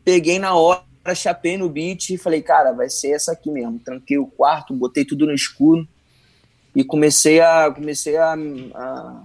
peguei 0.04 0.38
na 0.38 0.54
hora, 0.54 0.82
chapei 1.14 1.58
no 1.58 1.68
beat 1.68 2.10
e 2.10 2.18
falei, 2.18 2.40
cara, 2.40 2.72
vai 2.72 2.88
ser 2.88 3.10
essa 3.10 3.32
aqui 3.32 3.50
mesmo. 3.50 3.78
Tranquei 3.78 4.18
o 4.18 4.26
quarto, 4.26 4.74
botei 4.74 5.04
tudo 5.04 5.26
no 5.26 5.34
escuro 5.34 5.86
e 6.74 6.82
comecei 6.82 7.40
a 7.40 7.70
comecei 7.70 8.16
a, 8.16 8.34
a, 8.74 9.22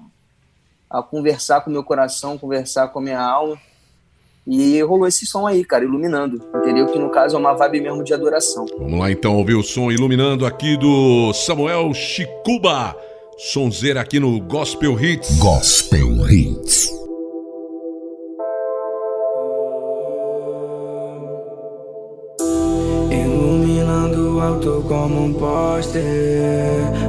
a 0.90 1.04
conversar 1.04 1.62
com 1.62 1.72
meu 1.72 1.84
coração, 1.84 2.38
conversar 2.38 2.90
com 2.90 3.00
a 3.00 3.02
minha 3.02 3.22
alma. 3.22 3.60
E 4.50 4.82
rolou 4.82 5.06
esse 5.08 5.26
som 5.26 5.46
aí, 5.46 5.66
cara, 5.66 5.84
iluminando, 5.84 6.42
entendeu? 6.56 6.86
Que 6.86 6.98
no 6.98 7.10
caso 7.12 7.36
é 7.36 7.40
uma 7.40 7.54
vibe 7.54 7.82
mesmo 7.82 8.02
de 8.02 8.14
adoração. 8.14 8.66
Vamos 8.80 8.98
lá 8.98 9.12
então 9.12 9.36
ouvir 9.36 9.56
o 9.56 9.64
som 9.64 9.92
iluminando 9.92 10.46
aqui 10.46 10.78
do 10.78 11.34
Samuel 11.34 11.94
Chicuba. 11.94 12.96
Sonzeira 13.38 14.00
aqui 14.00 14.22
no 14.22 14.40
Gospel 14.40 14.98
Hits. 15.00 15.38
Gospel 15.38 16.32
Hits. 16.32 16.90
Iluminando 23.12 24.38
o 24.38 24.40
alto 24.40 24.86
como 24.88 25.26
um 25.26 25.34
poste 25.34 26.00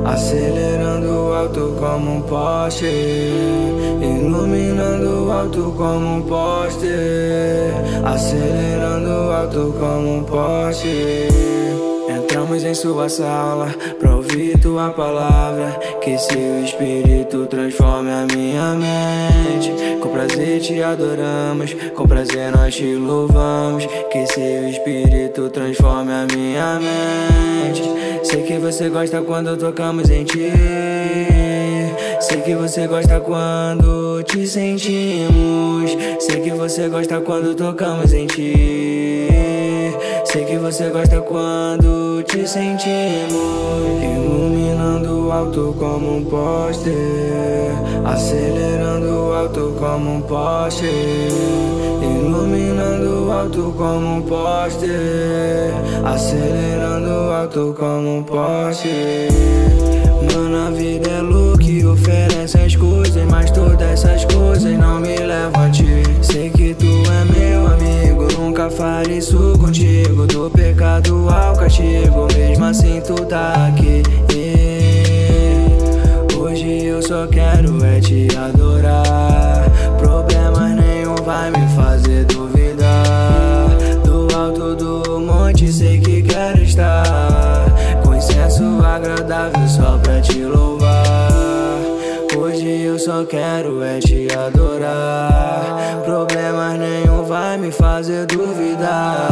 Acelerando 0.05 1.09
o 1.09 1.33
alto 1.33 1.77
como 1.79 2.17
um 2.17 2.23
poste 2.23 3.78
Iluminando 4.59 5.27
o 5.27 5.31
alto 5.31 5.73
como 5.77 6.17
um 6.17 6.23
poste 6.23 6.89
Acelerando 8.05 9.31
alto 9.31 9.73
como 9.79 10.17
um 10.17 10.25
poste 10.25 11.29
Entramos 12.09 12.65
em 12.65 12.75
sua 12.75 13.09
sala 13.09 13.69
pra 13.99 14.17
ouvir 14.17 14.59
tua 14.59 14.91
palavra. 14.91 15.79
Que 16.01 16.17
seu 16.19 16.65
espírito 16.65 17.47
transforme 17.47 18.11
a 18.11 18.27
minha 18.35 18.75
mente. 18.75 19.73
Com 20.01 20.09
prazer 20.09 20.61
te 20.61 20.83
adoramos, 20.83 21.75
com 21.95 22.07
prazer 22.07 22.51
nós 22.53 22.75
te 22.75 22.95
louvamos. 22.95 23.87
Que 24.11 24.27
seu 24.27 24.69
espírito 24.69 25.49
transforme 25.51 26.13
a 26.13 26.27
minha 26.35 26.81
mente. 26.81 27.83
Sei 28.23 28.43
que 28.43 28.59
você 28.59 28.89
gosta 28.89 29.21
quando 29.23 29.57
tocamos 29.57 30.09
em 30.11 30.25
ti. 30.25 31.48
Sei 32.29 32.43
que 32.43 32.55
você 32.55 32.87
gosta 32.87 33.19
quando 33.21 34.23
te 34.23 34.47
sentimos. 34.47 35.97
Sei 36.21 36.43
que 36.43 36.51
você 36.51 36.87
gosta 36.87 37.23
quando 37.23 37.55
tocamos 37.55 38.13
em 38.13 38.27
ti. 38.27 39.29
Sei 40.27 40.45
que 40.45 40.59
você 40.59 40.91
gosta 40.91 41.23
quando 41.23 42.23
te 42.25 42.47
sentimos. 42.47 43.33
Iluminando 44.03 45.33
alto 45.33 45.75
como 45.79 46.19
um 46.19 46.25
poste. 46.27 46.93
Acelerando 48.05 49.33
alto 49.33 49.75
como 49.79 50.17
um 50.17 50.21
poste. 50.21 50.85
Iluminando 52.03 53.33
alto 53.33 53.75
como 53.75 54.17
um 54.17 54.21
poste. 54.21 54.91
Acelerando 56.05 57.33
alto 57.33 57.75
como 57.79 58.19
um 58.19 58.23
poste. 58.23 59.29
Mano, 60.35 60.67
a 60.67 60.71
vida 60.71 61.09
é 61.09 61.23
louca 61.23 61.58
coisas 64.59 64.77
não 64.77 64.99
me 64.99 65.17
levam 65.17 65.63
a 65.63 65.71
ti. 65.71 66.03
Sei 66.21 66.51
que 66.51 66.75
tu 66.75 66.87
é 66.87 67.39
meu 67.39 67.67
amigo, 67.69 68.27
nunca 68.37 68.69
farei 68.69 69.19
isso 69.19 69.57
contigo. 69.59 70.27
Do 70.27 70.51
pecado 70.51 71.29
ao 71.31 71.55
castigo, 71.57 72.27
mesmo 72.37 72.65
assim 72.65 73.01
tu 73.01 73.15
tá 73.27 73.69
aqui. 73.69 74.03
Hoje 76.37 76.87
eu 76.87 77.01
só 77.01 77.27
quero 77.29 77.85
é 77.85 78.01
te 78.01 78.27
adorar. 78.37 79.65
Problemas 79.97 80.75
nenhum 80.75 81.15
vai 81.25 81.51
me 81.53 81.69
fazer 81.77 82.25
duvidar. 82.25 83.69
Do 84.03 84.29
alto 84.37 84.75
do 84.75 85.21
monte 85.21 85.73
sei 85.73 86.01
que 86.01 86.23
quero 86.23 86.63
estar. 86.63 87.67
Com 88.03 88.15
incenso 88.15 88.65
agradável 88.85 89.69
só 89.69 89.99
pra 89.99 90.21
te 90.21 90.43
louvar. 90.43 90.68
Só 93.09 93.25
quero 93.25 93.83
é 93.83 93.99
te 94.01 94.29
adorar. 94.37 96.03
Problemas 96.05 96.79
nenhum 96.79 97.18
vai 97.29 97.59
me 97.59 97.71
fazer 97.71 98.25
duvidar. 98.27 99.29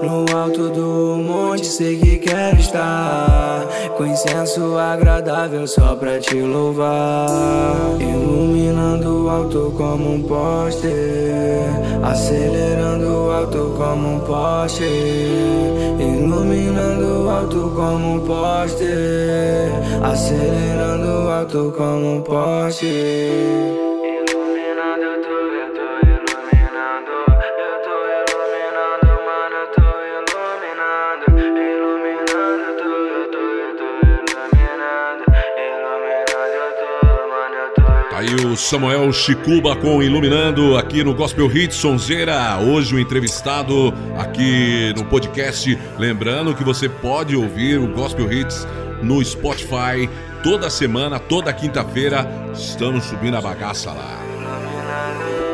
No 0.00 0.24
alto 0.36 0.70
do 0.70 1.20
monte 1.20 1.66
sei 1.66 1.98
que 1.98 2.18
quero 2.18 2.56
estar. 2.58 3.66
Com 3.96 4.06
incenso 4.06 4.78
agradável 4.78 5.66
só 5.66 5.96
pra 5.96 6.18
te 6.20 6.40
louvar. 6.40 7.26
Iluminando 7.98 9.24
o 9.24 9.28
alto 9.28 9.74
como 9.76 10.14
um 10.14 10.22
poste. 10.22 10.86
Acelerando 12.02 13.08
o 13.08 13.30
alto 13.32 13.74
como 13.76 14.16
um 14.16 14.20
poste. 14.20 14.84
Iluminando 15.98 17.24
o 17.24 17.28
alto 17.28 17.72
como 17.74 18.14
um 18.14 18.20
poste. 18.20 18.84
Acelerando 20.02 21.26
o 21.26 21.28
alto 21.28 21.74
como 21.76 22.16
um 22.16 22.20
poste. 22.22 23.85
Samuel 38.56 39.12
Chicuba 39.12 39.76
com 39.76 40.02
Iluminando 40.02 40.76
aqui 40.76 41.04
no 41.04 41.14
Gospel 41.14 41.54
Hits 41.54 41.76
Sonzeira. 41.76 42.58
Hoje 42.58 42.94
o 42.94 42.98
entrevistado 42.98 43.92
aqui 44.18 44.92
no 44.96 45.04
podcast. 45.04 45.78
Lembrando 45.98 46.54
que 46.54 46.64
você 46.64 46.88
pode 46.88 47.36
ouvir 47.36 47.78
o 47.78 47.88
Gospel 47.88 48.32
Hits 48.32 48.66
no 49.02 49.22
Spotify 49.24 50.08
toda 50.42 50.70
semana, 50.70 51.18
toda 51.18 51.52
quinta-feira. 51.52 52.26
Estamos 52.54 53.04
subindo 53.04 53.36
a 53.36 53.40
bagaça 53.40 53.92
lá. 53.92 55.45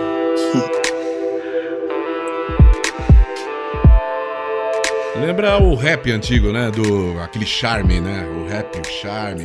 Lembra 5.26 5.62
o 5.62 5.74
rap 5.74 6.10
antigo, 6.10 6.52
né? 6.52 6.70
Do 6.70 7.18
aquele 7.20 7.46
charme, 7.46 8.00
né? 8.00 8.26
O 8.26 8.48
rap, 8.48 8.76
o 8.80 8.84
charme, 8.84 9.44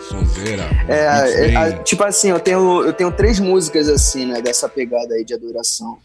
sonzeira. 0.00 0.64
É, 0.88 1.22
beats 1.22 1.34
é, 1.54 1.56
a- 1.56 1.82
tipo 1.82 2.04
assim, 2.04 2.28
eu 2.28 2.38
tenho, 2.38 2.82
eu 2.84 2.92
tenho 2.92 3.10
três 3.10 3.38
músicas 3.40 3.88
assim, 3.88 4.26
né, 4.26 4.42
dessa 4.42 4.68
pegada 4.68 5.14
aí 5.14 5.24
de 5.24 5.32
adoração. 5.34 5.98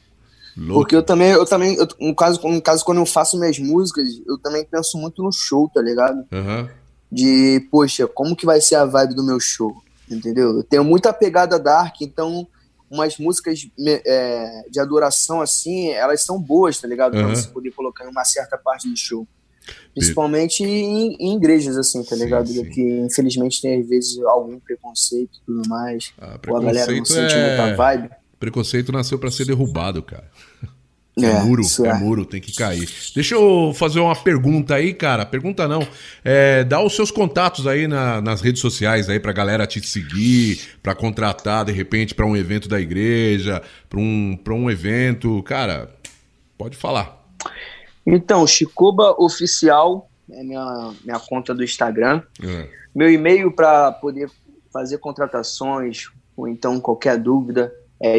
louco. 0.58 0.74
Porque 0.82 0.96
eu 0.96 1.04
também, 1.04 1.32
eu 1.32 1.46
também, 1.46 1.76
eu- 1.76 1.88
no, 2.00 2.16
caso, 2.16 2.40
no 2.48 2.62
caso, 2.62 2.86
quando 2.86 3.00
eu 3.00 3.06
faço 3.06 3.38
minhas 3.38 3.60
músicas, 3.60 4.08
eu 4.26 4.38
também 4.38 4.66
penso 4.66 4.98
muito 4.98 5.22
no 5.22 5.32
show, 5.32 5.70
tá 5.74 5.82
ligado? 5.82 6.24
Aham. 6.32 6.70
De, 7.12 7.68
poxa, 7.72 8.08
como 8.08 8.36
que 8.36 8.46
vai 8.46 8.62
ser 8.62 8.76
a 8.76 8.86
vibe 8.86 9.16
do 9.16 9.24
meu 9.26 9.40
show? 9.40 9.74
Entendeu? 10.10 10.58
Eu 10.58 10.64
tenho 10.64 10.84
muita 10.84 11.12
pegada 11.12 11.60
dark, 11.60 11.96
então 12.02 12.48
umas 12.90 13.18
músicas 13.18 13.68
é, 13.88 14.64
de 14.70 14.80
adoração, 14.80 15.42
assim, 15.42 15.90
elas 15.90 16.22
são 16.22 16.40
boas, 16.42 16.80
tá 16.80 16.88
ligado? 16.88 17.12
Pra 17.12 17.22
Aham. 17.22 17.36
você 17.36 17.48
poder 17.50 17.72
colocar 17.72 18.06
em 18.06 18.10
uma 18.10 18.26
certa 18.26 18.58
parte 18.58 18.90
do 18.90 18.98
show. 18.98 19.28
Principalmente 19.94 20.64
em, 20.64 21.16
em 21.20 21.36
igrejas, 21.36 21.78
assim, 21.78 22.04
tá 22.04 22.16
Sim, 22.16 22.24
ligado? 22.24 22.48
sim. 22.48 22.70
Que 22.70 23.00
infelizmente 23.02 23.62
tem 23.62 23.80
às 23.82 23.88
vezes 23.88 24.20
algum 24.24 24.60
preconceito 24.60 25.38
e 25.38 25.46
tudo 25.46 25.70
mais. 25.70 26.12
Ah, 26.18 26.40
Ou 26.48 26.58
a 26.58 26.60
galera 26.60 26.80
não 26.80 26.86
preconceito 26.86 27.30
sente 27.30 27.36
muita 27.36 27.68
é... 27.68 27.76
vibe. 27.76 28.10
Preconceito 28.40 28.92
nasceu 28.92 29.20
pra 29.20 29.30
ser 29.30 29.46
derrubado, 29.46 30.02
cara. 30.02 30.32
É, 31.24 31.32
É, 31.32 31.42
muro, 31.42 31.62
é. 31.64 31.88
é. 31.88 31.94
muro, 31.94 32.26
tem 32.26 32.40
que 32.42 32.54
cair. 32.56 32.90
Deixa 33.16 33.36
eu 33.36 33.72
fazer 33.76 34.00
uma 34.00 34.16
pergunta 34.16 34.76
aí, 34.76 34.94
cara. 34.94 35.26
Pergunta 35.26 35.68
não. 35.68 35.86
É, 36.24 36.64
dá 36.64 36.82
os 36.84 36.96
seus 36.96 37.12
contatos 37.12 37.66
aí 37.68 37.88
na- 37.88 38.22
nas 38.22 38.42
redes 38.42 38.62
sociais 38.62 39.10
aí 39.10 39.20
pra 39.20 39.32
galera 39.32 39.66
te 39.68 39.80
seguir, 39.86 40.60
pra 40.84 40.94
contratar 40.96 41.66
de 41.66 41.72
repente 41.72 42.14
pra 42.16 42.26
um 42.26 42.36
evento 42.36 42.68
da 42.70 42.80
igreja, 42.80 43.62
pra 43.90 44.00
um, 44.00 44.38
pra 44.44 44.54
um 44.54 44.70
evento. 44.70 45.42
Cara, 45.44 45.90
pode 46.58 46.76
falar. 46.78 47.18
Então, 48.06 48.46
Chicoba 48.48 49.16
Oficial 49.20 50.10
é 50.32 50.44
minha, 50.44 50.92
minha 51.04 51.20
conta 51.20 51.54
do 51.54 51.64
Instagram. 51.64 52.22
É. 52.44 52.68
Meu 52.96 53.10
e-mail 53.12 53.52
para 53.52 53.92
poder 53.92 54.30
fazer 54.74 54.98
contratações 54.98 56.06
ou 56.36 56.48
então 56.48 56.80
qualquer 56.80 57.18
dúvida 57.18 57.72
é 58.02 58.18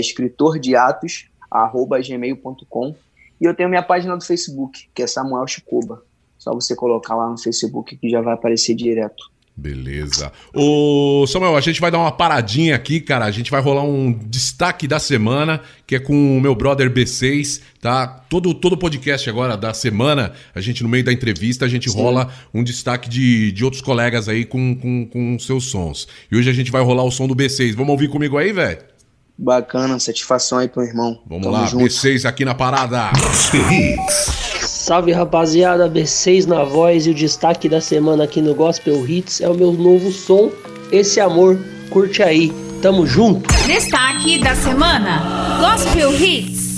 escritordeatos@gmail.com 1.50 2.94
e 3.40 3.44
eu 3.44 3.54
tenho 3.54 3.68
minha 3.68 3.82
página 3.82 4.16
do 4.16 4.24
Facebook, 4.24 4.88
que 4.94 5.02
é 5.02 5.06
Samuel 5.06 5.46
Chicoba. 5.46 6.02
Só 6.38 6.54
você 6.54 6.74
colocar 6.74 7.14
lá 7.14 7.28
no 7.28 7.38
Facebook 7.38 7.96
que 7.96 8.08
já 8.08 8.20
vai 8.20 8.34
aparecer 8.34 8.74
direto. 8.74 9.30
Beleza. 9.56 10.32
Ô, 10.54 11.26
Samuel, 11.26 11.54
a 11.54 11.60
gente 11.60 11.82
vai 11.82 11.90
dar 11.90 11.98
uma 11.98 12.12
paradinha 12.12 12.74
aqui, 12.74 12.98
cara. 12.98 13.26
A 13.26 13.30
gente 13.30 13.50
vai 13.50 13.60
rolar 13.60 13.82
um 13.82 14.10
destaque 14.10 14.88
da 14.88 14.98
semana, 14.98 15.60
que 15.86 15.96
é 15.96 15.98
com 15.98 16.38
o 16.38 16.40
meu 16.40 16.54
brother 16.54 16.90
B6, 16.90 17.60
tá? 17.78 18.06
Todo 18.06 18.54
todo 18.54 18.76
podcast 18.76 19.28
agora 19.28 19.58
da 19.58 19.74
semana, 19.74 20.32
a 20.54 20.62
gente, 20.62 20.82
no 20.82 20.88
meio 20.88 21.04
da 21.04 21.12
entrevista, 21.12 21.66
a 21.66 21.68
gente 21.68 21.90
rola 21.90 22.32
um 22.54 22.64
destaque 22.64 23.08
de, 23.08 23.52
de 23.52 23.62
outros 23.62 23.82
colegas 23.82 24.30
aí 24.30 24.46
com, 24.46 24.74
com, 24.76 25.06
com 25.06 25.38
seus 25.38 25.64
sons. 25.70 26.08
E 26.32 26.36
hoje 26.36 26.48
a 26.48 26.54
gente 26.54 26.70
vai 26.70 26.82
rolar 26.82 27.04
o 27.04 27.10
som 27.10 27.26
do 27.26 27.36
B6. 27.36 27.74
Vamos 27.74 27.90
ouvir 27.90 28.08
comigo 28.08 28.38
aí, 28.38 28.52
velho? 28.52 28.78
Bacana, 29.42 29.98
satisfação 29.98 30.58
aí 30.58 30.68
pro 30.68 30.82
irmão. 30.82 31.18
Vamos 31.26 31.44
Tamo 31.44 31.56
lá, 31.56 31.66
junto. 31.66 31.86
B6 31.86 32.26
aqui 32.26 32.44
na 32.44 32.54
parada. 32.54 33.10
Gospel 33.18 33.62
Hits. 33.72 34.50
Salve 34.60 35.12
rapaziada, 35.12 35.88
B6 35.88 36.44
na 36.44 36.62
voz 36.62 37.06
e 37.06 37.10
o 37.10 37.14
destaque 37.14 37.66
da 37.66 37.80
semana 37.80 38.24
aqui 38.24 38.42
no 38.42 38.54
Gospel 38.54 39.08
Hits 39.08 39.40
é 39.40 39.48
o 39.48 39.54
meu 39.54 39.72
novo 39.72 40.12
som, 40.12 40.50
Esse 40.92 41.20
Amor, 41.20 41.58
curte 41.88 42.22
aí, 42.22 42.52
tamo 42.82 43.06
junto! 43.06 43.48
Destaque 43.66 44.38
da 44.38 44.54
semana: 44.54 45.58
Gospel 45.58 46.12
Hits. 46.12 46.69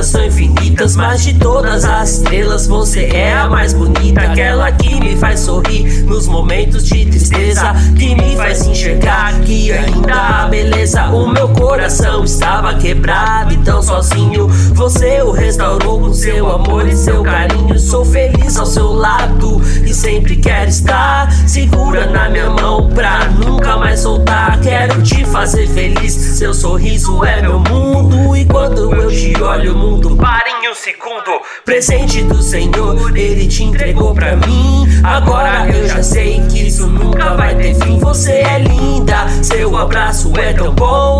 Estrelas 0.00 0.06
são 0.06 0.24
infinitas, 0.24 0.96
mas 0.96 1.22
de 1.22 1.34
todas 1.34 1.84
as 1.84 2.12
estrelas 2.12 2.66
você 2.66 3.04
é 3.06 3.32
a 3.34 3.48
mais 3.48 3.72
bonita, 3.72 4.20
aquela 4.20 4.70
que 4.72 4.98
me 4.98 5.16
faz 5.16 5.40
sorrir 5.40 6.02
nos 6.04 6.26
momentos 6.26 6.84
de 6.84 7.06
tristeza, 7.06 7.74
que 7.96 8.14
me 8.14 8.36
faz 8.36 8.66
enxergar 8.66 9.38
que 9.40 9.72
ainda 9.72 10.14
há 10.14 10.48
beleza. 10.48 11.04
O 11.10 11.28
meu 11.28 11.48
coração 11.50 12.24
estava 12.24 12.74
quebrado 12.74 13.49
tão 13.62 13.82
sozinho. 13.82 14.48
Você 14.74 15.22
o 15.22 15.30
restaurou 15.30 16.00
com 16.00 16.12
seu 16.12 16.50
amor 16.50 16.86
e 16.86 16.96
seu 16.96 17.22
carinho. 17.22 17.78
Sou 17.78 18.04
feliz 18.04 18.56
ao 18.56 18.66
seu 18.66 18.92
lado 18.92 19.60
e 19.84 19.92
sempre 19.92 20.36
quero 20.36 20.68
estar 20.68 21.30
segura 21.46 22.06
na 22.06 22.28
minha 22.28 22.50
mão 22.50 22.88
pra 22.90 23.28
nunca 23.28 23.76
mais 23.76 24.00
soltar. 24.00 24.60
Quero 24.60 25.02
te 25.02 25.24
fazer 25.24 25.66
feliz, 25.68 26.12
seu 26.12 26.54
sorriso 26.54 27.24
é 27.24 27.42
meu 27.42 27.58
mundo. 27.58 28.36
E 28.36 28.44
quando 28.44 28.94
eu 28.94 29.08
te 29.08 29.40
olho, 29.42 29.74
o 29.74 29.78
mundo 29.78 30.16
para 30.16 30.48
em 30.48 30.70
um 30.70 30.74
segundo. 30.74 31.40
Presente 31.64 32.22
do 32.22 32.42
Senhor, 32.42 33.16
Ele 33.16 33.46
te 33.46 33.64
entregou 33.64 34.14
pra 34.14 34.36
mim. 34.36 34.86
Agora 35.02 35.68
eu 35.68 35.88
já 35.88 36.02
sei 36.02 36.40
que 36.48 36.66
isso 36.66 36.86
nunca 36.86 37.34
vai 37.34 37.54
ter 37.54 37.74
fim. 37.74 37.98
Você 37.98 38.32
é 38.32 38.58
linda, 38.58 39.28
seu 39.42 39.76
abraço 39.76 40.32
é 40.38 40.52
tão 40.52 40.74
bom. 40.74 41.18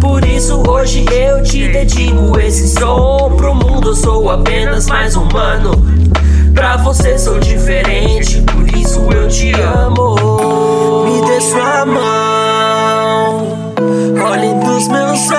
Por 0.00 0.24
isso 0.24 0.62
hoje 0.68 1.04
eu 1.12 1.42
te 1.42 1.68
dedico 1.68 2.38
esse 2.38 2.68
som. 2.68 3.32
Pro 3.36 3.54
mundo 3.54 3.94
sou 3.94 4.30
apenas 4.30 4.86
mais 4.86 5.16
humano. 5.16 5.72
Pra 6.54 6.76
você 6.76 7.18
sou 7.18 7.38
diferente, 7.38 8.42
por 8.42 8.68
isso 8.76 9.00
eu 9.12 9.28
te 9.28 9.52
amo. 9.60 10.16
Me 11.04 11.26
dê 11.26 11.40
sua 11.40 11.86
mão, 11.86 13.46
olhe 14.28 14.54
nos 14.54 14.88
meus 14.88 15.30
olhos. 15.30 15.37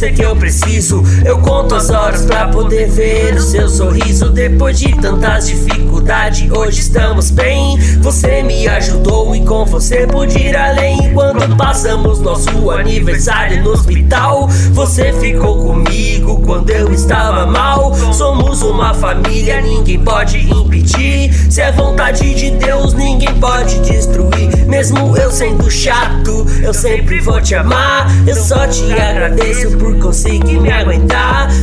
Você 0.00 0.12
que 0.12 0.22
eu 0.22 0.34
preciso. 0.34 1.02
Eu 1.24 1.38
conto 1.38 1.74
as 1.74 1.90
horas 1.90 2.24
pra 2.24 2.48
poder 2.48 2.88
ver 2.88 3.34
o 3.34 3.42
seu 3.42 3.68
sorriso. 3.68 4.30
Depois 4.30 4.78
de 4.78 4.96
tantas 4.96 5.48
dificuldades, 5.48 6.50
hoje 6.50 6.80
estamos 6.80 7.30
bem. 7.30 7.78
Você 8.00 8.42
me 8.42 8.66
ajudou 8.66 9.34
e 9.36 9.44
com 9.44 9.66
você 9.66 10.06
pude 10.06 10.38
ir 10.38 10.56
além. 10.56 11.12
Quando 11.12 11.56
passamos 11.56 12.20
nosso 12.20 12.70
aniversário 12.70 13.62
no 13.62 13.70
hospital, 13.70 14.48
você 14.72 15.12
ficou 15.12 15.66
comigo 15.66 16.40
quando 16.44 16.70
eu 16.70 16.90
estava 16.92 17.46
mal. 17.46 17.94
Somos 18.12 18.62
uma 18.62 18.94
família, 18.94 19.60
ninguém 19.60 20.00
pode 20.00 20.38
impedir. 20.38 21.32
Se 21.50 21.60
é 21.60 21.70
vontade 21.70 22.34
de 22.34 22.50
Deus, 22.52 22.94
ninguém 22.94 23.34
pode 23.34 23.78
destruir. 23.80 24.66
Mesmo 24.66 25.16
eu 25.16 25.30
sendo 25.30 25.70
chato, 25.70 26.46
eu 26.62 26.72
sempre 26.72 27.20
vou 27.20 27.40
te 27.42 27.54
amar. 27.54 28.06
Eu 28.26 28.36
só 28.36 28.66
te 28.66 28.90
agradeço 28.92 29.76
por 29.76 29.98
conseguir 29.98 30.58
me 30.58 30.70
aguentar. 30.70 31.09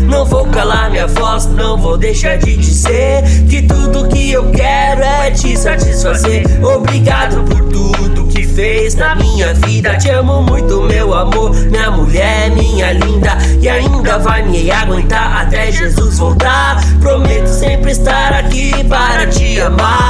Não 0.08 0.26
vou 0.26 0.46
calar 0.48 0.90
minha 0.90 1.08
voz, 1.08 1.46
não 1.48 1.78
vou 1.78 1.98
deixar 1.98 2.38
de 2.38 2.58
dizer 2.58 3.24
que 3.50 3.62
tudo 3.62 4.08
que 4.08 4.32
eu 4.32 4.50
quero 4.52 5.04
é 5.04 5.32
te 5.32 5.58
satisfazer. 5.58 6.44
Obrigado 6.64 7.44
por 7.44 7.62
tudo 7.70 8.28
que 8.28 8.44
fez 8.44 8.96
na 8.96 9.16
minha 9.16 9.54
vida. 9.54 9.96
Te 9.98 10.10
amo 10.10 10.42
muito, 10.42 10.82
meu 10.84 11.14
amor, 11.14 11.54
minha 11.54 11.92
mulher, 11.92 12.50
minha 12.52 12.94
linda. 12.94 13.38
E 13.62 13.70
ainda 13.70 14.18
vai 14.18 14.44
me 14.44 14.72
aguentar 14.72 15.46
até 15.46 15.72
Jesus 15.72 16.18
voltar. 16.18 16.82
Prometo 17.00 17.48
sempre 17.48 17.92
estar 17.92 18.34
aqui 18.34 18.72
para 18.86 19.28
te 19.28 19.60
amar. 19.62 20.07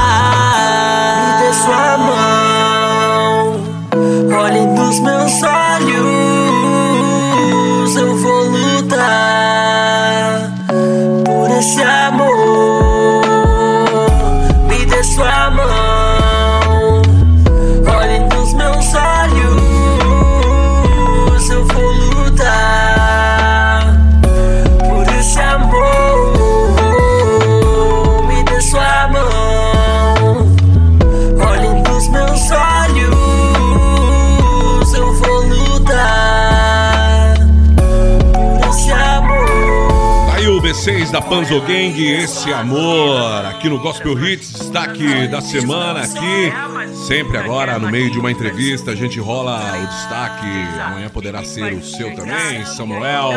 Panzo 41.29 41.59
Gang, 41.61 42.05
esse 42.05 42.53
amor, 42.53 43.45
aqui 43.45 43.67
no 43.67 43.77
Gospel 43.79 44.17
Hits, 44.17 44.53
destaque 44.53 45.27
da 45.27 45.41
semana 45.41 46.01
aqui. 46.01 46.95
Sempre 47.05 47.37
agora, 47.37 47.77
no 47.77 47.91
meio 47.91 48.09
de 48.09 48.17
uma 48.17 48.31
entrevista, 48.31 48.91
a 48.91 48.95
gente 48.95 49.19
rola 49.19 49.59
o 49.77 49.87
destaque. 49.87 50.47
Amanhã 50.79 51.09
poderá 51.09 51.43
ser 51.43 51.73
o 51.73 51.83
seu 51.83 52.15
também, 52.15 52.65
Samuel. 52.65 53.31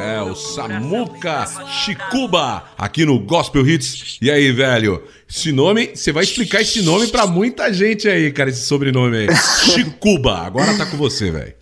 É, 0.00 0.22
o 0.22 0.34
Samuca 0.34 1.44
Chicuba, 1.84 2.64
aqui 2.78 3.04
no 3.04 3.18
Gospel 3.20 3.68
Hits. 3.68 4.18
E 4.22 4.30
aí, 4.30 4.50
velho? 4.50 5.02
Esse 5.28 5.52
nome, 5.52 5.90
você 5.94 6.12
vai 6.12 6.24
explicar 6.24 6.62
esse 6.62 6.80
nome 6.80 7.08
pra 7.08 7.26
muita 7.26 7.72
gente 7.74 8.08
aí, 8.08 8.32
cara, 8.32 8.48
esse 8.48 8.66
sobrenome 8.66 9.18
aí. 9.18 9.36
Chicuba, 9.36 10.38
agora 10.38 10.74
tá 10.78 10.86
com 10.86 10.96
você, 10.96 11.30
velho. 11.30 11.54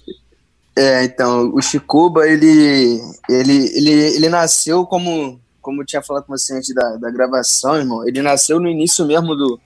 É, 0.77 1.05
então, 1.05 1.53
o 1.55 1.63
Chicuba, 1.63 2.27
ele, 2.27 3.01
ele, 3.29 3.77
ele, 3.77 3.91
ele 4.17 4.29
nasceu 4.29 4.85
como, 4.85 5.41
como 5.63 5.83
eu 5.83 5.87
tinha 5.87 6.03
falado 6.03 6.25
com 6.25 6.37
você 6.37 6.57
antes 6.57 6.75
da, 6.75 6.97
da 6.97 7.11
gravação, 7.11 7.77
irmão, 7.77 8.07
ele 8.07 8.21
nasceu 8.21 8.59
no 8.59 8.69
início 8.69 9.07
mesmo 9.07 9.37
do, 9.37 9.61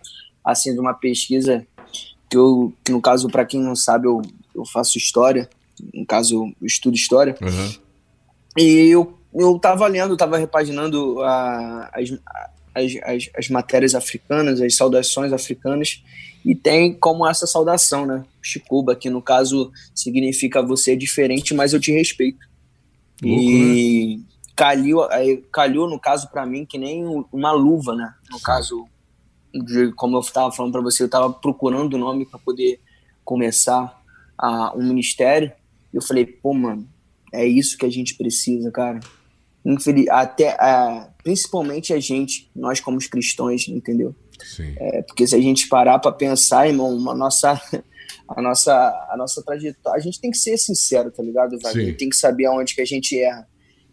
assim, 0.45 0.75
de 0.75 0.81
uma 0.81 0.93
pesquisa 0.93 1.67
que 2.29 2.37
eu, 2.37 2.75
que 2.85 2.93
no 2.93 3.01
caso, 3.01 3.29
para 3.29 3.47
quem 3.47 3.61
não 3.61 3.75
sabe, 3.75 4.07
eu, 4.07 4.21
eu 4.55 4.67
faço 4.67 4.99
história, 4.99 5.49
no 5.95 6.05
caso, 6.05 6.53
eu 6.61 6.67
estudo 6.67 6.95
história, 6.95 7.35
Uhum. 7.41 7.75
e 8.59 8.89
eu, 8.91 9.19
eu 9.35 9.59
tava 9.59 9.87
lendo, 9.87 10.17
tava 10.17 10.37
repaginando 10.37 11.23
a, 11.23 11.91
as, 11.95 12.11
as, 12.75 12.93
as, 13.03 13.31
as 13.35 13.49
matérias 13.49 13.95
africanas, 13.95 14.61
as 14.61 14.77
saudações 14.77 15.33
africanas, 15.33 16.03
e 16.45 16.55
tem 16.55 16.93
como 16.93 17.27
essa 17.27 17.47
saudação, 17.47 18.05
né? 18.05 18.25
Chicuba, 18.49 18.97
que 18.97 19.11
no 19.11 19.21
caso 19.21 19.71
significa 19.95 20.63
você 20.63 20.93
é 20.93 20.97
diferente, 20.97 21.55
mas 21.55 21.73
eu 21.73 21.81
te 21.81 21.93
respeito. 21.93 22.39
Louco, 23.23 23.43
e 23.43 24.21
calhou, 24.57 25.09
aí 25.11 25.37
calhou, 25.53 25.89
no 25.89 26.01
caso, 26.01 26.29
para 26.31 26.47
mim, 26.47 26.65
que 26.65 26.79
nem 26.79 27.05
uma 27.33 27.53
luva, 27.53 27.95
né? 27.95 28.13
No 28.31 28.41
caso, 28.41 28.87
de, 29.53 29.93
como 29.93 30.17
eu 30.17 30.21
estava 30.21 30.53
falando 30.53 30.73
para 30.73 30.81
você, 30.81 31.03
eu 31.03 31.07
estava 31.07 31.33
procurando 31.33 31.95
o 31.95 31.99
nome 31.99 32.27
para 32.27 32.39
poder 32.39 32.81
começar 33.25 34.03
a, 34.37 34.77
um 34.77 34.83
ministério. 34.83 35.53
E 35.93 35.97
eu 35.97 36.03
falei, 36.03 36.27
pô, 36.27 36.53
mano, 36.55 36.89
é 37.33 37.47
isso 37.47 37.77
que 37.77 37.87
a 37.87 37.91
gente 37.91 38.15
precisa, 38.15 38.71
cara. 38.71 39.01
Infeliz, 39.65 40.09
até, 40.09 40.57
ah, 40.59 41.09
principalmente 41.23 41.93
a 41.93 42.01
gente, 42.01 42.51
nós 42.55 42.81
como 42.81 42.97
os 42.97 43.07
cristãos, 43.07 43.69
entendeu? 43.69 44.15
Sim. 44.43 44.75
É, 44.77 45.03
porque 45.03 45.27
se 45.27 45.35
a 45.35 45.41
gente 45.41 45.69
parar 45.69 45.99
para 45.99 46.13
pensar, 46.13 46.69
irmão, 46.69 47.11
a 47.11 47.15
nossa, 47.15 47.61
a 48.29 48.43
nossa, 48.43 48.73
a 49.11 49.17
nossa 49.17 49.43
trajetória, 49.43 49.99
a 49.99 50.03
gente 50.03 50.21
tem 50.21 50.31
que 50.31 50.39
ser 50.39 50.57
sincero, 50.59 51.11
tá 51.11 51.23
ligado, 51.23 51.59
Wagner? 51.59 51.97
Tem 51.97 52.09
que 52.09 52.17
saber 52.17 52.47
aonde 52.47 52.75
que 52.75 52.81
a 52.81 52.85
gente 52.85 53.19
erra. 53.19 53.49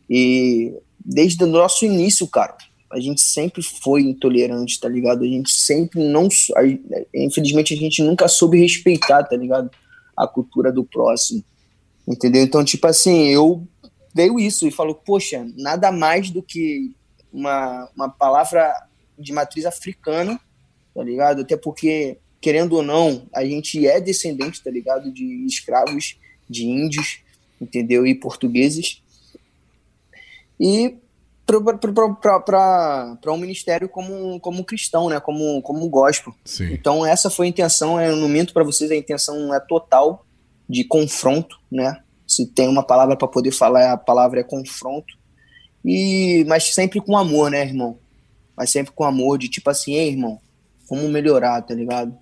E 0.09 0.73
desde 1.03 1.43
o 1.43 1.47
nosso 1.47 1.85
início, 1.85 2.27
cara, 2.27 2.55
a 2.91 2.99
gente 2.99 3.21
sempre 3.21 3.61
foi 3.63 4.01
intolerante, 4.01 4.79
tá 4.79 4.87
ligado? 4.89 5.23
A 5.23 5.27
gente 5.27 5.51
sempre 5.51 6.03
não, 6.03 6.27
a- 6.55 6.63
infelizmente 7.13 7.73
a 7.73 7.77
gente 7.77 8.01
nunca 8.03 8.27
soube 8.27 8.59
respeitar, 8.59 9.23
tá 9.23 9.35
ligado? 9.35 9.69
A 10.15 10.27
cultura 10.27 10.71
do 10.71 10.83
próximo, 10.83 11.43
entendeu? 12.07 12.43
Então, 12.43 12.63
tipo 12.63 12.85
assim, 12.87 13.27
eu 13.27 13.67
veio 14.13 14.39
isso 14.39 14.67
e 14.67 14.71
falou, 14.71 14.95
poxa, 14.95 15.45
nada 15.57 15.91
mais 15.91 16.29
do 16.29 16.41
que 16.41 16.95
uma, 17.33 17.89
uma 17.95 18.09
palavra 18.09 18.71
de 19.17 19.33
matriz 19.33 19.65
africana, 19.65 20.39
tá 20.93 21.03
ligado? 21.03 21.41
Até 21.41 21.57
porque, 21.57 22.17
querendo 22.41 22.73
ou 22.73 22.83
não, 22.83 23.27
a 23.33 23.43
gente 23.43 23.85
é 23.87 23.99
descendente, 23.99 24.63
tá 24.63 24.69
ligado? 24.69 25.11
De 25.11 25.45
escravos, 25.45 26.17
de 26.49 26.65
índios, 26.65 27.19
entendeu? 27.59 28.05
E 28.05 28.13
portugueses. 28.13 29.01
E 30.59 30.95
para 31.45 33.31
um 33.31 33.37
ministério 33.37 33.87
como, 33.87 34.39
como 34.39 34.63
cristão, 34.63 35.09
né? 35.09 35.19
Como, 35.19 35.61
como 35.61 35.89
gospel. 35.89 36.33
Sim. 36.43 36.73
Então, 36.73 37.05
essa 37.05 37.29
foi 37.29 37.47
a 37.47 37.49
intenção. 37.49 38.01
Eu 38.01 38.15
não 38.15 38.27
minto 38.27 38.53
para 38.53 38.63
vocês, 38.63 38.89
a 38.91 38.95
intenção 38.95 39.53
é 39.53 39.59
total 39.59 40.25
de 40.67 40.83
confronto, 40.83 41.59
né? 41.71 42.01
Se 42.27 42.47
tem 42.47 42.67
uma 42.67 42.83
palavra 42.83 43.15
para 43.15 43.27
poder 43.27 43.51
falar, 43.51 43.91
a 43.91 43.97
palavra 43.97 44.39
é 44.39 44.43
confronto. 44.43 45.13
E, 45.83 46.43
mas 46.47 46.73
sempre 46.73 46.99
com 46.99 47.15
amor, 47.15 47.51
né, 47.51 47.61
irmão? 47.61 47.99
Mas 48.57 48.71
sempre 48.71 48.91
com 48.91 49.03
amor, 49.03 49.37
de 49.37 49.47
tipo 49.47 49.69
assim, 49.69 49.93
ei, 49.93 50.09
irmão, 50.09 50.39
como 50.87 51.07
melhorar, 51.07 51.61
tá 51.61 51.75
ligado? 51.75 52.17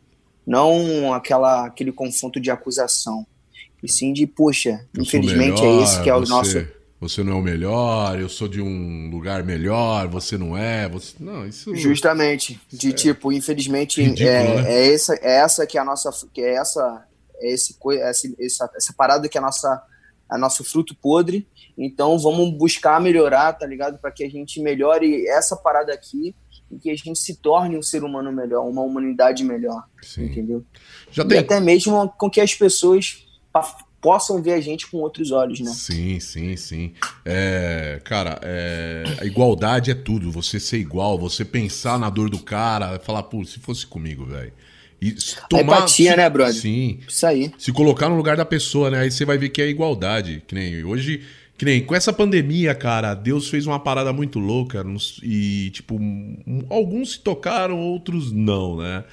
Não 0.46 1.14
aquela, 1.14 1.66
aquele 1.66 1.92
confronto 1.92 2.40
de 2.40 2.52
acusação. 2.52 3.26
E 3.82 3.92
sim 3.92 4.14
de, 4.14 4.26
poxa, 4.26 4.86
Eu 4.94 5.04
infelizmente 5.04 5.62
melhor, 5.62 5.82
é 5.82 5.84
esse 5.84 6.02
que 6.02 6.10
é 6.10 6.16
o 6.16 6.20
você, 6.20 6.30
nosso. 6.30 6.68
Você 7.02 7.22
não 7.22 7.34
é 7.34 7.36
o 7.36 7.42
melhor, 7.42 8.18
eu 8.18 8.30
sou 8.30 8.48
de 8.48 8.62
um 8.62 9.10
lugar 9.10 9.44
melhor, 9.44 10.08
você 10.08 10.38
não 10.38 10.58
é. 10.58 10.88
Você... 10.88 11.16
Não, 11.20 11.46
isso. 11.46 11.76
Justamente, 11.76 12.62
de 12.72 12.94
tipo, 12.94 13.30
infelizmente, 13.34 14.02
Ridículo, 14.02 14.30
é, 14.30 14.62
né? 14.62 14.72
é, 14.72 14.94
essa, 14.94 15.16
é 15.16 15.36
essa 15.40 15.68
que 15.68 15.78
é 15.78 15.82
a 15.82 15.84
nossa, 15.84 16.10
que 16.34 16.42
é 16.42 16.56
essa, 16.56 17.06
é 17.42 17.54
esse, 17.54 17.74
coi- 17.74 17.98
essa, 17.98 18.34
essa, 18.40 18.72
essa 18.74 18.94
parada 18.94 19.28
que 19.28 19.38
é 19.38 19.42
a 19.42 19.44
nossa, 19.44 19.84
a 20.30 20.38
nosso 20.38 20.64
fruto 20.64 20.96
podre. 20.96 21.46
Então, 21.78 22.18
vamos 22.18 22.58
buscar 22.58 23.02
melhorar, 23.02 23.52
tá 23.52 23.66
ligado? 23.66 23.98
Para 23.98 24.12
que 24.12 24.24
a 24.24 24.30
gente 24.30 24.62
melhore 24.62 25.28
essa 25.28 25.58
parada 25.58 25.94
aqui 25.94 26.34
e 26.76 26.80
que 26.80 26.90
a 26.90 26.96
gente 26.96 27.18
se 27.20 27.36
torne 27.38 27.78
um 27.78 27.82
ser 27.82 28.04
humano 28.04 28.32
melhor, 28.32 28.68
uma 28.68 28.82
humanidade 28.82 29.44
melhor, 29.44 29.84
Sim. 30.02 30.26
entendeu? 30.26 30.64
Já 31.12 31.24
E 31.24 31.28
tem. 31.28 31.38
até 31.40 31.60
mesmo 31.60 32.08
com 32.18 32.30
que 32.30 32.42
as 32.42 32.54
pessoas 32.54 33.26
possam 34.02 34.42
ver 34.42 34.54
a 34.54 34.60
gente 34.62 34.90
com 34.90 34.98
outros 34.98 35.32
olhos, 35.32 35.60
né? 35.62 35.72
Sim, 35.72 36.20
sim, 36.20 36.58
sim. 36.58 36.94
É, 37.24 38.02
cara, 38.04 38.38
é, 38.42 39.04
a 39.22 39.26
igualdade 39.26 39.92
é 39.92 39.96
tudo. 39.96 40.30
Você 40.32 40.60
ser 40.60 40.78
igual, 40.78 41.18
você 41.18 41.46
pensar 41.46 41.98
na 41.98 42.10
dor 42.10 42.30
do 42.30 42.40
cara, 42.40 43.00
falar, 43.00 43.24
pô, 43.24 43.44
se 43.46 43.60
fosse 43.60 43.86
comigo, 43.88 44.26
velho. 44.26 44.52
E 45.02 45.10
s- 45.14 45.38
A 45.54 45.62
empatia, 45.62 46.12
se- 46.12 46.18
né, 46.18 46.30
brother? 46.30 46.54
Sim. 46.62 47.00
Isso 47.08 47.26
aí. 47.26 47.52
Se 47.58 47.72
colocar 47.72 48.10
no 48.10 48.16
lugar 48.16 48.36
da 48.38 48.46
pessoa, 48.46 48.90
né? 48.90 49.00
Aí 49.00 49.12
você 49.12 49.24
vai 49.26 49.38
ver 49.38 49.50
que 49.50 49.62
é 49.62 49.68
igualdade. 49.68 50.44
Que 50.48 50.56
nem 50.56 50.84
hoje. 50.84 51.22
Que 51.64 51.70
nem 51.70 51.82
com 51.82 51.96
essa 51.96 52.12
pandemia, 52.12 52.76
cara, 52.76 53.14
Deus 53.14 53.48
fez 53.48 53.66
uma 53.66 53.80
parada 53.80 54.12
muito 54.12 54.38
louca. 54.38 54.84
nos- 54.84 55.22
E, 55.24 55.70
tipo, 55.70 55.96
um- 55.96 56.66
alguns 56.70 57.14
se 57.14 57.20
tocaram, 57.22 57.80
outros 57.80 58.34
não, 58.34 58.76
né? 58.78 59.06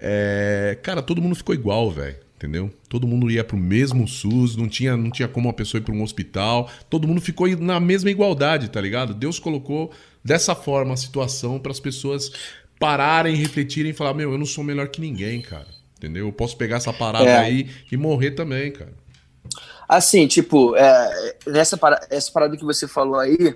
É, 0.00 0.78
cara, 0.80 1.02
todo 1.02 1.20
mundo 1.20 1.34
ficou 1.34 1.52
igual, 1.54 1.90
velho. 1.90 2.16
entendeu? 2.36 2.72
Todo 2.88 3.06
mundo 3.06 3.30
ia 3.30 3.44
pro 3.44 3.56
mesmo 3.56 4.06
SUS, 4.08 4.56
não 4.56 4.68
tinha, 4.68 4.96
não 4.96 5.10
tinha 5.12 5.28
como 5.28 5.46
uma 5.48 5.52
pessoa 5.52 5.80
ir 5.80 5.84
para 5.84 5.94
um 5.94 6.02
hospital, 6.02 6.68
todo 6.90 7.06
mundo 7.06 7.20
ficou 7.20 7.48
na 7.56 7.78
mesma 7.78 8.10
igualdade, 8.10 8.68
tá 8.68 8.80
ligado? 8.80 9.14
Deus 9.14 9.38
colocou 9.38 9.92
dessa 10.24 10.52
forma 10.52 10.92
a 10.94 10.96
situação 10.96 11.60
para 11.60 11.70
as 11.70 11.78
pessoas 11.78 12.32
pararem, 12.80 13.36
refletirem 13.36 13.90
e 13.92 13.94
falar: 13.94 14.12
meu, 14.14 14.32
eu 14.32 14.38
não 14.38 14.46
sou 14.46 14.64
melhor 14.64 14.88
que 14.88 15.00
ninguém, 15.00 15.40
cara. 15.40 15.68
Entendeu? 15.96 16.26
Eu 16.26 16.32
posso 16.32 16.56
pegar 16.56 16.78
essa 16.78 16.92
parada 16.92 17.28
É. 17.30 17.38
aí 17.38 17.68
e 17.92 17.96
morrer 17.96 18.32
também, 18.32 18.72
cara. 18.72 18.92
Assim, 19.94 20.26
tipo, 20.26 20.74
é, 20.74 21.36
nessa 21.46 21.76
para- 21.76 22.00
essa 22.08 22.32
parada 22.32 22.56
que 22.56 22.64
você 22.64 22.88
falou 22.88 23.18
aí, 23.18 23.54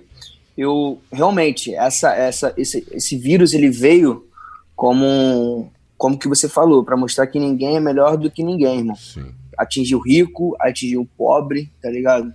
eu 0.55 1.01
realmente, 1.11 1.73
essa, 1.73 2.13
essa, 2.13 2.53
esse, 2.55 2.87
esse 2.91 3.17
vírus 3.17 3.55
ele 3.55 3.71
veio 3.71 4.27
como, 4.75 5.71
como 5.97 6.15
que 6.19 6.27
você 6.27 6.47
falou, 6.47 6.83
para 6.85 6.95
mostrar 6.95 7.25
que 7.25 7.39
ninguém 7.39 7.77
é 7.77 7.79
melhor 7.79 8.17
do 8.17 8.29
que 8.29 8.43
ninguém, 8.43 8.77
irmão. 8.77 8.95
Sim. 8.95 9.33
Atingiu 9.57 9.97
o 9.97 10.01
rico, 10.03 10.55
atingiu 10.61 11.01
o 11.01 11.07
pobre, 11.07 11.71
tá 11.81 11.89
ligado? 11.89 12.31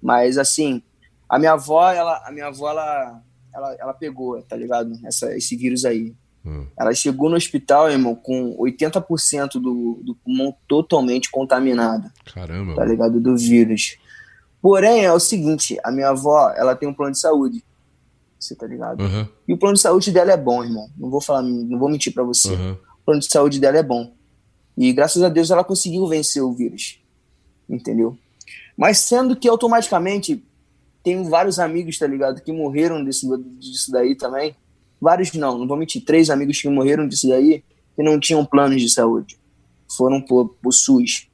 Mas 0.00 0.38
assim, 0.38 0.80
a 1.28 1.36
minha 1.36 1.54
avó, 1.54 1.90
ela, 1.90 2.22
a 2.24 2.30
minha 2.30 2.46
avó, 2.46 2.70
ela, 2.70 3.20
ela, 3.52 3.76
ela 3.80 3.92
pegou, 3.94 4.40
tá 4.42 4.54
ligado? 4.54 4.92
Essa, 5.04 5.36
esse 5.36 5.56
vírus 5.56 5.84
aí. 5.84 6.14
Hum. 6.44 6.66
Ela 6.76 6.92
chegou 6.92 7.30
no 7.30 7.36
hospital, 7.36 7.90
irmão, 7.90 8.14
com 8.14 8.56
80% 8.58 9.52
do, 9.52 10.00
do 10.02 10.14
pulmão 10.24 10.54
totalmente 10.66 11.30
contaminado 11.30 12.10
Caramba. 12.34 12.74
tá 12.74 12.84
ligado? 12.84 13.20
Do 13.20 13.36
vírus. 13.36 13.96
Porém, 14.60 15.04
é 15.04 15.12
o 15.12 15.20
seguinte, 15.20 15.78
a 15.84 15.90
minha 15.90 16.08
avó, 16.10 16.52
ela 16.56 16.74
tem 16.74 16.88
um 16.88 16.94
plano 16.94 17.12
de 17.12 17.18
saúde. 17.18 17.64
Você 18.38 18.56
tá 18.56 18.66
ligado? 18.66 19.02
Aham, 19.02 19.28
E 19.46 19.52
o 19.52 19.58
plano 19.58 19.74
de 19.76 19.80
saúde 19.80 20.10
dela 20.10 20.32
é 20.32 20.36
bom, 20.36 20.64
irmão. 20.64 20.90
Não 20.98 21.10
vou 21.10 21.20
falar, 21.20 21.42
não 21.42 21.78
vou 21.78 21.88
mentir 21.88 22.12
pra 22.12 22.24
você. 22.24 22.54
aham. 22.54 22.78
O 23.00 23.04
plano 23.04 23.20
de 23.20 23.26
saúde 23.30 23.60
dela 23.60 23.78
é 23.78 23.82
bom. 23.82 24.12
E 24.76 24.92
graças 24.92 25.22
a 25.22 25.28
Deus 25.28 25.50
ela 25.50 25.62
conseguiu 25.64 26.06
vencer 26.06 26.42
o 26.42 26.52
vírus. 26.52 26.98
Entendeu? 27.68 28.16
Mas 28.76 28.98
sendo 28.98 29.36
que 29.36 29.48
automaticamente 29.48 30.44
tenho 31.02 31.24
vários 31.24 31.58
amigos, 31.58 31.98
tá 31.98 32.06
ligado? 32.06 32.40
Que 32.40 32.52
morreram 32.52 33.04
desse, 33.04 33.26
disso 33.58 33.90
daí 33.90 34.16
também. 34.16 34.54
Vários 35.02 35.32
não, 35.32 35.58
não 35.58 35.66
vou 35.66 35.76
mentir. 35.76 36.04
Três 36.04 36.30
amigos 36.30 36.62
que 36.62 36.68
morreram 36.68 37.08
disso 37.08 37.28
daí 37.28 37.64
que 37.96 38.02
não 38.04 38.20
tinham 38.20 38.46
planos 38.46 38.80
de 38.80 38.88
saúde. 38.88 39.36
Foram 39.96 40.22
por, 40.22 40.50
por 40.62 40.72
SUS, 40.72 41.28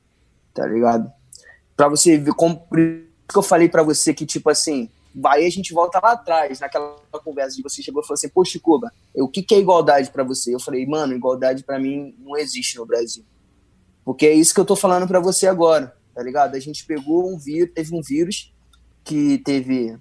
tá 0.54 0.66
ligado? 0.66 1.12
Pra 1.76 1.86
você 1.86 2.16
ver 2.16 2.32
como. 2.32 2.66
Que 2.70 3.36
eu 3.36 3.42
falei 3.42 3.68
pra 3.68 3.82
você 3.82 4.14
que, 4.14 4.24
tipo 4.24 4.48
assim, 4.48 4.88
vai 5.14 5.44
a 5.44 5.50
gente 5.50 5.74
volta 5.74 6.00
lá 6.02 6.12
atrás, 6.12 6.60
naquela 6.60 6.96
conversa 7.22 7.56
de 7.56 7.62
você 7.62 7.82
chegou 7.82 8.02
e 8.02 8.06
falou 8.06 8.14
assim, 8.14 8.30
pô, 8.30 8.42
Chicuba, 8.42 8.90
o 9.14 9.28
que, 9.28 9.42
que 9.42 9.54
é 9.54 9.58
igualdade 9.58 10.10
pra 10.10 10.24
você? 10.24 10.54
Eu 10.54 10.60
falei, 10.60 10.86
mano, 10.86 11.14
igualdade 11.14 11.62
pra 11.62 11.78
mim 11.78 12.14
não 12.18 12.38
existe 12.38 12.78
no 12.78 12.86
Brasil. 12.86 13.22
Porque 14.02 14.24
é 14.24 14.32
isso 14.32 14.54
que 14.54 14.60
eu 14.60 14.64
tô 14.64 14.74
falando 14.74 15.06
pra 15.06 15.20
você 15.20 15.46
agora, 15.46 15.94
tá 16.14 16.22
ligado? 16.22 16.54
A 16.54 16.58
gente 16.58 16.86
pegou 16.86 17.30
um 17.30 17.38
vírus, 17.38 17.74
teve 17.74 17.94
um 17.94 18.00
vírus 18.00 18.50
que 19.04 19.36
teve. 19.44 19.98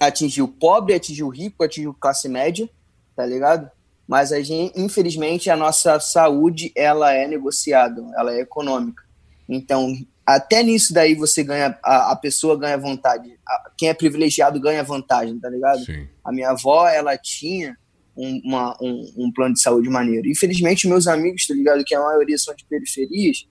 Atingiu 0.00 0.46
o 0.46 0.48
pobre, 0.48 0.94
atingiu 0.94 1.26
o 1.26 1.30
rico, 1.30 1.62
atingiu 1.62 1.94
classe 1.94 2.28
média, 2.28 2.68
tá 3.14 3.24
ligado? 3.26 3.70
Mas 4.08 4.32
a 4.32 4.40
gente, 4.42 4.72
infelizmente, 4.80 5.50
a 5.50 5.56
nossa 5.56 6.00
saúde, 6.00 6.72
ela 6.74 7.12
é 7.12 7.28
negociada, 7.28 8.02
ela 8.16 8.32
é 8.34 8.40
econômica. 8.40 9.04
Então, 9.48 9.94
até 10.26 10.62
nisso 10.62 10.92
daí 10.94 11.14
você 11.14 11.44
ganha, 11.44 11.78
a, 11.84 12.12
a 12.12 12.16
pessoa 12.16 12.58
ganha 12.58 12.76
vontade. 12.78 13.38
A- 13.46 13.70
quem 13.76 13.88
é 13.88 13.94
privilegiado 13.94 14.58
ganha 14.60 14.82
vantagem, 14.82 15.38
tá 15.38 15.48
ligado? 15.48 15.84
Sim. 15.84 16.08
A 16.24 16.32
minha 16.32 16.50
avó, 16.50 16.88
ela 16.88 17.16
tinha 17.16 17.76
um, 18.16 18.40
uma- 18.44 18.76
um, 18.80 19.12
um 19.16 19.32
plano 19.32 19.54
de 19.54 19.60
saúde 19.60 19.88
maneiro. 19.88 20.28
Infelizmente, 20.28 20.88
meus 20.88 21.06
amigos, 21.06 21.46
tá 21.46 21.54
ligado? 21.54 21.84
Que 21.84 21.94
a 21.94 22.00
maioria 22.00 22.38
são 22.38 22.54
de 22.54 22.64
periferias, 22.64 23.46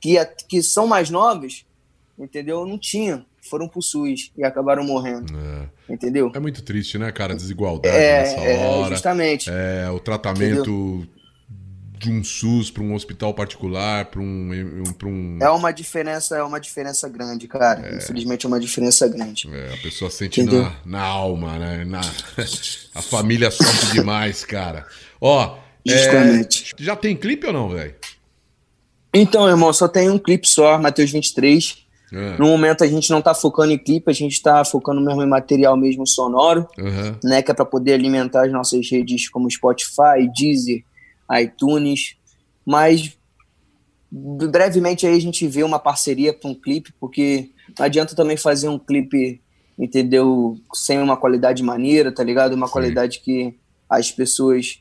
que, 0.00 0.16
que 0.48 0.62
são 0.62 0.86
mais 0.86 1.10
novos, 1.10 1.64
entendeu? 2.18 2.64
Não 2.66 2.78
tinham. 2.78 3.24
Foram 3.50 3.68
pro 3.68 3.82
SUS 3.82 4.30
e 4.38 4.44
acabaram 4.44 4.84
morrendo, 4.84 5.32
É. 5.36 5.92
entendeu? 5.92 6.30
É 6.32 6.38
muito 6.38 6.62
triste, 6.62 6.96
né, 6.96 7.10
cara? 7.10 7.32
A 7.32 7.36
desigualdade 7.36 7.96
É, 7.96 8.20
nessa 8.20 8.36
é, 8.40 8.66
hora. 8.66 8.94
justamente. 8.94 9.50
É, 9.52 9.90
o 9.90 9.98
tratamento 9.98 11.04
de 11.98 12.10
um 12.10 12.22
SUS 12.24 12.70
para 12.70 12.82
um 12.82 12.94
hospital 12.94 13.34
particular, 13.34 14.06
para 14.06 14.20
um, 14.20 14.50
um, 14.86 14.92
pra 14.94 15.06
um 15.08 15.38
É 15.42 15.50
uma 15.50 15.70
diferença, 15.72 16.36
é 16.36 16.42
uma 16.42 16.58
diferença 16.60 17.08
grande, 17.08 17.46
cara. 17.48 17.94
Infelizmente 17.96 18.46
é 18.46 18.48
uma 18.48 18.60
diferença 18.60 19.06
grande. 19.08 19.50
É, 19.52 19.74
a 19.74 19.76
pessoa 19.78 20.10
sente 20.10 20.40
Entendeu? 20.40 20.62
na, 20.62 20.76
na 20.86 21.02
alma, 21.02 21.58
né? 21.58 21.84
Na... 21.84 22.00
a 22.94 23.02
família 23.02 23.50
sofre 23.50 23.92
demais, 23.92 24.44
cara. 24.44 24.86
Ó, 25.20 25.58
é, 25.86 25.90
Justamente. 25.92 26.72
já 26.78 26.94
tem 26.96 27.16
clipe 27.16 27.46
ou 27.48 27.52
não, 27.52 27.68
velho? 27.68 27.94
Então, 29.12 29.48
irmão, 29.48 29.72
só 29.72 29.88
tem 29.88 30.08
um 30.08 30.18
clipe 30.18 30.48
só, 30.48 30.78
Mateus 30.78 31.10
23. 31.10 31.84
É. 32.12 32.36
No 32.38 32.46
momento 32.46 32.82
a 32.82 32.86
gente 32.86 33.10
não 33.10 33.22
tá 33.22 33.34
focando 33.34 33.72
em 33.72 33.78
clipe, 33.78 34.10
a 34.10 34.14
gente 34.14 34.42
tá 34.42 34.64
focando 34.64 35.00
mesmo 35.00 35.22
em 35.22 35.28
material 35.28 35.76
mesmo 35.76 36.06
sonoro, 36.06 36.66
Aham. 36.78 37.18
né? 37.22 37.42
Que 37.42 37.50
é 37.50 37.54
para 37.54 37.64
poder 37.64 37.92
alimentar 37.92 38.46
as 38.46 38.52
nossas 38.52 38.90
redes 38.90 39.28
como 39.28 39.50
Spotify, 39.50 40.28
Deezer, 40.36 40.82
iTunes. 41.40 42.16
Mas 42.66 43.16
brevemente 44.10 45.06
aí 45.06 45.16
a 45.16 45.20
gente 45.20 45.46
vê 45.46 45.62
uma 45.62 45.78
parceria 45.78 46.32
para 46.32 46.50
um 46.50 46.54
clipe, 46.54 46.92
porque 46.98 47.50
não 47.78 47.86
adianta 47.86 48.16
também 48.16 48.36
fazer 48.36 48.68
um 48.68 48.78
clipe, 48.78 49.40
entendeu? 49.78 50.56
Sem 50.74 50.98
uma 50.98 51.16
qualidade 51.16 51.62
maneira, 51.62 52.12
tá 52.12 52.24
ligado? 52.24 52.54
Uma 52.54 52.66
Sim. 52.66 52.72
qualidade 52.72 53.20
que 53.20 53.54
as 53.88 54.10
pessoas, 54.10 54.80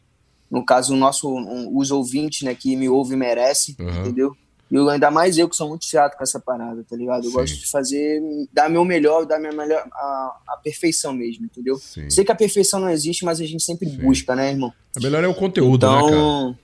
no 0.49 0.65
caso, 0.65 0.93
o 0.93 0.97
nosso, 0.97 1.31
os 1.75 1.91
ouvintes, 1.91 2.41
né, 2.41 2.55
que 2.55 2.75
me 2.75 2.89
ouvem 2.89 3.17
merecem, 3.17 3.75
Aham. 3.79 3.99
entendeu? 3.99 4.35
E 4.71 4.75
eu, 4.75 4.87
ainda 4.87 5.09
mais 5.09 5.37
eu 5.37 5.49
que 5.49 5.55
sou 5.55 5.67
muito 5.67 5.85
chato 5.85 6.15
com 6.15 6.23
essa 6.23 6.39
parada, 6.39 6.83
tá 6.87 6.95
ligado? 6.95 7.23
Eu 7.23 7.31
Sim. 7.31 7.35
gosto 7.37 7.57
de 7.57 7.65
fazer, 7.67 8.21
dar 8.53 8.69
meu 8.69 8.85
melhor, 8.85 9.25
dar 9.25 9.39
minha 9.39 9.51
melhor, 9.51 9.83
a, 9.91 10.37
a 10.49 10.57
perfeição 10.63 11.11
mesmo, 11.11 11.45
entendeu? 11.45 11.75
Sim. 11.77 12.09
Sei 12.09 12.23
que 12.23 12.31
a 12.31 12.35
perfeição 12.35 12.79
não 12.79 12.89
existe, 12.89 13.25
mas 13.25 13.41
a 13.41 13.45
gente 13.45 13.63
sempre 13.63 13.89
Sim. 13.89 13.97
busca, 13.97 14.35
né, 14.35 14.51
irmão? 14.51 14.71
É 14.95 14.99
melhor 14.99 15.23
é 15.23 15.27
o 15.27 15.33
conteúdo, 15.33 15.87
né, 15.87 15.93
cara? 15.93 16.05
Então, 16.07 16.57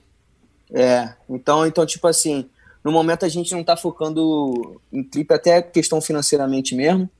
é, 0.72 1.14
então, 1.28 1.66
então, 1.66 1.86
tipo 1.86 2.06
assim, 2.06 2.48
no 2.84 2.92
momento 2.92 3.24
a 3.24 3.28
gente 3.28 3.52
não 3.52 3.64
tá 3.64 3.76
focando 3.76 4.80
em 4.92 5.02
clipe, 5.02 5.34
até 5.34 5.60
questão 5.60 6.00
financeiramente 6.00 6.74
mesmo. 6.74 7.10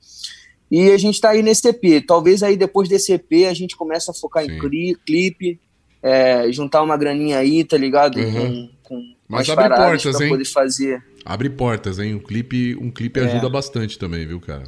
E 0.69 0.91
a 0.91 0.97
gente 0.97 1.19
tá 1.21 1.29
aí 1.29 1.41
nesse 1.41 1.67
EP. 1.67 2.05
Talvez 2.05 2.43
aí 2.43 2.57
depois 2.57 2.89
desse 2.89 3.13
EP 3.13 3.45
a 3.49 3.53
gente 3.53 3.75
comece 3.77 4.11
a 4.11 4.13
focar 4.13 4.43
em 4.45 4.59
cli- 4.59 4.97
clipe, 5.05 5.59
é, 6.01 6.51
juntar 6.51 6.81
uma 6.83 6.95
graninha 6.97 7.37
aí, 7.39 7.63
tá 7.63 7.77
ligado? 7.77 8.17
Uhum. 8.19 8.69
Com, 8.83 8.97
com 8.99 9.13
Mas 9.27 9.49
abre 9.49 9.67
portas, 9.69 10.15
pra 10.15 10.25
hein? 10.25 10.31
poder 10.31 10.45
fazer. 10.45 11.03
Abre 11.25 11.49
portas, 11.49 11.99
hein? 11.99 12.15
Um 12.15 12.19
clipe, 12.19 12.75
um 12.79 12.89
clipe 12.89 13.19
É. 13.19 13.23
ajuda 13.23 13.49
bastante 13.49 13.97
também, 13.99 14.25
viu, 14.25 14.39
cara? 14.39 14.63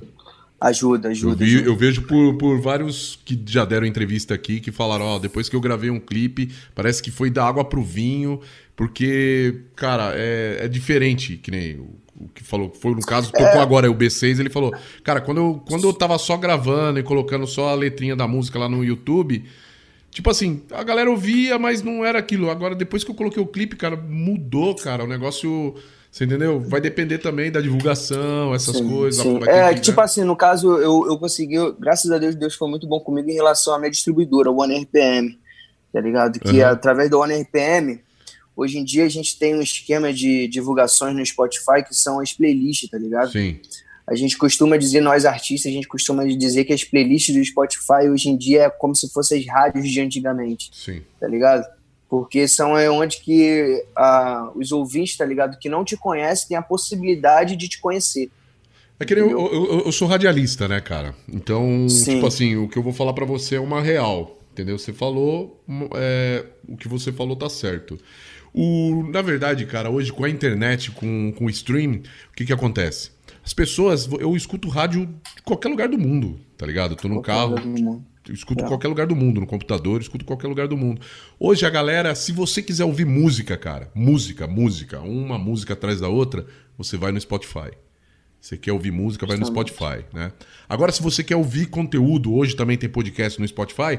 Ajuda, 0.61 1.07
Eu, 1.07 1.11
ajuda. 1.11 1.35
vi- 1.45 1.55
ajuda. 1.55 1.69
eu 1.69 1.75
vejo 1.75 2.01
por, 2.01 2.37
por 2.37 2.59
vários 2.59 3.17
que 3.23 3.39
já 3.47 3.63
deram 3.63 3.87
entrevista 3.87 4.33
aqui 4.33 4.59
que 4.59 4.71
falaram, 4.73 5.05
ó, 5.05 5.17
depois 5.19 5.47
que 5.47 5.55
eu 5.55 5.61
gravei 5.61 5.89
um 5.89 5.99
clipe, 6.01 6.51
parece 6.75 7.01
que 7.01 7.09
foi 7.11 7.29
da 7.29 7.45
água 7.47 7.63
pro 7.63 7.81
vinho, 7.81 8.41
porque, 8.75 9.61
cara, 9.75 10.11
é, 10.15 10.65
é 10.65 10.67
diferente, 10.67 11.37
que 11.37 11.49
nem 11.49 11.77
o, 11.77 11.95
o 12.17 12.27
que 12.35 12.43
falou, 12.43 12.69
foi 12.73 12.91
no 12.93 12.99
caso, 13.01 13.31
tocou 13.31 13.45
É. 13.47 13.57
agora 13.61 13.87
é 13.87 13.89
o 13.89 13.95
B6, 13.95 14.37
ele 14.39 14.49
falou, 14.49 14.73
cara, 15.01 15.21
quando 15.21 15.37
eu, 15.37 15.63
quando 15.65 15.85
eu 15.87 15.93
tava 15.93 16.17
só 16.17 16.35
gravando 16.35 16.99
e 16.99 17.03
colocando 17.03 17.47
só 17.47 17.69
a 17.69 17.73
letrinha 17.75 18.15
da 18.15 18.27
música 18.27 18.59
lá 18.59 18.67
no 18.67 18.83
YouTube, 18.83 19.45
tipo 20.11 20.29
assim, 20.29 20.61
a 20.71 20.83
galera 20.83 21.09
ouvia, 21.09 21.57
mas 21.59 21.81
não 21.81 22.03
era 22.05 22.19
aquilo. 22.19 22.49
Agora, 22.49 22.75
depois 22.75 23.03
que 23.03 23.11
eu 23.11 23.15
coloquei 23.15 23.41
o 23.41 23.47
clipe, 23.47 23.75
cara, 23.75 23.95
mudou, 23.95 24.75
cara, 24.75 25.03
o 25.03 25.07
negócio... 25.07 25.75
Você 26.11 26.25
entendeu? 26.25 26.59
Vai 26.59 26.81
depender 26.81 27.19
também 27.19 27.51
da 27.51 27.61
divulgação, 27.61 28.51
essas 28.55 28.77
Sim, 28.77 28.89
coisas. 28.89 29.21
sim. 29.21 29.39
É, 29.47 29.71
que, 29.75 29.81
tipo 29.81 29.99
né? 29.99 30.05
assim, 30.05 30.23
no 30.23 30.35
caso, 30.35 30.77
eu, 30.77 31.05
eu 31.07 31.19
consegui, 31.19 31.55
graças 31.79 32.09
a 32.09 32.17
Deus, 32.17 32.33
Deus 32.33 32.55
foi 32.55 32.67
muito 32.67 32.87
bom 32.87 32.99
comigo 32.99 33.29
em 33.29 33.35
relação 33.35 33.75
à 33.75 33.77
minha 33.77 33.91
distribuidora, 33.91 34.49
o 34.49 34.59
One 34.59 34.75
RPM, 34.81 35.37
tá 35.93 36.01
ligado? 36.01 36.39
Que 36.39 36.61
Uhum. 36.63 36.67
através 36.67 37.11
do 37.11 37.19
One 37.19 37.35
RPM, 37.43 38.01
hoje 38.57 38.79
em 38.79 38.83
dia 38.83 39.05
a 39.05 39.07
gente 39.07 39.37
tem 39.37 39.55
um 39.55 39.61
esquema 39.61 40.11
de 40.11 40.47
divulgações 40.47 41.15
no 41.15 41.23
Spotify 41.23 41.83
que 41.87 41.95
são 41.95 42.19
as 42.19 42.33
playlists, 42.33 42.89
tá 42.89 42.97
ligado? 42.97 43.31
Sim, 43.31 43.59
A 44.09 44.15
gente 44.15 44.35
costuma 44.37 44.75
dizer, 44.75 45.01
nós 45.01 45.23
artistas, 45.23 45.71
a 45.71 45.73
gente 45.73 45.87
costuma 45.87 46.25
dizer 46.25 46.65
que 46.65 46.73
as 46.73 46.83
playlists 46.83 47.35
do 47.35 47.45
Spotify 47.45 48.09
hoje 48.11 48.29
em 48.29 48.35
dia 48.35 48.63
é 48.63 48.69
como 48.69 48.95
se 48.95 49.07
fossem 49.13 49.39
as 49.39 49.45
rádios 49.45 49.87
de 49.87 50.01
antigamente 50.01 50.71
sim. 50.73 51.01
tá 51.19 51.27
ligado? 51.27 51.63
Porque 52.09 52.47
são 52.47 52.75
é 52.75 52.89
onde 52.89 53.21
que 53.21 53.85
ah, 53.95 54.49
os 54.55 54.71
ouvintes, 54.71 55.15
tá 55.15 55.23
ligado? 55.23 55.59
Que 55.59 55.69
não 55.69 55.85
te 55.85 55.95
conhecem, 55.95 56.47
têm 56.47 56.57
a 56.57 56.61
possibilidade 56.61 57.55
de 57.55 57.69
te 57.69 57.79
conhecer. 57.79 58.31
É 58.99 59.05
que 59.05 59.13
nem 59.13 59.23
eu, 59.23 59.39
eu, 59.39 59.83
eu- 59.85 59.91
sou 59.91 60.07
radialista, 60.07 60.67
né, 60.67 60.81
cara? 60.81 61.13
Então, 61.31 61.87
Sim. 61.87 62.15
tipo 62.15 62.25
assim, 62.25 62.55
o 62.55 62.67
que 62.67 62.77
eu 62.77 62.83
vou 62.83 62.91
falar 62.91 63.13
pra 63.13 63.25
você 63.25 63.55
é 63.55 63.59
uma 63.59 63.79
real, 63.79 64.39
entendeu? 64.51 64.77
Você 64.77 64.91
falou, 64.91 65.61
é, 65.95 66.45
o 66.67 66.75
que 66.75 66.87
você 66.87 67.11
falou 67.11 67.35
tá 67.35 67.47
certo. 67.47 67.97
O, 68.53 69.03
na 69.11 69.21
verdade, 69.21 69.65
cara, 69.67 69.89
hoje 69.89 70.11
com 70.11 70.25
a 70.25 70.29
internet, 70.29 70.91
com, 70.91 71.31
com 71.31 71.45
o 71.45 71.49
streaming, 71.49 72.03
o 72.31 72.35
que 72.35 72.43
que 72.45 72.51
acontece? 72.51 73.11
As 73.49 73.53
pessoas, 73.55 74.07
eu 74.19 74.35
escuto 74.35 74.69
rádio 74.69 75.07
de 75.35 75.41
qualquer 75.41 75.69
lugar 75.69 75.89
do 75.89 75.97
mundo, 75.97 76.39
tá 76.55 76.67
ligado? 76.67 76.91
Eu 76.91 76.95
tô 76.95 77.07
no 77.07 77.19
carro. 77.19 77.55
Eu 78.27 78.31
escuto 78.35 78.63
É. 78.63 78.67
qualquer 78.67 78.87
lugar 78.87 79.07
do 79.07 79.15
mundo, 79.15 79.41
no 79.41 79.47
computador, 79.47 79.95
eu 79.95 80.01
escuto 80.01 80.23
qualquer 80.23 80.47
lugar 80.47 80.67
do 80.67 80.77
mundo. 80.77 81.01
Hoje 81.39 81.65
a 81.65 81.69
galera, 81.71 82.13
se 82.13 82.31
você 82.31 82.61
quiser 82.61 82.85
ouvir 82.85 83.05
música, 83.05 83.57
cara, 83.57 83.89
música, 83.95 84.45
música, 84.45 84.99
uma 84.99 85.39
música 85.39 85.73
atrás 85.73 85.99
da 85.99 86.07
outra, 86.07 86.45
você 86.77 86.95
vai 86.95 87.11
no 87.11 87.19
Spotify. 87.19 87.71
Você 88.39 88.55
quer 88.55 88.71
ouvir 88.71 88.91
música, 88.91 89.25
vai 89.25 89.35
no. 89.35 89.47
Spotify, 89.47 90.05
né? 90.13 90.31
Agora, 90.69 90.91
se 90.91 91.01
você 91.01 91.23
quer 91.23 91.35
ouvir 91.35 91.65
conteúdo, 91.65 92.31
hoje 92.31 92.55
também 92.55 92.77
tem 92.77 92.87
podcast 92.87 93.41
no 93.41 93.47
Spotify, 93.47 93.97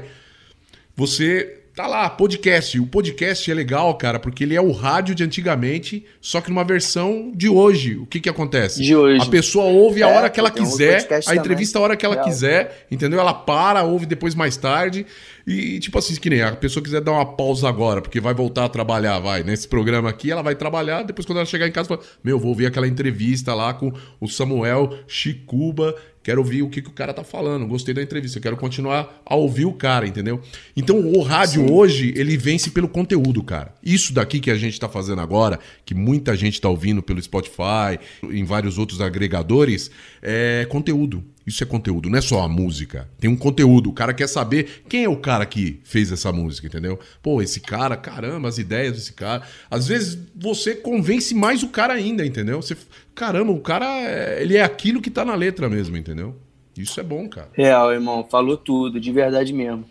você 0.95 1.60
tá 1.75 1.87
lá, 1.87 2.09
podcast. 2.09 2.79
O 2.79 2.85
podcast 2.85 3.49
é 3.49 3.53
legal, 3.53 3.93
cara, 3.95 4.19
porque 4.19 4.43
ele 4.43 4.55
é 4.55 4.61
o 4.61 4.71
rádio 4.71 5.15
de 5.15 5.23
antigamente, 5.23 6.05
só 6.19 6.41
que 6.41 6.49
numa 6.49 6.63
versão 6.63 7.31
de 7.33 7.47
hoje. 7.49 7.95
O 7.97 8.05
que 8.05 8.19
que 8.19 8.29
acontece? 8.29 8.81
De 8.81 8.95
hoje. 8.95 9.25
A 9.25 9.29
pessoa 9.29 9.65
ouve 9.65 10.03
a 10.03 10.09
É, 10.09 10.17
hora 10.17 10.29
que 10.29 10.39
ela 10.39 10.51
quiser, 10.51 10.97
a 11.11 11.19
também. 11.21 11.39
entrevista 11.39 11.79
a 11.79 11.81
hora 11.81 11.95
que 11.95 12.05
ela 12.05 12.15
Real. 12.15 12.25
quiser, 12.25 12.85
entendeu? 12.91 13.19
Ela 13.19 13.33
para, 13.33 13.83
ouve 13.83 14.05
depois 14.05 14.35
mais 14.35 14.57
tarde. 14.57 15.05
E, 15.47 15.79
tipo 15.79 15.97
assim, 15.97 16.13
que 16.15 16.29
nem 16.29 16.41
a 16.43 16.51
pessoa 16.55 16.83
quiser 16.83 17.01
dar 17.01 17.13
uma 17.13 17.25
pausa 17.25 17.67
agora, 17.67 17.99
porque 18.01 18.19
vai 18.19 18.33
voltar 18.33 18.65
a 18.65 18.69
trabalhar, 18.69 19.17
vai, 19.19 19.41
nesse 19.43 19.67
programa 19.67 20.07
aqui, 20.07 20.29
ela 20.29 20.43
vai 20.43 20.53
trabalhar, 20.53 21.01
depois 21.01 21.25
quando 21.25 21.37
ela 21.39 21.45
chegar 21.47 21.67
em 21.67 21.71
casa, 21.71 21.87
fala, 21.89 22.01
meu, 22.23 22.37
vou 22.37 22.49
ouvir 22.49 22.67
aquela 22.67 22.87
entrevista 22.87 23.53
lá 23.55 23.73
com 23.73 23.91
o 24.19 24.27
Samuel 24.27 24.93
Chicuba, 25.07 25.95
quero 26.23 26.41
ouvir 26.41 26.63
o 26.63 26.69
que, 26.69 26.81
que 26.81 26.89
o 26.89 26.93
cara 26.93 27.13
tá 27.13 27.23
falando, 27.23 27.67
gostei 27.67 27.93
da 27.93 28.01
entrevista, 28.01 28.39
quero 28.39 28.57
continuar 28.57 29.21
a 29.25 29.35
ouvir 29.35 29.65
o 29.65 29.73
cara, 29.73 30.07
entendeu? 30.07 30.41
Então 30.75 30.99
o 30.99 31.21
rádio 31.21 31.71
hoje, 31.71 32.13
ele 32.15 32.37
vence 32.37 32.71
pelo 32.71 32.87
conteúdo, 32.87 33.43
cara. 33.43 33.73
Isso 33.83 34.13
daqui 34.13 34.39
que 34.39 34.51
a 34.51 34.55
gente 34.55 34.79
tá 34.79 34.87
fazendo 34.87 35.21
agora, 35.21 35.59
que 35.85 35.93
muita 35.93 36.35
gente 36.35 36.59
tá 36.59 36.69
ouvindo 36.69 37.01
pelo 37.01 37.21
Spotify, 37.21 37.99
em 38.23 38.43
vários 38.43 38.77
outros 38.77 39.01
agregadores, 39.01 39.89
é 40.21 40.65
conteúdo. 40.69 41.23
Isso 41.45 41.63
é 41.63 41.65
conteúdo, 41.65 42.09
não 42.09 42.19
é 42.19 42.21
só 42.21 42.43
a 42.43 42.47
música. 42.47 43.09
Tem 43.19 43.29
um 43.29 43.35
conteúdo. 43.35 43.89
O 43.89 43.93
cara 43.93 44.13
quer 44.13 44.27
saber 44.27 44.83
quem 44.87 45.05
é 45.05 45.09
o 45.09 45.17
cara 45.17 45.45
que 45.45 45.79
fez 45.83 46.11
essa 46.11 46.31
música, 46.31 46.67
entendeu? 46.67 46.99
Pô, 47.21 47.41
esse 47.41 47.59
cara, 47.59 47.97
caramba, 47.97 48.47
as 48.47 48.59
ideias 48.59 48.93
desse 48.93 49.13
cara. 49.13 49.41
Às 49.69 49.87
vezes 49.87 50.19
você 50.35 50.75
convence 50.75 51.33
mais 51.33 51.63
o 51.63 51.69
cara 51.69 51.93
ainda, 51.93 52.25
entendeu? 52.25 52.61
Você, 52.61 52.77
caramba, 53.21 53.51
o 53.51 53.59
cara, 53.59 53.85
é- 54.01 54.41
ele 54.41 54.57
é 54.57 54.63
aquilo 54.63 54.99
que 54.99 55.11
tá 55.11 55.23
na 55.23 55.35
letra 55.35 55.69
mesmo, 55.69 55.95
entendeu? 55.95 56.33
Isso 56.75 56.99
é 56.99 57.03
bom, 57.03 57.29
cara. 57.29 57.49
Real, 57.53 57.91
irmão, 57.93 58.25
falou 58.29 58.57
tudo, 58.57 58.99
de 58.99 59.11
verdade 59.11 59.53
mesmo. 59.53 59.85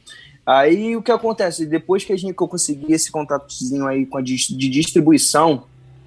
Aí 0.45 0.97
o 0.97 1.03
que 1.03 1.13
acontece? 1.13 1.65
Depois 1.65 2.03
que 2.05 2.13
a 2.13 2.17
gente 2.17 2.35
que 2.35 2.43
eu 2.43 2.49
consegui 2.49 2.93
esse 2.93 3.09
contratozinho 3.13 3.87
aí 3.87 4.05
com 4.05 4.19
a 4.19 4.21
dis- 4.21 4.49
de 4.49 4.69
distribuição, 4.69 5.63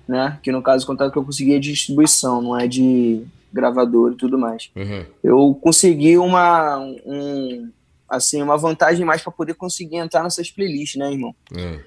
né? 0.06 0.38
Que 0.44 0.52
no 0.52 0.62
caso 0.62 0.84
o 0.84 0.88
contrato 0.88 1.14
que 1.14 1.18
eu 1.18 1.24
consegui 1.24 1.54
é 1.56 1.60
de 1.60 1.72
distribuição, 1.72 2.42
não 2.42 2.60
é 2.60 2.68
de 2.68 3.24
gravador 3.54 4.12
e 4.12 4.16
tudo 4.16 4.38
mais. 4.38 4.70
Uhum. 4.76 5.06
Eu 5.24 5.58
consegui 5.62 6.18
uma 6.18 6.78
um, 7.06 7.70
assim, 8.10 8.42
uma 8.42 8.58
vantagem 8.58 9.06
mais 9.06 9.22
para 9.22 9.32
poder 9.32 9.54
conseguir 9.54 9.96
entrar 9.98 10.24
nessas 10.24 10.52
playlists, 10.52 11.00
né, 11.00 11.10
irmão? 11.12 11.34
É. 11.56 11.80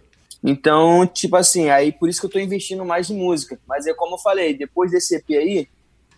Então, 0.42 1.06
tipo 1.06 1.36
assim, 1.36 1.70
aí 1.70 1.92
por 1.92 2.08
isso 2.08 2.20
que 2.20 2.26
eu 2.26 2.30
tô 2.30 2.38
investindo 2.38 2.84
mais 2.84 3.10
em 3.10 3.16
música. 3.16 3.58
Mas 3.66 3.86
é 3.86 3.94
como 3.94 4.14
eu 4.14 4.18
falei, 4.18 4.56
depois 4.56 4.90
desse 4.90 5.16
EP 5.16 5.30
aí, 5.30 5.68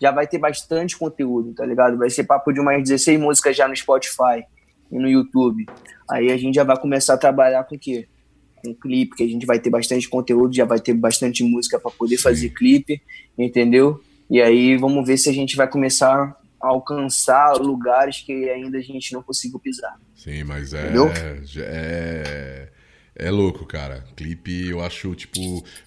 já 0.01 0.11
vai 0.11 0.27
ter 0.27 0.37
bastante 0.37 0.97
conteúdo, 0.97 1.53
tá 1.53 1.65
ligado? 1.65 1.97
Vai 1.97 2.09
ser 2.09 2.23
papo 2.23 2.51
de 2.51 2.59
umas 2.59 2.81
16 2.81 3.19
músicas 3.19 3.55
já 3.55 3.67
no 3.67 3.75
Spotify 3.75 4.43
e 4.91 4.97
no 4.97 5.09
YouTube. 5.09 5.65
Aí 6.09 6.31
a 6.31 6.37
gente 6.37 6.55
já 6.55 6.63
vai 6.63 6.77
começar 6.79 7.15
a 7.15 7.17
trabalhar 7.17 7.63
com 7.65 7.75
o 7.75 7.79
quê? 7.79 8.07
Com 8.63 8.73
clipe, 8.73 9.15
que 9.15 9.23
a 9.23 9.27
gente 9.27 9.45
vai 9.45 9.59
ter 9.59 9.69
bastante 9.69 10.07
conteúdo, 10.07 10.55
já 10.55 10.65
vai 10.65 10.79
ter 10.79 10.93
bastante 10.93 11.43
música 11.43 11.79
para 11.79 11.91
poder 11.91 12.17
fazer 12.17 12.49
clipe, 12.49 13.01
entendeu? 13.37 14.01
E 14.29 14.41
aí 14.41 14.77
vamos 14.77 15.05
ver 15.05 15.17
se 15.17 15.29
a 15.29 15.33
gente 15.33 15.55
vai 15.55 15.67
começar 15.67 16.37
a 16.61 16.67
alcançar 16.67 17.53
lugares 17.53 18.21
que 18.21 18.49
ainda 18.49 18.77
a 18.77 18.81
gente 18.81 19.13
não 19.13 19.23
conseguiu 19.23 19.59
pisar. 19.59 19.97
Sim, 20.15 20.43
mas 20.43 20.73
é, 20.73 20.83
Entendeu? 20.83 21.09
é. 21.57 22.69
É 23.19 23.29
louco, 23.29 23.65
cara. 23.65 24.05
Clipe, 24.15 24.69
eu 24.69 24.81
acho, 24.81 25.13
tipo. 25.13 25.39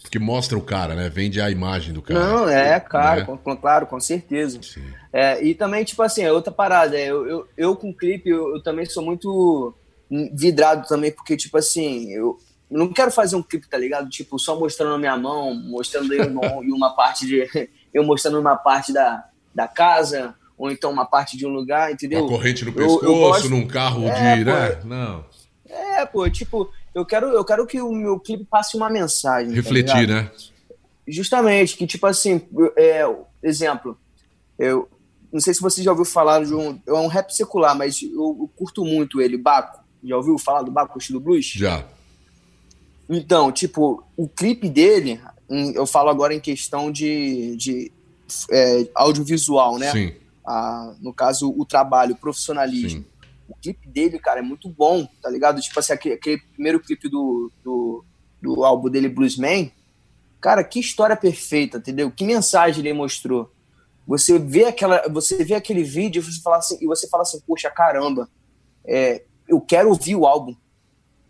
Porque 0.02 0.18
mostra 0.18 0.56
o 0.58 0.62
cara, 0.62 0.94
né? 0.94 1.08
Vende 1.08 1.40
a 1.40 1.50
imagem 1.50 1.94
do 1.94 2.02
cara. 2.02 2.20
Não, 2.20 2.48
é, 2.48 2.78
cara, 2.78 3.20
né? 3.20 3.38
com- 3.42 3.56
claro, 3.56 3.86
com 3.86 3.98
certeza. 3.98 4.60
Sim. 4.62 4.84
É, 5.12 5.42
e 5.42 5.54
também, 5.54 5.82
tipo 5.84 6.02
assim, 6.02 6.22
é 6.22 6.30
outra 6.32 6.52
parada. 6.52 6.98
Eu, 6.98 7.26
eu, 7.26 7.48
eu 7.56 7.74
com 7.76 7.92
clipe, 7.92 8.28
eu, 8.28 8.54
eu 8.56 8.62
também 8.62 8.84
sou 8.84 9.02
muito 9.02 9.74
vidrado 10.32 10.86
também, 10.86 11.10
porque, 11.10 11.36
tipo 11.36 11.56
assim, 11.56 12.10
eu 12.12 12.38
eu 12.70 12.78
não 12.78 12.90
quero 12.90 13.10
fazer 13.10 13.36
um 13.36 13.42
clipe, 13.42 13.68
tá 13.68 13.76
ligado? 13.76 14.08
Tipo, 14.08 14.38
só 14.38 14.58
mostrando 14.58 14.94
a 14.94 14.98
minha 14.98 15.16
mão, 15.16 15.54
mostrando 15.54 16.12
eu 16.14 16.24
em 16.64 16.72
uma 16.72 16.94
parte 16.96 17.26
de. 17.26 17.46
Eu 17.92 18.02
mostrando 18.04 18.38
uma 18.40 18.56
parte 18.56 18.92
da, 18.94 19.24
da 19.54 19.68
casa, 19.68 20.34
ou 20.56 20.70
então 20.70 20.90
uma 20.90 21.04
parte 21.04 21.36
de 21.36 21.46
um 21.46 21.50
lugar, 21.50 21.92
entendeu? 21.92 22.24
a 22.24 22.28
corrente 22.28 22.64
no 22.64 22.70
Eu- 22.70 22.74
eu 22.74 22.88
pescoço, 22.88 23.06
gosto- 23.18 23.48
num 23.50 23.66
carro 23.66 24.06
É, 24.08 24.36
de. 24.38 24.44
pô, 24.44 24.50
né? 24.50 24.80
Não. 24.84 25.24
É, 25.68 26.06
pô, 26.06 26.28
tipo, 26.30 26.70
eu 26.94 27.04
quero, 27.06 27.28
eu 27.28 27.44
quero 27.44 27.66
que 27.66 27.80
o 27.80 27.92
meu 27.92 28.18
clipe 28.20 28.44
passe 28.44 28.76
uma 28.76 28.90
mensagem. 28.90 29.50
tá 29.50 29.54
Refletir, 29.56 30.00
ligado? 30.00 30.24
né? 30.24 30.30
Justamente, 31.06 31.76
que 31.76 31.86
tipo 31.86 32.06
assim, 32.06 32.40
é, 32.76 33.02
exemplo, 33.42 33.98
eu 34.58 34.88
não 35.32 35.40
sei 35.40 35.52
se 35.54 35.60
você 35.60 35.82
já 35.82 35.90
ouviu 35.90 36.04
falar 36.04 36.44
de 36.44 36.54
um, 36.54 36.78
é 36.86 36.92
um 36.92 37.06
rap 37.08 37.30
secular, 37.34 37.76
mas 37.76 38.02
eu, 38.02 38.10
eu 38.40 38.50
curto 38.54 38.84
muito 38.84 39.20
ele, 39.20 39.36
Baco. 39.36 39.82
Já 40.04 40.16
ouviu 40.16 40.38
falar 40.38 40.62
do 40.62 40.70
Baco, 40.70 40.98
estilo 40.98 41.18
blues? 41.20 41.46
Já. 41.46 41.84
Então, 43.08 43.50
tipo, 43.50 44.04
o 44.16 44.28
clipe 44.28 44.68
dele, 44.68 45.20
eu 45.74 45.86
falo 45.86 46.08
agora 46.08 46.34
em 46.34 46.40
questão 46.40 46.90
de, 46.90 47.56
de 47.56 47.92
é, 48.50 48.88
audiovisual, 48.94 49.78
né? 49.78 49.90
Sim, 49.92 50.12
Ah, 50.46 50.94
no 51.00 51.12
caso, 51.12 51.52
o 51.56 51.64
trabalho, 51.64 52.14
o 52.14 52.18
profissionalismo. 52.18 52.90
sim. 53.00 53.04
O 53.52 53.60
clipe 53.60 53.86
dele, 53.86 54.18
cara, 54.18 54.40
é 54.40 54.42
muito 54.42 54.68
bom, 54.68 55.06
tá 55.20 55.28
ligado? 55.28 55.60
Tipo 55.60 55.78
assim, 55.78 55.92
aquele, 55.92 56.14
aquele 56.14 56.38
primeiro 56.54 56.80
clipe 56.80 57.08
do, 57.08 57.52
do, 57.62 58.04
do 58.40 58.64
álbum 58.64 58.88
dele, 58.88 59.08
Bluesman. 59.08 59.70
Cara, 60.40 60.64
que 60.64 60.80
história 60.80 61.14
perfeita, 61.14 61.78
entendeu? 61.78 62.10
Que 62.10 62.24
mensagem 62.24 62.80
ele 62.80 62.92
mostrou. 62.92 63.52
Você 64.06 64.38
vê, 64.38 64.64
aquela, 64.64 65.06
você 65.08 65.44
vê 65.44 65.54
aquele 65.54 65.82
vídeo 65.82 66.20
e 66.20 66.24
você 66.24 66.40
fala 66.40 66.56
assim, 66.56 66.78
e 66.80 66.86
você 66.86 67.06
fala 67.08 67.22
assim 67.22 67.40
poxa, 67.46 67.70
caramba, 67.70 68.28
é, 68.84 69.22
eu 69.46 69.60
quero 69.60 69.90
ouvir 69.90 70.16
o 70.16 70.26
álbum. 70.26 70.56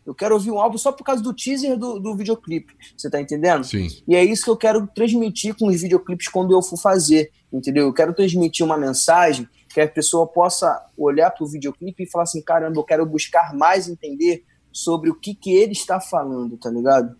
Eu 0.07 0.15
quero 0.15 0.35
ouvir 0.35 0.51
o 0.51 0.59
álbum 0.59 0.79
só 0.79 0.91
por 0.91 1.05
causa 1.05 1.23
do 1.23 1.35
teaser 1.35 1.77
do, 1.77 2.01
do 2.01 2.17
videoclipe. 2.17 2.75
Você 2.97 3.11
tá 3.11 3.21
entendendo? 3.21 3.65
Sim. 3.65 3.89
E 4.07 4.17
é 4.17 4.25
isso 4.25 4.45
que 4.45 4.51
eu 4.51 4.57
quero 4.57 4.89
transmitir 4.95 5.55
com 5.57 5.69
os 5.69 5.81
videoclipes 5.81 6.29
quando 6.29 6.53
eu 6.53 6.63
for 6.63 6.77
fazer, 6.77 7.31
entendeu? 7.53 7.87
Eu 7.87 7.93
quero 7.93 8.15
transmitir 8.15 8.65
uma 8.65 8.77
mensagem 8.77 9.49
que 9.73 9.81
a 9.81 9.89
pessoa 9.89 10.27
possa 10.27 10.87
olhar 10.97 11.31
para 11.31 11.45
o 11.45 11.49
videoclipe 11.49 12.03
e 12.03 12.11
falar 12.11 12.25
assim, 12.25 12.43
caramba, 12.43 12.79
eu 12.79 12.85
quero 12.85 13.07
buscar 13.07 13.55
mais 13.55 13.89
entender 13.89 14.45
sobre 14.73 15.11
o 15.11 15.15
que, 15.15 15.35
que 15.35 15.55
ele 15.55 15.73
está 15.73 16.01
falando, 16.01 16.57
tá 16.57 16.71
ligado? 16.71 17.17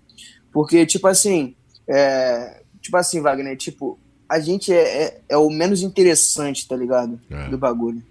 Porque, 0.53 0.85
tipo 0.87 1.07
assim, 1.07 1.55
é, 1.87 2.63
tipo 2.81 2.97
assim, 2.97 3.21
Wagner, 3.21 3.57
tipo, 3.57 3.99
a 4.29 4.41
gente 4.41 4.73
é, 4.73 5.03
é, 5.03 5.21
é 5.31 5.37
o 5.37 5.51
menos 5.51 5.83
interessante, 5.83 6.67
tá 6.67 6.77
ligado? 6.77 7.21
É. 7.31 7.49
Do 7.49 7.59
bagulho. 7.59 8.03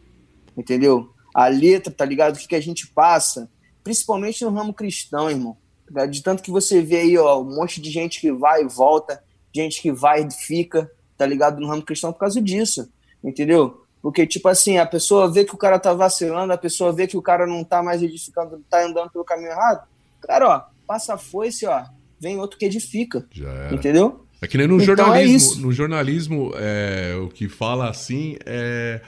Entendeu? 0.56 1.10
A 1.34 1.48
letra, 1.48 1.92
tá 1.92 2.06
ligado? 2.06 2.36
O 2.36 2.40
que, 2.40 2.48
que 2.48 2.56
a 2.56 2.62
gente 2.62 2.88
passa, 2.88 3.50
principalmente 3.84 4.44
no 4.44 4.52
ramo 4.52 4.74
cristão, 4.74 5.30
irmão. 5.30 5.58
tá? 5.94 6.06
De 6.06 6.22
tanto 6.22 6.44
que 6.44 6.52
você 6.52 6.82
vê 6.82 6.98
aí, 6.98 7.18
ó, 7.18 7.42
um 7.42 7.56
monte 7.56 7.82
de 7.82 7.90
gente 7.90 8.20
que 8.20 8.32
vai 8.32 8.64
e 8.64 8.68
volta, 8.68 9.24
gente 9.54 9.82
que 9.82 9.92
vai 9.92 10.24
e 10.24 10.32
fica, 10.32 10.92
tá 11.18 11.26
ligado? 11.26 11.60
No 11.60 11.68
ramo 11.68 11.82
cristão 11.82 12.14
por 12.14 12.20
causa 12.20 12.42
disso, 12.42 12.92
entendeu? 13.24 13.81
Porque, 14.02 14.26
tipo 14.26 14.48
assim, 14.48 14.78
a 14.78 14.86
pessoa 14.86 15.32
vê 15.32 15.46
que 15.46 15.54
o 15.54 15.58
cara 15.58 15.78
tá 15.78 15.94
vacilando, 15.94 16.52
a 16.52 16.58
pessoa 16.58 16.92
vê 16.92 17.06
que 17.06 17.18
o 17.18 17.22
cara 17.22 17.46
não 17.46 17.64
tá 17.64 17.84
mais 17.84 18.02
edificando, 18.02 18.64
tá 18.70 18.84
andando 18.84 19.12
pelo 19.12 19.24
caminho 19.24 19.52
errado. 19.52 19.88
Cara, 20.22 20.48
ó, 20.48 20.62
passa 20.88 21.14
a 21.14 21.18
foice, 21.18 21.66
ó, 21.68 21.84
vem 22.20 22.40
outro 22.40 22.58
que 22.58 22.66
edifica, 22.66 23.26
entendeu? 23.72 24.26
É 24.42 24.48
que 24.48 24.58
nem 24.58 24.68
no 24.68 24.82
Então 24.82 24.94
é 24.94 24.98
jornalismo. 24.98 25.36
isso. 25.36 25.62
no 25.62 25.72
jornalismo, 25.72 26.52
é, 26.56 27.16
o 27.16 27.28
que 27.28 27.48
fala 27.48 27.90
assim 27.90 28.38
é. 28.46 29.02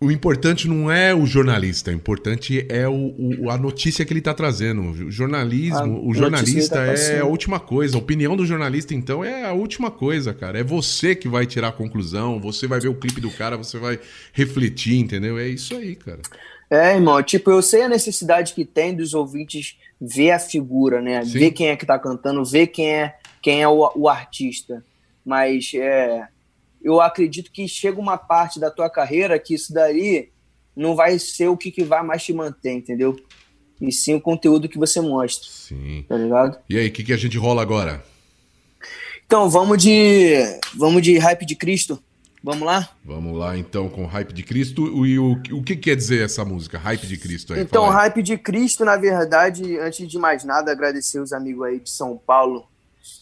O 0.00 0.12
importante 0.12 0.68
não 0.68 0.88
é 0.88 1.12
o 1.12 1.26
jornalista, 1.26 1.90
o 1.90 1.94
importante 1.94 2.64
é 2.68 2.86
o, 2.88 3.14
o- 3.18 3.50
a 3.50 3.58
notícia 3.58 4.04
que 4.04 4.12
ele 4.12 4.20
está 4.20 4.32
trazendo. 4.32 4.82
O 4.82 5.10
jornalismo, 5.10 5.76
A 5.76 5.86
o 5.86 6.12
que 6.12 6.18
jornalista 6.18 6.76
tá 6.76 6.84
é 6.92 7.18
a 7.18 7.24
última 7.24 7.58
coisa. 7.58 7.96
A 7.96 7.98
opinião 7.98 8.36
do 8.36 8.46
jornalista, 8.46 8.94
então, 8.94 9.24
é 9.24 9.44
a 9.44 9.52
última 9.52 9.90
coisa, 9.90 10.32
cara. 10.32 10.60
É 10.60 10.62
você 10.62 11.16
que 11.16 11.26
vai 11.28 11.46
tirar 11.46 11.68
a 11.68 11.72
conclusão, 11.72 12.38
você 12.38 12.68
vai 12.68 12.78
ver 12.78 12.88
o 12.88 12.94
clipe 12.94 13.20
do 13.20 13.30
cara, 13.32 13.56
você 13.56 13.76
vai 13.76 13.98
refletir, 14.32 14.98
entendeu? 15.00 15.36
É 15.36 15.48
isso 15.48 15.76
aí, 15.76 15.96
cara. 15.96 16.20
É, 16.70 16.94
irmão, 16.94 17.20
tipo, 17.20 17.50
eu 17.50 17.60
sei 17.60 17.82
a 17.82 17.88
necessidade 17.88 18.52
que 18.54 18.64
tem 18.64 18.94
dos 18.94 19.14
ouvintes 19.14 19.78
ver 20.00 20.30
a 20.30 20.38
figura, 20.38 21.00
né? 21.02 21.24
Sim. 21.24 21.38
Ver 21.40 21.50
quem 21.50 21.68
é 21.70 21.76
que 21.76 21.84
tá 21.86 21.98
cantando, 21.98 22.44
ver 22.44 22.68
quem 22.68 22.88
é, 22.88 23.16
quem 23.42 23.62
é 23.62 23.66
o, 23.68 23.90
o 23.96 24.08
artista. 24.08 24.84
Mas 25.26 25.72
é, 25.74 26.22
eu 26.82 27.00
acredito 27.00 27.50
que 27.50 27.66
chega 27.66 28.00
uma 28.00 28.16
parte 28.16 28.60
da 28.60 28.70
tua 28.70 28.88
carreira 28.88 29.38
que 29.38 29.54
isso 29.54 29.72
daí 29.72 30.30
não 30.74 30.94
vai 30.94 31.18
ser 31.18 31.48
o 31.48 31.56
que, 31.56 31.70
que 31.70 31.82
vai 31.82 32.02
mais 32.02 32.22
te 32.22 32.32
manter, 32.32 32.72
entendeu? 32.72 33.18
E 33.80 33.92
sim 33.92 34.14
o 34.14 34.20
conteúdo 34.20 34.68
que 34.68 34.78
você 34.78 35.00
mostra, 35.00 35.48
Sim. 35.48 36.04
tá 36.08 36.16
ligado? 36.16 36.58
E 36.68 36.76
aí, 36.76 36.88
o 36.88 36.92
que, 36.92 37.04
que 37.04 37.12
a 37.12 37.16
gente 37.16 37.38
rola 37.38 37.62
agora? 37.62 38.02
Então, 39.24 39.48
vamos 39.48 39.82
de. 39.82 40.36
Vamos 40.76 41.02
de 41.02 41.18
hype 41.18 41.44
de 41.44 41.54
Cristo. 41.54 42.02
Vamos 42.42 42.66
lá? 42.66 42.88
Vamos 43.04 43.36
lá 43.36 43.58
então 43.58 43.88
com 43.88 44.06
Hype 44.06 44.32
de 44.32 44.42
Cristo. 44.42 45.04
E 45.04 45.18
o, 45.18 45.32
o 45.52 45.62
que 45.62 45.76
quer 45.76 45.96
dizer 45.96 46.24
essa 46.24 46.44
música, 46.44 46.78
Hype 46.78 47.06
de 47.06 47.18
Cristo? 47.18 47.52
Aí, 47.52 47.60
Então. 47.60 47.88
Hype 47.88 48.22
de 48.22 48.38
Cristo, 48.38 48.84
na 48.84 48.96
verdade, 48.96 49.76
antes 49.78 50.08
de 50.08 50.18
mais 50.18 50.44
nada, 50.44 50.70
agradecer 50.70 51.20
os 51.20 51.32
amigos 51.32 51.66
aí 51.66 51.80
de 51.80 51.90
São 51.90 52.16
Paulo, 52.16 52.66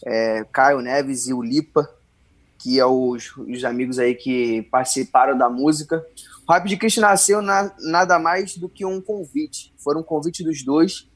é, 0.05 0.45
Caio 0.51 0.79
Neves 0.81 1.27
e 1.27 1.33
o 1.33 1.41
Lipa, 1.41 1.89
que 2.57 2.79
é 2.79 2.85
os, 2.85 3.35
os 3.37 3.63
amigos 3.63 3.99
aí 3.99 4.15
que 4.15 4.63
participaram 4.71 5.37
da 5.37 5.49
música. 5.49 6.05
O 6.47 6.51
Hype 6.51 6.69
de 6.69 6.77
Cristo 6.77 7.01
nasceu 7.01 7.41
na- 7.41 7.71
nada 7.79 8.17
mais 8.17 8.55
do 8.57 8.67
que 8.67 8.85
um 8.85 8.99
convite. 9.01 9.73
Foi 9.77 9.95
um 9.95 10.03
convite 10.03 10.43
dos 10.43 10.63
dois, 10.63 11.07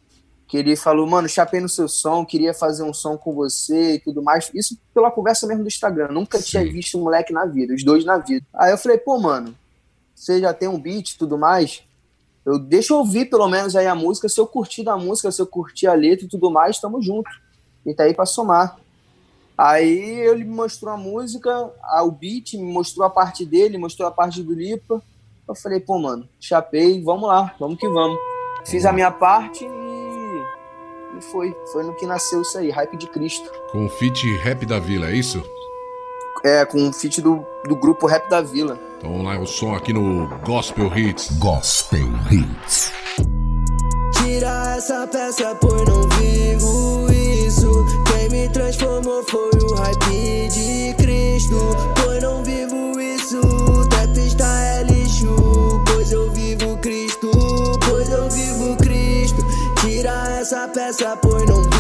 que 0.48 0.58
ele 0.58 0.76
falou, 0.76 1.08
mano, 1.08 1.30
chapei 1.30 1.60
no 1.62 1.70
seu 1.70 1.88
som, 1.88 2.26
queria 2.26 2.54
fazer 2.54 2.84
um 2.84 2.94
som 2.94 3.18
com 3.18 3.34
você 3.34 3.96
e 3.96 4.00
tudo 4.00 4.22
mais. 4.22 4.52
Isso 4.54 4.78
pela 4.94 5.10
conversa 5.10 5.48
mesmo 5.48 5.64
do 5.64 5.68
Instagram. 5.68 6.10
Nunca 6.10 6.38
Sim. 6.40 6.44
tinha 6.44 6.64
visto 6.72 6.98
um 6.98 7.04
moleque 7.04 7.32
na 7.32 7.46
vida, 7.46 7.74
os 7.74 7.84
dois 7.84 8.04
na 8.04 8.18
vida. 8.18 8.46
Aí 8.54 8.72
eu 8.72 8.78
falei, 8.78 8.98
pô, 8.98 9.18
mano, 9.20 9.56
você 10.14 10.40
já 10.42 10.54
tem 10.54 10.68
um 10.68 10.78
beat 10.80 11.12
e 11.12 11.18
tudo 11.18 11.38
mais, 11.38 11.82
eu 12.46 12.60
deixa 12.60 12.94
eu 12.94 12.98
ouvir 12.98 13.30
pelo 13.30 13.48
menos 13.48 13.76
aí 13.76 13.88
a 13.88 13.96
música, 13.96 14.28
se 14.28 14.40
eu 14.40 14.46
curtir 14.46 14.84
da 14.84 14.98
música, 14.98 15.32
se 15.32 15.42
eu 15.42 15.48
curtir 15.48 15.88
a 15.88 15.94
letra 15.94 16.26
e 16.26 16.30
tudo 16.30 16.52
mais, 16.52 16.80
tamo 16.80 17.02
junto. 17.02 17.30
E 17.86 17.94
tá 17.96 18.04
aí 18.04 18.14
pra 18.14 18.26
somar. 18.26 18.78
Aí 19.64 20.20
ele 20.22 20.44
me 20.44 20.56
mostrou 20.56 20.92
a 20.92 20.98
música, 20.98 21.52
a- 21.84 22.04
o 22.04 22.12
beat, 22.12 22.54
me 22.56 22.72
mostrou 22.74 23.06
a 23.06 23.10
parte 23.12 23.46
dele, 23.46 23.78
mostrou 23.78 24.08
a 24.08 24.12
parte 24.12 24.42
do 24.42 24.54
Lipa. 24.56 25.00
Eu 25.48 25.54
falei, 25.54 25.80
pô, 25.80 26.00
mano, 26.00 26.28
chapei, 26.40 27.04
vamos 27.04 27.28
lá, 27.30 27.54
vamos 27.60 27.78
que 27.78 27.88
vamos. 27.88 28.18
Fiz 28.66 28.86
a 28.86 28.92
minha 28.92 29.12
parte 29.12 29.64
e, 29.66 31.18
e 31.18 31.22
foi. 31.22 31.56
Foi 31.72 31.84
no 31.84 31.94
que 31.96 32.06
nasceu 32.08 32.42
isso 32.42 32.58
aí, 32.58 32.72
Hype 32.72 32.98
de 32.98 33.06
Cristo. 33.08 33.52
Com 33.72 33.86
o 33.86 33.90
feat 33.90 34.26
Rap 34.38 34.66
da 34.66 34.80
Vila, 34.80 35.08
é 35.10 35.16
isso? 35.16 35.44
É, 36.44 36.66
com 36.66 36.88
o 36.90 36.94
feat 36.94 37.22
do, 37.22 37.46
do 37.68 37.76
grupo 37.76 38.08
Rap 38.08 38.28
da 38.30 38.42
Vila. 38.42 38.80
Então 38.98 39.12
vamos 39.12 39.26
lá, 39.28 39.40
o 39.40 39.46
som 39.46 39.76
aqui 39.76 39.94
no 39.94 40.28
Gospel 40.40 40.88
Hits. 40.98 41.38
Gospel 41.38 42.08
Hits. 42.32 42.92
Tira 44.18 44.76
essa 44.78 45.06
peça, 45.08 45.56
pois 45.62 45.84
não 45.88 46.02
vivo 46.10 47.12
isso. 47.12 47.86
Transformou 48.50 49.24
foi 49.30 49.50
o 49.50 49.76
hype 49.76 50.50
de 50.50 50.94
Cristo. 50.96 51.58
Pois 52.04 52.22
não 52.22 52.44
vivo 52.44 53.00
isso, 53.00 53.40
trapista 53.90 54.44
é 54.44 54.84
lixo. 54.84 55.36
Pois 55.86 56.12
eu 56.12 56.30
vivo 56.32 56.78
Cristo, 56.78 57.32
pois 57.88 58.10
eu 58.10 58.30
vivo 58.30 58.76
Cristo. 58.78 59.46
Tira 59.82 60.40
essa 60.40 60.68
peça, 60.68 61.18
pois 61.22 61.46
não 61.46 61.71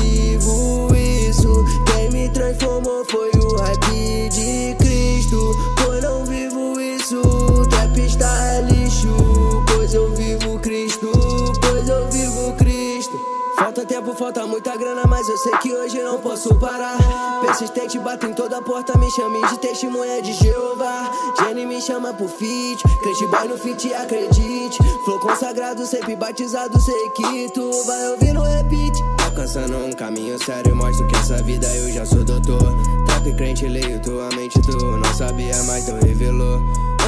tempo, 14.02 14.14
falta 14.16 14.45
muita 14.47 14.76
grana, 14.76 15.04
mas 15.08 15.28
eu 15.30 15.38
sei 15.38 15.52
que 15.58 15.74
hoje 15.74 16.02
não 16.02 16.20
posso 16.20 16.54
parar. 16.56 16.97
Persistente, 17.41 17.99
bato 17.99 18.26
em 18.26 18.34
toda 18.34 18.62
porta, 18.62 18.97
me 18.97 19.10
chame 19.12 19.39
de 19.47 19.60
testemunha 19.60 20.22
de 20.22 20.34
Jeová. 20.34 21.12
Jenny 21.39 21.66
me 21.66 21.82
chama 21.82 22.14
pro 22.14 22.28
feat, 22.28 22.82
crente 23.02 23.28
boy 23.28 23.47
no 23.47 23.58
feat, 23.58 23.93
acredite. 23.93 24.78
Flow 25.06 25.20
consagrado, 25.20 25.86
sempre 25.86 26.16
batizado, 26.16 26.80
sei 26.80 27.10
que 27.12 27.52
tu 27.54 27.72
vai 27.86 28.08
ouvir 28.10 28.34
no 28.34 28.41
repeat. 28.41 28.97
Alcançando 29.24 29.78
um 29.78 29.93
caminho 29.93 30.38
sério, 30.43 30.76
mostro 30.76 31.06
que 31.08 31.16
essa 31.16 31.41
vida 31.43 31.68
eu 31.68 31.91
já 31.91 32.06
sou 32.06 32.24
doutor. 32.24 32.76
Trap 33.06 33.34
crente, 33.36 33.68
leio 33.68 34.02
tua 34.02 34.30
mente, 34.36 34.60
tu 34.62 34.78
não 34.78 35.14
sabia, 35.14 35.62
mas 35.64 35.86
tu 35.86 35.93
revelou. 36.06 36.60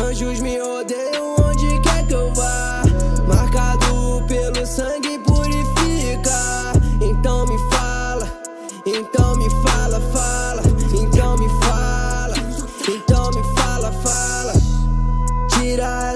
Anjos 0.03 0.39
me 0.41 0.61
odeiam 0.61 1.35
onde 1.39 1.79
quer 1.81 2.05
que 2.05 2.13
eu 2.13 2.33
vá. 2.33 2.82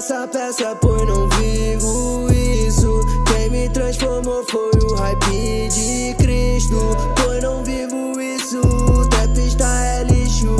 Essa 0.08 0.26
peça, 0.26 0.74
pois 0.80 1.05
não 1.05 1.28
vivo 1.28 2.32
isso. 2.32 3.01
Quem 3.26 3.49
me 3.49 3.68
transformou 3.68 4.41
foi 4.45 4.72
o 4.82 4.95
hype 4.95 5.68
de 5.68 6.16
Cristo. 6.18 6.78
Pois 7.22 7.43
não 7.43 7.62
vivo 7.62 8.18
isso, 8.18 8.62
trapista 9.10 9.66
é 9.66 10.03
lixo. 10.05 10.55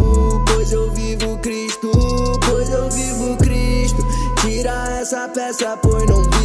Pois 0.48 0.74
eu 0.74 0.92
vivo 0.92 1.38
Cristo, 1.38 1.90
pois 2.46 2.70
eu 2.70 2.90
vivo 2.90 3.38
Cristo. 3.38 4.06
Tira 4.42 5.00
essa 5.00 5.30
peça, 5.30 5.78
pois 5.82 6.06
não 6.08 6.24
vivo 6.24 6.37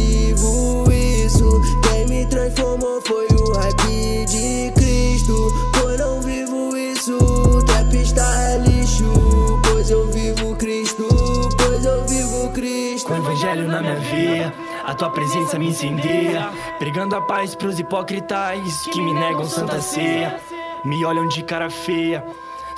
a 14.93 14.95
tua 14.95 15.09
presença 15.09 15.57
me 15.57 15.69
incendeia. 15.69 16.51
Pregando 16.77 17.15
a 17.15 17.21
paz 17.21 17.55
pros 17.55 17.79
hipócritas 17.79 18.85
que 18.87 19.01
me 19.01 19.11
negam 19.11 19.45
santa 19.45 19.81
ceia. 19.81 20.39
Me 20.85 21.03
olham 21.03 21.27
de 21.27 21.43
cara 21.43 21.69
feia. 21.69 22.23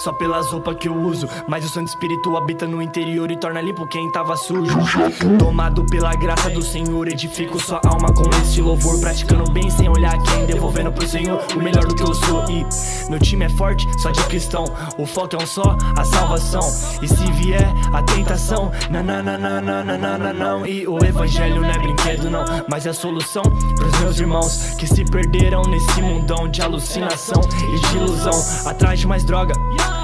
Só 0.06 0.14
pelas 0.14 0.52
roupas 0.52 0.78
que 0.78 0.88
eu 0.88 0.96
uso, 0.96 1.28
mas 1.48 1.66
o 1.66 1.68
Santo 1.68 1.88
Espírito 1.88 2.38
habita 2.38 2.68
no 2.68 2.80
interior 2.80 3.32
e 3.32 3.36
torna 3.36 3.60
limpo 3.60 3.88
quem 3.88 4.12
tava 4.12 4.38
sujo. 4.38 4.78
Tomado 5.40 5.84
pela 5.86 6.14
graça 6.14 6.48
do 6.52 6.62
Senhor, 6.62 7.08
edifico 7.08 7.60
sua 7.60 7.82
alma 7.84 8.14
com 8.14 8.30
este 8.40 8.62
louvor, 8.62 9.00
praticando 9.00 9.50
bem 9.50 9.68
sem 9.68 9.90
olhar 9.90 10.16
quem, 10.22 10.46
devolvendo 10.46 10.92
pro 10.92 11.08
Senhor 11.08 11.44
o 11.56 11.60
melhor 11.60 11.84
do 11.88 11.96
que 11.96 12.04
eu 12.04 12.14
sou. 12.14 12.46
E 12.48 12.64
meu 13.10 13.18
time 13.18 13.46
é 13.46 13.50
forte, 13.50 13.88
só 14.00 14.12
de 14.12 14.24
cristão. 14.26 14.66
O 15.00 15.08
foco 15.08 15.38
é 15.38 15.42
um 15.42 15.48
só, 15.48 15.76
a 15.98 16.06
salvação. 16.06 16.62
E 17.02 17.08
se 17.08 17.32
vier 17.32 17.68
a 17.92 18.04
tentação, 18.04 18.72
nananana, 18.92 20.32
não. 20.34 20.68
E 20.68 20.88
o 20.88 21.04
evangelho 21.04 21.62
não 21.62 21.70
é 21.72 21.80
brinquedo, 21.80 22.30
não, 22.30 22.46
mas 22.70 22.86
é 22.86 22.92
a 22.92 22.94
solução 22.94 23.42
pros 23.76 24.00
meus 24.02 24.20
irmãos 24.20 24.76
que 24.78 24.86
se 24.86 25.04
perderam 25.04 25.64
nesse 25.64 26.00
mundão 26.00 26.48
de 26.48 26.62
alucinação 26.62 27.42
e 27.74 27.80
de 27.80 27.98
ilusão. 27.98 28.70
Atrás 28.70 29.00
de 29.00 29.08
mais 29.08 29.24
droga, 29.24 29.56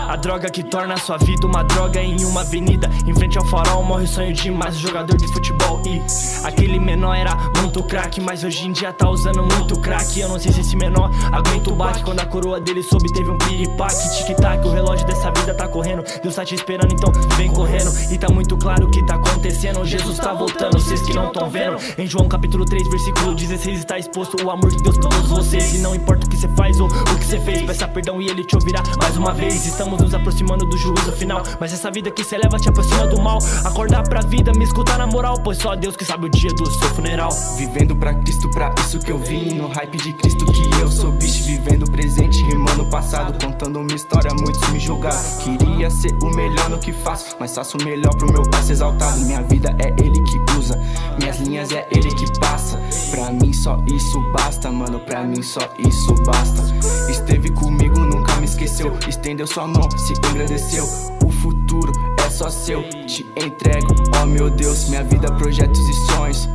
a 0.08 0.16
droga 0.16 0.50
que 0.50 0.64
torna 0.64 0.96
a 0.96 0.98
sua 0.98 1.18
vida 1.18 1.48
uma 1.48 1.64
droga 1.64 2.02
em 2.02 2.26
uma 2.26 2.42
avenida. 2.42 2.90
Em 3.06 3.14
frente 3.14 3.38
ao 3.38 3.46
farol 3.46 3.84
morre 3.84 4.04
o 4.04 4.08
sonho 4.08 4.34
de 4.34 4.52
mais 4.52 4.76
jogador 4.76 5.16
de 5.16 5.28
futebol. 5.28 5.82
E 5.86 6.02
aquele 6.46 6.80
menor 6.80 7.16
era 7.16 7.36
muito 7.62 7.82
craque, 7.84 8.20
mas 8.20 8.44
hoje 8.44 8.68
em 8.68 8.72
dia 8.72 8.92
tá 8.92 9.10
usando 9.10 9.44
muito 9.44 9.80
crack. 9.80 10.20
Eu 10.20 10.30
não 10.30 10.40
sei 10.40 10.52
se 10.52 10.62
esse 10.62 10.76
menor 10.76 11.10
aguenta 11.32 11.72
o 11.72 11.76
baque. 11.76 12.04
Quando 12.04 12.20
a 12.20 12.26
coroa 12.26 12.60
dele 12.60 12.84
soube, 12.84 13.12
teve 13.14 13.30
um 13.30 13.38
piripaque. 13.38 14.26
Tic-tac, 14.26 14.66
o 14.68 14.72
relógio 14.72 15.06
dessa 15.08 15.32
vida 15.32 15.54
tá 15.54 15.68
correndo. 15.68 16.04
Deus 16.22 16.36
tá 16.36 16.44
te 16.44 16.56
esperando, 16.56 16.94
então 16.94 17.12
vem 17.38 17.50
correndo. 17.52 17.92
E 18.12 18.18
tá 18.18 18.28
muito 18.30 18.58
claro 18.58 18.88
o 18.88 18.92
que 18.92 19.06
tá 19.06 19.16
acontecendo. 19.16 19.86
Jesus 19.86 20.18
tá 20.18 20.34
voltando, 20.34 20.80
vocês 20.80 21.02
que 21.02 21.14
não 21.14 21.32
tão 21.32 21.50
vendo. 21.50 21.78
Em 21.98 22.06
João 22.06 22.28
capítulo 22.28 22.66
3, 22.66 22.88
versículo 22.90 23.34
16, 23.34 23.80
está 23.80 23.98
exposto 23.98 24.44
o 24.44 24.52
amor 24.52 24.70
de 24.72 24.84
Deus 24.84 24.98
por 24.98 25.10
todos 25.10 25.30
vocês. 25.30 25.74
E 25.76 25.78
não 25.80 25.96
importa 25.96 26.26
o 26.26 26.30
que 26.30 26.38
você 26.38 26.48
faz 26.50 26.80
ou 26.80 26.88
o 26.88 27.18
que 27.18 27.26
você 27.26 27.40
fez, 27.40 27.62
peça 27.62 27.88
perdão 27.88 28.22
e 28.22 28.28
ele 28.28 28.44
te 28.44 28.56
ouvirá 28.56 28.84
mais 29.00 29.16
uma 29.18 29.34
vez. 29.34 29.71
Estamos 29.72 30.02
nos 30.02 30.14
aproximando 30.14 30.66
do 30.66 30.78
juízo 30.78 31.14
final. 31.14 31.42
Mas 31.60 31.72
essa 31.74 31.90
vida 31.90 32.12
que 32.12 32.24
você 32.24 32.38
leva 32.38 32.60
te 32.60 32.68
aproxima 32.68 33.08
do 33.08 33.20
mal. 33.20 33.40
Acordar 33.64 34.04
pra 34.04 34.22
vida, 34.22 34.52
me 34.52 34.66
escutar 34.66 34.98
na 34.98 35.08
moral, 35.08 35.40
pois 35.42 35.58
só 35.58 35.76
Deus 35.76 35.96
que 35.96 36.04
sabe 36.04 36.26
o 36.26 36.30
dia 36.30 36.52
do 36.54 36.70
seu 36.70 36.90
funeral. 36.90 37.32
Vivendo 37.56 37.96
pra 37.96 38.14
Cristo, 38.16 38.50
pra 38.52 38.76
isso 38.80 39.00
que 39.00 39.12
eu 39.12 39.18
vim. 39.18 39.56
No 39.56 39.70
hype 39.70 39.98
de 39.98 40.14
Cristo 40.14 40.46
que 40.46 40.82
eu 40.82 40.92
sou 40.92 41.12
bicho. 41.14 41.46
Vivendo 41.46 41.90
presente, 41.90 42.44
rimando 42.44 42.86
passado. 42.86 43.44
Contando 43.44 43.80
uma 43.80 43.96
história, 43.96 44.30
muitos 44.34 44.70
me 44.70 44.80
julgaram. 44.80 45.18
Queria 45.40 45.90
ser 45.90 46.12
o 46.22 46.30
melhor 46.36 46.70
no 46.70 46.78
que 46.78 46.92
faço, 46.92 47.38
mas 47.40 47.56
faço 47.56 47.78
o 47.78 47.84
melhor 47.84 48.14
pro 48.16 48.32
meu 48.32 48.44
pai 48.44 48.62
ser 48.64 48.74
exaltado. 48.74 49.22
Minha 49.22 49.42
vida 49.42 49.74
é 49.80 49.88
ele 50.04 50.22
que 50.24 50.38
usa, 50.60 50.78
minhas 51.18 51.40
linhas 51.40 51.72
é 51.72 51.88
ele 51.92 52.14
que 52.14 52.40
passa. 52.40 52.78
Pra 53.10 53.32
mim 53.32 53.54
só 53.54 53.82
isso 53.88 54.20
basta, 54.32 54.70
mano. 54.70 55.00
Pra 55.00 55.24
mim 55.24 55.42
só 55.42 55.62
isso 55.80 56.14
basta. 56.26 56.62
Esteve 57.10 57.50
comigo, 57.52 58.00
nunca 58.00 58.36
me 58.42 58.46
esqueceu. 58.46 58.92
Estendeu 59.08 59.46
sua 59.46 59.68
mão, 59.68 59.88
se 59.98 60.14
engrandeceu. 60.14 60.84
O 61.24 61.32
futuro 61.32 61.92
é 62.26 62.30
só 62.30 62.50
seu, 62.50 62.82
te 63.06 63.26
entrego. 63.38 63.94
Oh 64.22 64.26
meu 64.26 64.50
Deus, 64.50 64.90
minha 64.90 65.04
vida, 65.04 65.32
projetos 65.34 65.80
e 65.80 65.94
sonhos. 66.12 66.50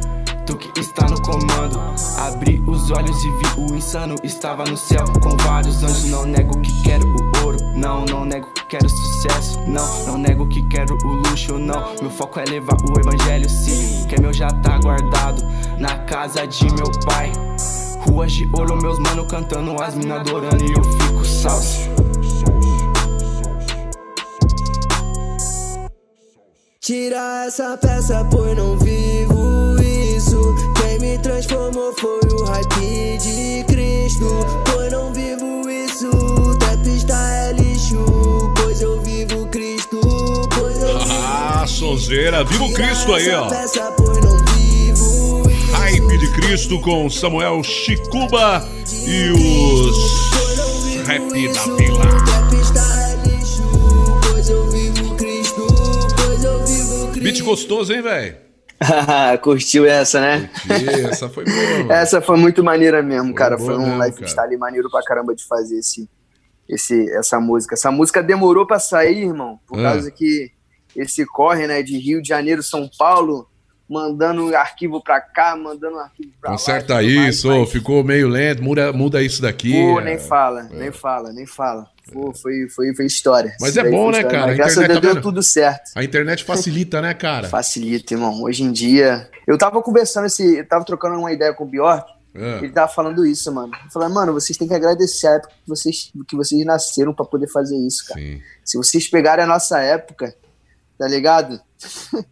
Tu 0.46 0.56
que 0.56 0.80
está 0.80 1.08
no 1.08 1.20
comando. 1.22 1.80
Abri 2.18 2.62
os 2.66 2.90
olhos 2.92 3.24
e 3.24 3.30
vi 3.30 3.46
o 3.58 3.74
insano. 3.74 4.14
Estava 4.22 4.62
no 4.64 4.76
céu 4.76 5.04
com 5.20 5.36
vários 5.38 5.82
anjos. 5.82 6.04
Não 6.04 6.24
nego 6.24 6.60
que 6.60 6.82
quero 6.82 7.04
o 7.04 7.44
ouro. 7.44 7.58
Não, 7.74 8.04
não 8.04 8.24
nego 8.24 8.46
que 8.52 8.64
quero 8.66 8.88
sucesso. 8.88 9.58
Não, 9.66 10.06
não 10.06 10.16
nego 10.16 10.46
que 10.46 10.62
quero 10.68 10.96
o 11.04 11.14
luxo. 11.14 11.58
Não, 11.58 11.96
meu 12.00 12.10
foco 12.10 12.38
é 12.38 12.44
levar 12.44 12.76
o 12.76 13.00
evangelho. 13.00 13.50
Sim, 13.50 14.06
que 14.06 14.14
é 14.14 14.20
meu 14.20 14.32
já 14.32 14.46
tá 14.48 14.78
guardado 14.78 15.42
na 15.80 15.98
casa 16.04 16.46
de 16.46 16.64
meu 16.74 16.92
pai. 17.04 17.32
Ruas 18.08 18.30
de 18.32 18.48
ouro, 18.52 18.80
meus 18.80 19.00
mano 19.00 19.26
cantando, 19.26 19.82
as 19.82 19.96
mina 19.96 20.20
adorando 20.20 20.64
e 20.64 20.72
eu 20.72 20.84
fico 20.84 21.24
salso. 21.24 21.90
Tira 26.80 27.46
essa 27.46 27.76
peça, 27.76 28.24
pois 28.30 28.56
não 28.56 28.78
vivo 28.78 29.35
me 31.16 31.22
transformou 31.22 31.94
foi 31.98 32.20
o 32.30 32.44
hype 32.44 33.18
de 33.18 33.64
Cristo. 33.64 34.28
Pois 34.70 34.92
não 34.92 35.12
vivo 35.12 35.68
isso. 35.68 36.10
Trapista 36.58 37.14
é 37.14 37.52
lixo, 37.52 38.04
pois 38.56 38.82
eu 38.82 39.00
vivo 39.00 39.46
Cristo. 39.46 40.00
Pois 40.54 40.82
eu 40.82 40.98
Ah, 41.28 41.64
sonzeira. 41.66 42.44
Viva 42.44 42.64
o 42.64 42.72
Cristo 42.72 43.14
aí, 43.14 43.30
ó. 43.30 43.48
peça, 43.48 43.94
vivo 44.54 45.42
Hype 45.72 46.18
de 46.18 46.32
Cristo 46.32 46.80
com 46.80 47.08
Samuel 47.08 47.62
Chicuba 47.62 48.68
e 49.06 49.30
os 49.30 51.06
Rap 51.06 51.48
da 51.52 51.62
Vila. 51.76 52.04
É 52.36 52.50
vivo 54.64 55.16
vivo. 56.66 57.12
Beat 57.20 57.40
gostoso, 57.42 57.92
hein, 57.92 58.02
velho? 58.02 58.45
Curtiu 59.42 59.86
essa, 59.86 60.20
né? 60.20 60.50
Essa 61.10 61.28
foi 61.28 61.44
boa, 61.44 61.56
mano. 61.78 61.92
Essa 61.92 62.20
foi 62.20 62.36
muito 62.36 62.62
maneira 62.62 63.02
mesmo, 63.02 63.34
cara. 63.34 63.56
boa 63.56 63.66
Foi 63.66 63.76
um 63.78 63.96
mesmo, 63.98 64.04
lifestyle 64.04 64.56
maneiro 64.56 64.90
pra 64.90 65.02
caramba 65.02 65.34
de 65.34 65.44
fazer 65.44 65.78
esse, 65.78 66.08
esse, 66.68 67.10
essa 67.16 67.40
música. 67.40 67.74
Essa 67.74 67.90
música 67.90 68.22
demorou 68.22 68.66
pra 68.66 68.78
sair, 68.78 69.24
irmão, 69.24 69.58
por 69.66 69.78
Ah. 69.78 69.92
causa 69.92 70.10
que 70.10 70.50
esse 70.94 71.24
corre, 71.26 71.66
né, 71.66 71.82
de 71.82 71.98
Rio 71.98 72.22
de 72.22 72.28
Janeiro, 72.28 72.62
São 72.62 72.88
Paulo, 72.98 73.48
mandando 73.88 74.54
arquivo 74.54 75.02
pra 75.02 75.20
cá, 75.20 75.56
mandando 75.56 75.98
arquivo 75.98 76.30
pra 76.40 76.50
lá. 76.50 76.56
Conserta 76.56 76.98
tudo 76.98 77.14
mais, 77.14 77.36
isso, 77.36 77.48
mas- 77.48 77.70
ficou 77.70 78.02
meio 78.02 78.28
lento, 78.28 78.62
muda, 78.62 78.92
muda 78.92 79.22
isso 79.22 79.40
daqui. 79.40 79.72
Pô, 79.72 80.00
é. 80.00 80.04
nem 80.04 80.18
fala, 80.18 80.64
nem 80.64 80.90
fala, 80.90 81.32
nem 81.32 81.46
fala. 81.46 81.88
Pô, 82.12 82.32
foi, 82.32 82.68
foi, 82.68 82.94
foi 82.94 83.04
história. 83.06 83.54
Mas 83.60 83.70
Isso 83.70 83.80
é 83.80 83.90
bom, 83.90 84.10
né, 84.10 84.22
cara? 84.22 84.46
Mas 84.46 84.56
graças 84.56 84.78
a 84.78 84.82
internet 84.84 85.02
Deus 85.02 85.14
tá 85.14 85.20
deu 85.20 85.22
tudo 85.22 85.42
certo. 85.42 85.90
A 85.94 86.04
internet 86.04 86.44
facilita, 86.44 87.00
né, 87.00 87.12
cara? 87.14 87.48
Facilita, 87.48 88.14
irmão. 88.14 88.42
Hoje 88.42 88.62
em 88.62 88.70
dia. 88.70 89.28
Eu 89.46 89.58
tava 89.58 89.82
conversando 89.82 90.26
esse. 90.26 90.58
Eu 90.58 90.68
tava 90.68 90.84
trocando 90.84 91.18
uma 91.18 91.32
ideia 91.32 91.52
com 91.52 91.64
o 91.64 91.66
Bjork. 91.66 92.08
É. 92.32 92.58
Ele 92.58 92.70
tava 92.70 92.92
falando 92.92 93.26
isso, 93.26 93.52
mano. 93.52 93.72
Falei, 93.92 94.08
mano, 94.08 94.32
vocês 94.32 94.56
têm 94.56 94.68
que 94.68 94.74
agradecer 94.74 95.26
a 95.26 95.32
época 95.32 95.52
que 95.64 95.68
vocês, 95.68 96.12
que 96.28 96.36
vocês 96.36 96.64
nasceram 96.64 97.14
pra 97.14 97.24
poder 97.24 97.48
fazer 97.48 97.76
isso, 97.76 98.06
cara. 98.06 98.20
Sim. 98.20 98.40
Se 98.62 98.76
vocês 98.76 99.08
pegarem 99.08 99.44
a 99.44 99.48
nossa 99.48 99.80
época, 99.80 100.34
tá 100.98 101.06
ligado? 101.08 101.60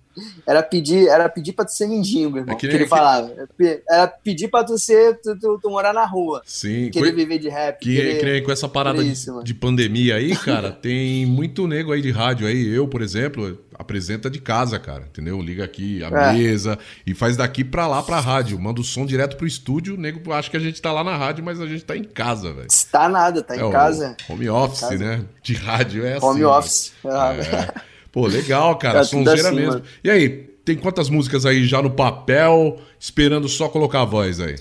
era 0.46 0.62
pedir, 0.62 1.08
era 1.08 1.28
pedir 1.28 1.52
pra 1.52 1.64
tu 1.64 1.72
ser 1.72 1.86
mendigo, 1.88 2.38
irmão. 2.38 2.54
É 2.54 2.58
que 2.58 2.68
que, 2.68 2.74
ele 2.74 2.86
falava. 2.86 3.30
Era 3.36 3.46
pe- 3.56 3.82
Era 3.90 4.06
pedir 4.06 4.48
pra 4.48 4.62
tu 4.64 4.78
ser, 4.78 5.20
tu, 5.20 5.36
tu- 5.38 5.58
tu 5.60 5.68
morar 5.70 5.92
na 5.92 6.04
rua. 6.06 6.40
Sim. 6.46 6.88
Querer 6.90 7.06
coi- 7.08 7.14
viver 7.16 7.38
de 7.38 7.48
rap. 7.48 7.78
Que, 7.80 7.96
querer- 7.96 8.40
que 8.40 8.46
com 8.46 8.52
essa 8.52 8.68
parada 8.68 9.02
de, 9.02 9.10
isso, 9.12 9.30
mano. 9.32 9.44
de 9.44 9.52
pandemia 9.52 10.16
aí, 10.16 10.34
cara, 10.36 10.70
tem 10.80 11.26
muito 11.26 11.66
nego 11.66 11.92
aí 11.92 12.00
de 12.00 12.10
rádio 12.10 12.46
aí. 12.46 12.68
Eu, 12.74 12.86
por 12.88 13.02
exemplo, 13.02 13.58
apresenta 13.76 14.30
de 14.30 14.40
casa, 14.40 14.78
cara. 14.78 15.02
Entendeu? 15.02 15.40
Liga 15.42 15.64
aqui 15.64 16.02
a 16.04 16.08
É. 16.08 16.32
mesa 16.32 16.78
e 17.06 17.12
faz 17.12 17.36
daqui 17.36 17.64
pra 17.64 17.86
lá 17.86 18.02
pra 18.02 18.20
rádio. 18.20 18.58
Manda 18.58 18.80
o 18.80 18.84
som 18.84 19.04
direto 19.04 19.36
pro 19.36 19.46
estúdio. 19.46 19.94
O 19.94 19.98
nego 19.98 20.32
acha 20.32 20.48
que 20.48 20.56
a 20.56 20.60
gente 20.60 20.80
tá 20.80 20.92
lá 20.92 21.02
na 21.04 21.16
rádio, 21.16 21.44
mas 21.44 21.60
a 21.60 21.66
gente 21.66 21.84
tá 21.84 21.96
em 21.96 22.04
casa, 22.04 22.52
velho. 22.52 22.68
Tá 22.90 23.08
nada, 23.08 23.42
tá 23.42 23.56
É 23.56 23.60
em 23.60 23.70
casa. 23.70 24.16
Home 24.30 24.48
office, 24.48 24.80
casa. 24.80 24.96
né? 24.96 25.24
De 25.42 25.54
rádio 25.54 26.06
é 26.06 26.14
assim. 26.16 26.26
Home 26.26 26.40
né? 26.40 26.46
office. 26.46 26.92
É. 27.04 27.74
Pô, 28.14 28.28
legal, 28.28 28.78
cara. 28.78 28.98
Tá 29.00 29.04
Sonzeira 29.04 29.48
assim, 29.48 29.56
mesmo. 29.56 29.72
mano. 29.72 29.84
E 30.04 30.08
aí, 30.08 30.28
tem 30.64 30.76
quantas 30.76 31.10
músicas 31.10 31.44
aí 31.44 31.64
já 31.64 31.82
no 31.82 31.90
papel, 31.90 32.78
esperando 32.98 33.48
só 33.48 33.68
colocar 33.68 34.02
a 34.02 34.04
voz 34.04 34.38
aí? 34.40 34.54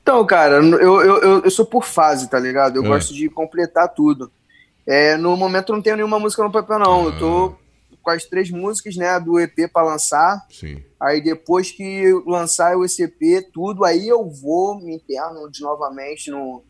Então, 0.00 0.24
cara, 0.24 0.56
eu, 0.56 0.78
eu, 0.80 1.20
eu, 1.20 1.40
eu 1.42 1.50
sou 1.50 1.66
por 1.66 1.84
fase, 1.84 2.30
tá 2.30 2.38
ligado? 2.38 2.76
Eu 2.76 2.84
É. 2.84 2.88
gosto 2.88 3.12
de 3.12 3.28
completar 3.28 3.88
tudo. 3.88 4.30
É, 4.86 5.16
no 5.16 5.36
momento 5.36 5.72
não 5.72 5.82
tenho 5.82 5.96
nenhuma 5.96 6.20
música 6.20 6.44
no 6.44 6.52
papel, 6.52 6.78
não. 6.78 7.06
Eu 7.06 7.18
tô 7.18 7.54
com 8.00 8.10
as 8.10 8.24
três 8.24 8.50
músicas, 8.50 8.96
né, 8.96 9.18
do 9.18 9.38
EP 9.40 9.68
pra 9.72 9.82
lançar. 9.82 10.40
Sim. 10.50 10.80
Aí 11.00 11.20
depois 11.20 11.72
que 11.72 11.82
eu 11.82 12.22
lançar 12.24 12.76
o 12.76 12.84
ECP, 12.84 13.48
tudo, 13.52 13.84
aí 13.84 14.08
eu 14.08 14.28
vou, 14.30 14.80
me 14.80 14.94
interno 14.94 15.50
de 15.50 15.60
novamente 15.60 16.30
no, 16.30 16.62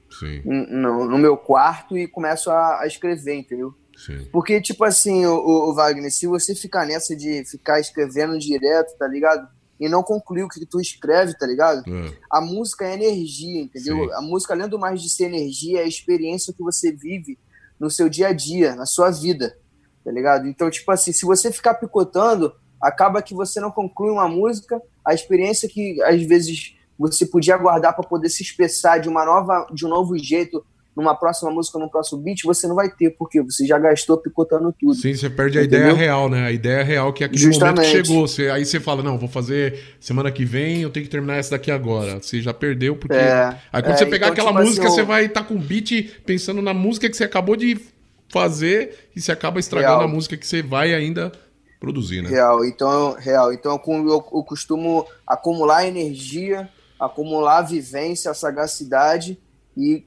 no, 0.44 1.04
no 1.08 1.18
meu 1.18 1.36
quarto 1.36 1.96
e 1.96 2.06
começo 2.06 2.50
a, 2.50 2.80
a 2.80 2.86
escrever, 2.86 3.34
entendeu? 3.34 3.74
Sim. 4.04 4.28
Porque, 4.32 4.60
tipo 4.60 4.84
assim, 4.84 5.24
o, 5.26 5.70
o 5.70 5.74
Wagner, 5.74 6.10
se 6.10 6.26
você 6.26 6.54
ficar 6.54 6.86
nessa 6.86 7.14
de 7.14 7.44
ficar 7.44 7.80
escrevendo 7.80 8.38
direto, 8.38 8.96
tá 8.98 9.06
ligado? 9.06 9.48
E 9.78 9.88
não 9.88 10.02
concluir 10.02 10.44
o 10.44 10.48
que 10.48 10.64
tu 10.64 10.80
escreve, 10.80 11.36
tá 11.36 11.46
ligado? 11.46 11.82
É. 11.88 12.12
A 12.30 12.40
música 12.40 12.84
é 12.84 12.94
energia, 12.94 13.62
entendeu? 13.62 13.96
Sim. 13.96 14.12
A 14.12 14.20
música, 14.20 14.54
além 14.54 14.68
do 14.68 14.78
mais 14.78 15.02
de 15.02 15.10
ser 15.10 15.24
energia, 15.24 15.80
é 15.80 15.84
a 15.84 15.88
experiência 15.88 16.52
que 16.52 16.62
você 16.62 16.92
vive 16.92 17.38
no 17.78 17.90
seu 17.90 18.08
dia 18.08 18.28
a 18.28 18.32
dia, 18.32 18.76
na 18.76 18.86
sua 18.86 19.10
vida, 19.10 19.56
tá 20.04 20.12
ligado? 20.12 20.46
Então, 20.46 20.70
tipo 20.70 20.90
assim, 20.92 21.12
se 21.12 21.24
você 21.24 21.50
ficar 21.50 21.74
picotando, 21.74 22.54
acaba 22.80 23.22
que 23.22 23.34
você 23.34 23.60
não 23.60 23.70
conclui 23.70 24.10
uma 24.10 24.28
música, 24.28 24.80
a 25.04 25.12
experiência 25.12 25.68
que 25.68 26.00
às 26.02 26.22
vezes 26.22 26.76
você 26.98 27.26
podia 27.26 27.56
guardar 27.56 27.94
para 27.94 28.08
poder 28.08 28.28
se 28.28 28.42
expressar 28.42 28.98
de 28.98 29.08
uma 29.08 29.24
nova, 29.24 29.66
de 29.72 29.84
um 29.84 29.88
novo 29.88 30.16
jeito 30.16 30.64
numa 30.96 31.14
próxima 31.14 31.50
música, 31.50 31.78
num 31.78 31.88
próximo 31.88 32.20
beat, 32.20 32.42
você 32.44 32.66
não 32.66 32.74
vai 32.74 32.90
ter, 32.90 33.10
porque 33.10 33.42
você 33.42 33.66
já 33.66 33.78
gastou 33.78 34.18
picotando 34.18 34.74
tudo. 34.78 34.94
Sim, 34.94 35.14
você 35.14 35.30
perde 35.30 35.58
a 35.58 35.62
Entendeu? 35.62 35.80
ideia 35.80 35.94
real, 35.94 36.28
né? 36.28 36.46
A 36.46 36.52
ideia 36.52 36.84
real 36.84 37.12
que 37.12 37.24
é 37.24 37.26
aquele 37.26 37.40
Justamente. 37.40 37.76
momento 37.76 37.90
que 37.90 38.06
chegou. 38.06 38.28
Você, 38.28 38.50
aí 38.50 38.64
você 38.64 38.78
fala, 38.78 39.02
não, 39.02 39.16
vou 39.16 39.28
fazer 39.28 39.96
semana 39.98 40.30
que 40.30 40.44
vem, 40.44 40.82
eu 40.82 40.90
tenho 40.90 41.04
que 41.04 41.10
terminar 41.10 41.36
essa 41.36 41.52
daqui 41.52 41.70
agora. 41.70 42.20
Você 42.20 42.40
já 42.42 42.52
perdeu, 42.52 42.94
porque. 42.94 43.16
É, 43.16 43.56
aí 43.72 43.82
quando 43.82 43.94
é, 43.94 43.96
você 43.96 44.06
pegar 44.06 44.28
então, 44.28 44.32
aquela 44.32 44.50
tipo 44.50 44.64
música, 44.64 44.86
assim, 44.86 44.96
você 44.96 45.02
vai 45.02 45.24
estar 45.24 45.44
com 45.44 45.54
o 45.54 45.58
beat 45.58 46.20
pensando 46.26 46.60
na 46.60 46.74
música 46.74 47.08
que 47.08 47.16
você 47.16 47.24
acabou 47.24 47.56
de 47.56 47.80
fazer 48.28 49.10
e 49.16 49.20
você 49.20 49.32
acaba 49.32 49.60
estragando 49.60 49.98
Real. 49.98 50.08
a 50.08 50.12
música 50.12 50.36
que 50.36 50.46
você 50.46 50.62
vai 50.62 50.94
ainda 50.94 51.32
produzir, 51.80 52.22
né? 52.22 52.30
Real, 52.30 52.64
então, 52.64 53.14
real. 53.18 53.52
Então 53.52 53.80
eu, 53.86 53.94
eu, 53.94 54.12
eu 54.12 54.44
costumo 54.44 55.06
acumular 55.26 55.86
energia, 55.86 56.68
acumular 56.98 57.62
vivência, 57.62 58.32
sagacidade 58.34 59.38
e 59.76 60.04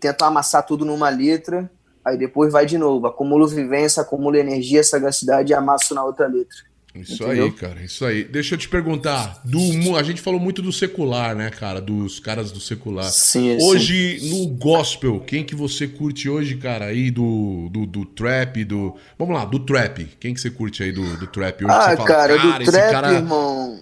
tentar 0.00 0.26
amassar 0.26 0.64
tudo 0.64 0.84
numa 0.84 1.08
letra. 1.08 1.70
Aí 2.04 2.16
depois 2.16 2.52
vai 2.52 2.64
de 2.64 2.78
novo. 2.78 3.06
Acumulo 3.06 3.46
vivência, 3.46 4.00
acumulo 4.02 4.36
energia, 4.36 4.82
sagacidade 4.82 5.52
e 5.52 5.54
amasso 5.54 5.94
na 5.94 6.04
outra 6.04 6.26
letra. 6.26 6.68
Isso 6.94 7.22
Entendeu? 7.22 7.44
aí, 7.44 7.52
cara, 7.52 7.82
isso 7.82 8.04
aí. 8.04 8.24
Deixa 8.24 8.54
eu 8.54 8.58
te 8.58 8.68
perguntar, 8.68 9.40
do, 9.44 9.94
a 9.96 10.02
gente 10.02 10.20
falou 10.20 10.40
muito 10.40 10.62
do 10.62 10.72
secular, 10.72 11.36
né, 11.36 11.50
cara, 11.50 11.80
dos 11.80 12.18
caras 12.18 12.50
do 12.50 12.60
secular. 12.60 13.04
Sim, 13.04 13.58
hoje, 13.60 14.18
no 14.30 14.48
gospel, 14.48 15.20
quem 15.20 15.44
que 15.44 15.54
você 15.54 15.86
curte 15.86 16.28
hoje, 16.28 16.56
cara, 16.56 16.86
aí 16.86 17.10
do, 17.10 17.68
do, 17.70 17.86
do 17.86 18.04
trap, 18.04 18.64
do... 18.64 18.96
Vamos 19.18 19.34
lá, 19.34 19.44
do 19.44 19.60
trap. 19.60 20.06
Quem 20.18 20.34
que 20.34 20.40
você 20.40 20.50
curte 20.50 20.82
aí 20.82 20.90
do, 20.90 21.16
do 21.18 21.26
trap 21.26 21.64
hoje? 21.64 21.74
Ah, 21.74 21.96
fala, 21.96 22.08
cara, 22.08 22.36
do 22.38 22.62
esse 22.62 22.72
trap, 22.72 22.90
cara- 22.90 23.12
irmão. 23.12 23.80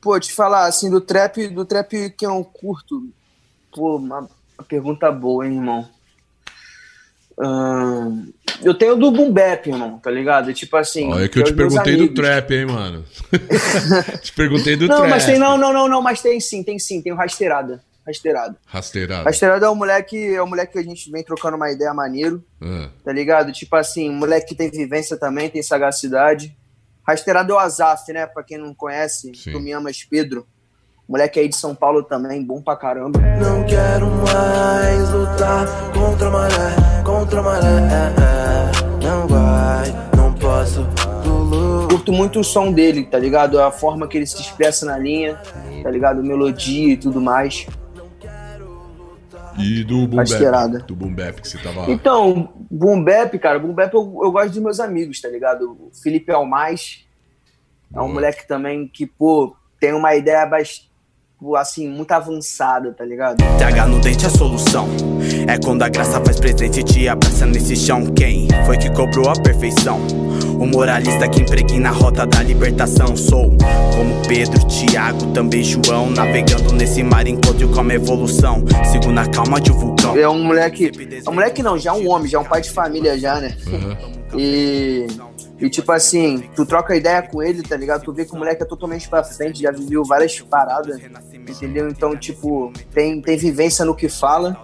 Pô, 0.00 0.18
te 0.18 0.32
falar 0.32 0.66
assim, 0.66 0.90
do 0.90 1.00
trap, 1.00 1.46
do 1.48 1.64
trap 1.64 2.10
que 2.16 2.24
eu 2.26 2.42
curto. 2.42 3.06
Pô, 3.70 3.96
uma 3.96 4.28
pergunta 4.68 5.10
boa, 5.10 5.46
hein, 5.46 5.54
irmão. 5.56 5.88
Eu 8.62 8.74
tenho 8.74 8.96
do 8.96 9.10
Boom 9.10 9.32
Bap, 9.32 9.66
irmão, 9.66 9.98
tá 9.98 10.10
ligado? 10.10 10.52
Tipo 10.52 10.76
assim. 10.76 11.10
Olha 11.10 11.28
que 11.28 11.38
eu 11.38 11.44
tem 11.44 11.52
te 11.52 11.56
perguntei 11.56 11.96
do 11.96 12.02
amigos. 12.04 12.14
trap, 12.14 12.50
hein, 12.52 12.66
mano. 12.66 13.04
te 14.20 14.32
perguntei 14.32 14.76
do 14.76 14.86
não, 14.86 14.96
trap. 14.98 15.08
mas 15.10 15.24
tem, 15.24 15.38
não, 15.38 15.56
não, 15.56 15.72
não, 15.72 15.88
não, 15.88 16.02
mas 16.02 16.20
tem 16.20 16.38
sim, 16.38 16.62
tem 16.62 16.78
sim, 16.78 17.00
tem 17.00 17.12
o 17.12 17.16
Rasteirada. 17.16 17.82
Rasteirada. 18.06 18.56
Rasteirado. 18.66 19.24
Rasteirada 19.24 19.66
é 19.66 19.70
um 19.70 19.74
moleque, 19.74 20.34
é 20.34 20.42
um 20.42 20.46
moleque 20.46 20.72
que 20.72 20.78
a 20.78 20.82
gente 20.82 21.10
vem 21.10 21.22
trocando 21.22 21.56
uma 21.56 21.70
ideia 21.70 21.94
maneiro, 21.94 22.44
Ah, 22.60 22.88
tá 23.04 23.12
ligado? 23.12 23.52
Tipo 23.52 23.76
assim, 23.76 24.10
um 24.10 24.14
moleque 24.14 24.48
que 24.48 24.54
tem 24.54 24.70
vivência 24.70 25.16
também, 25.16 25.48
tem 25.48 25.62
sagacidade. 25.62 26.56
Rasteirado 27.06 27.52
é 27.52 27.56
o 27.56 27.58
Azaf, 27.58 28.12
né? 28.12 28.26
Pra 28.26 28.42
quem 28.42 28.58
não 28.58 28.74
conhece, 28.74 29.32
Sim. 29.34 29.52
tu 29.52 29.60
me 29.60 29.72
amas, 29.72 30.02
Pedro. 30.04 30.46
Moleque 31.10 31.40
aí 31.40 31.48
de 31.48 31.56
São 31.56 31.74
Paulo 31.74 32.04
também, 32.04 32.40
bom 32.40 32.62
pra 32.62 32.76
caramba. 32.76 33.18
Não 33.18 33.64
quero 33.64 34.06
mais 34.06 35.10
lutar 35.10 35.66
contra 35.92 36.28
a 36.28 36.30
maré, 36.30 37.02
contra 37.04 37.40
a 37.40 37.42
maré. 37.42 37.66
é, 37.66 38.14
é. 38.22 39.04
Não 39.04 39.26
vai, 39.26 39.88
não 40.16 40.32
posso. 40.32 40.86
Lulu. 41.26 41.88
Curto 41.88 42.12
muito 42.12 42.38
o 42.38 42.44
som 42.44 42.70
dele, 42.70 43.02
tá 43.04 43.18
ligado? 43.18 43.60
A 43.60 43.72
forma 43.72 44.06
que 44.06 44.18
ele 44.18 44.26
se 44.26 44.40
expressa 44.40 44.86
na 44.86 44.96
linha, 44.96 45.34
tá 45.82 45.90
ligado? 45.90 46.22
Melodia 46.22 46.92
e 46.92 46.96
tudo 46.96 47.20
mais. 47.20 47.66
E 49.58 49.82
do 49.82 50.06
Boom. 50.06 50.22
Bap. 50.22 50.86
Do 50.86 50.94
Boom 50.94 51.12
Bap 51.12 51.42
que 51.42 51.48
você 51.48 51.58
tava... 51.58 51.90
Então, 51.90 52.52
Boom 52.70 53.02
Bap, 53.02 53.36
cara, 53.40 53.58
Boom 53.58 53.74
Bap 53.74 53.92
eu, 53.92 54.20
eu 54.22 54.30
gosto 54.30 54.50
dos 54.50 54.62
meus 54.62 54.78
amigos, 54.78 55.20
tá 55.20 55.28
ligado? 55.28 55.72
O 55.72 55.90
Felipe 55.92 56.30
Almaz 56.30 57.04
é 57.92 58.00
um 58.00 58.12
moleque 58.12 58.46
também 58.46 58.86
que, 58.86 59.06
pô, 59.06 59.56
tem 59.80 59.92
uma 59.92 60.14
ideia 60.14 60.46
bastante, 60.46 60.89
assim, 61.56 61.88
muito 61.88 62.12
avançada, 62.12 62.92
tá 62.92 63.04
ligado? 63.04 63.38
TH 63.58 63.86
no 63.86 63.98
dente 64.00 64.24
é 64.24 64.28
a 64.28 64.30
solução. 64.30 64.88
É 65.48 65.58
quando 65.58 65.82
a 65.82 65.88
graça 65.88 66.20
faz 66.20 66.38
presente 66.38 66.80
e 66.80 66.82
te 66.82 67.08
abraça 67.08 67.46
nesse 67.46 67.74
chão. 67.76 68.04
Quem 68.06 68.46
foi 68.66 68.76
que 68.76 68.90
cobrou 68.90 69.28
a 69.28 69.32
perfeição? 69.32 69.98
O 70.58 70.66
moralista 70.66 71.26
que 71.28 71.40
impregna 71.40 71.88
a 71.88 71.92
rota 71.92 72.26
da 72.26 72.42
libertação. 72.42 73.16
Sou 73.16 73.50
como 73.96 74.26
Pedro, 74.28 74.66
Tiago, 74.66 75.32
também 75.32 75.64
João. 75.64 76.10
Navegando 76.10 76.72
nesse 76.74 77.02
mar 77.02 77.26
encontro 77.26 77.68
com 77.68 77.80
a 77.80 77.94
evolução. 77.94 78.62
Sigo 78.92 79.10
na 79.10 79.26
calma 79.26 79.60
de 79.60 79.72
um 79.72 79.78
vulcão. 79.78 80.16
É 80.16 80.28
um 80.28 80.44
moleque. 80.44 80.92
É 81.24 81.30
um 81.30 81.34
moleque 81.34 81.62
não, 81.62 81.78
já 81.78 81.90
é 81.90 81.94
um 81.94 82.10
homem, 82.10 82.28
já 82.28 82.38
é 82.38 82.40
um 82.40 82.44
pai 82.44 82.60
de 82.60 82.70
família 82.70 83.18
já, 83.18 83.40
né? 83.40 83.56
E 84.36 85.06
E 85.60 85.68
tipo 85.68 85.92
assim, 85.92 86.48
tu 86.56 86.64
troca 86.64 86.96
ideia 86.96 87.20
com 87.22 87.42
ele, 87.42 87.62
tá 87.62 87.76
ligado? 87.76 88.02
Tu 88.02 88.12
vê 88.12 88.24
que 88.24 88.32
o 88.32 88.36
moleque 88.38 88.62
é 88.62 88.66
totalmente 88.66 89.08
pra 89.08 89.22
frente, 89.22 89.60
já 89.60 89.70
viveu 89.70 90.02
várias 90.04 90.40
paradas, 90.40 90.98
entendeu? 91.34 91.88
Então, 91.88 92.16
tipo, 92.16 92.72
tem, 92.92 93.20
tem 93.20 93.36
vivência 93.36 93.84
no 93.84 93.94
que 93.94 94.08
fala. 94.08 94.58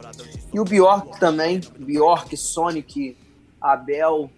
E 0.55 0.59
o 0.59 0.65
Bjork 0.65 1.21
também, 1.21 1.61
Bjork, 1.79 2.35
Sonic, 2.37 3.15
Abel, 3.61 4.31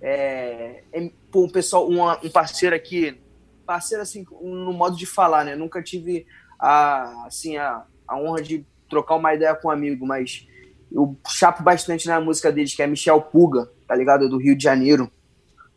é, 0.00 0.82
é, 0.92 1.10
pô, 1.30 1.44
um 1.44 1.48
pessoal, 1.50 1.86
uma- 1.88 2.18
um 2.24 2.30
parceiro 2.30 2.74
aqui, 2.74 3.20
parceiro 3.66 4.02
assim, 4.02 4.24
no 4.40 4.72
modo 4.72 4.96
de 4.96 5.04
falar, 5.06 5.44
né? 5.44 5.54
Nunca 5.54 5.82
tive 5.82 6.26
a, 6.58 7.26
assim, 7.26 7.56
a, 7.56 7.82
a 8.08 8.16
honra 8.18 8.42
de 8.42 8.64
trocar 8.88 9.16
uma 9.16 9.34
ideia 9.34 9.54
com 9.54 9.68
um 9.68 9.70
amigo, 9.70 10.06
mas 10.06 10.46
eu 10.90 11.16
chapo 11.28 11.62
bastante 11.62 12.08
na 12.08 12.20
música 12.20 12.50
deles, 12.50 12.74
que 12.74 12.82
é 12.82 12.86
Michel 12.86 13.20
Puga, 13.20 13.70
tá 13.86 13.94
ligado? 13.94 14.28
Do 14.28 14.38
Rio 14.38 14.56
de 14.56 14.62
Janeiro. 14.64 15.10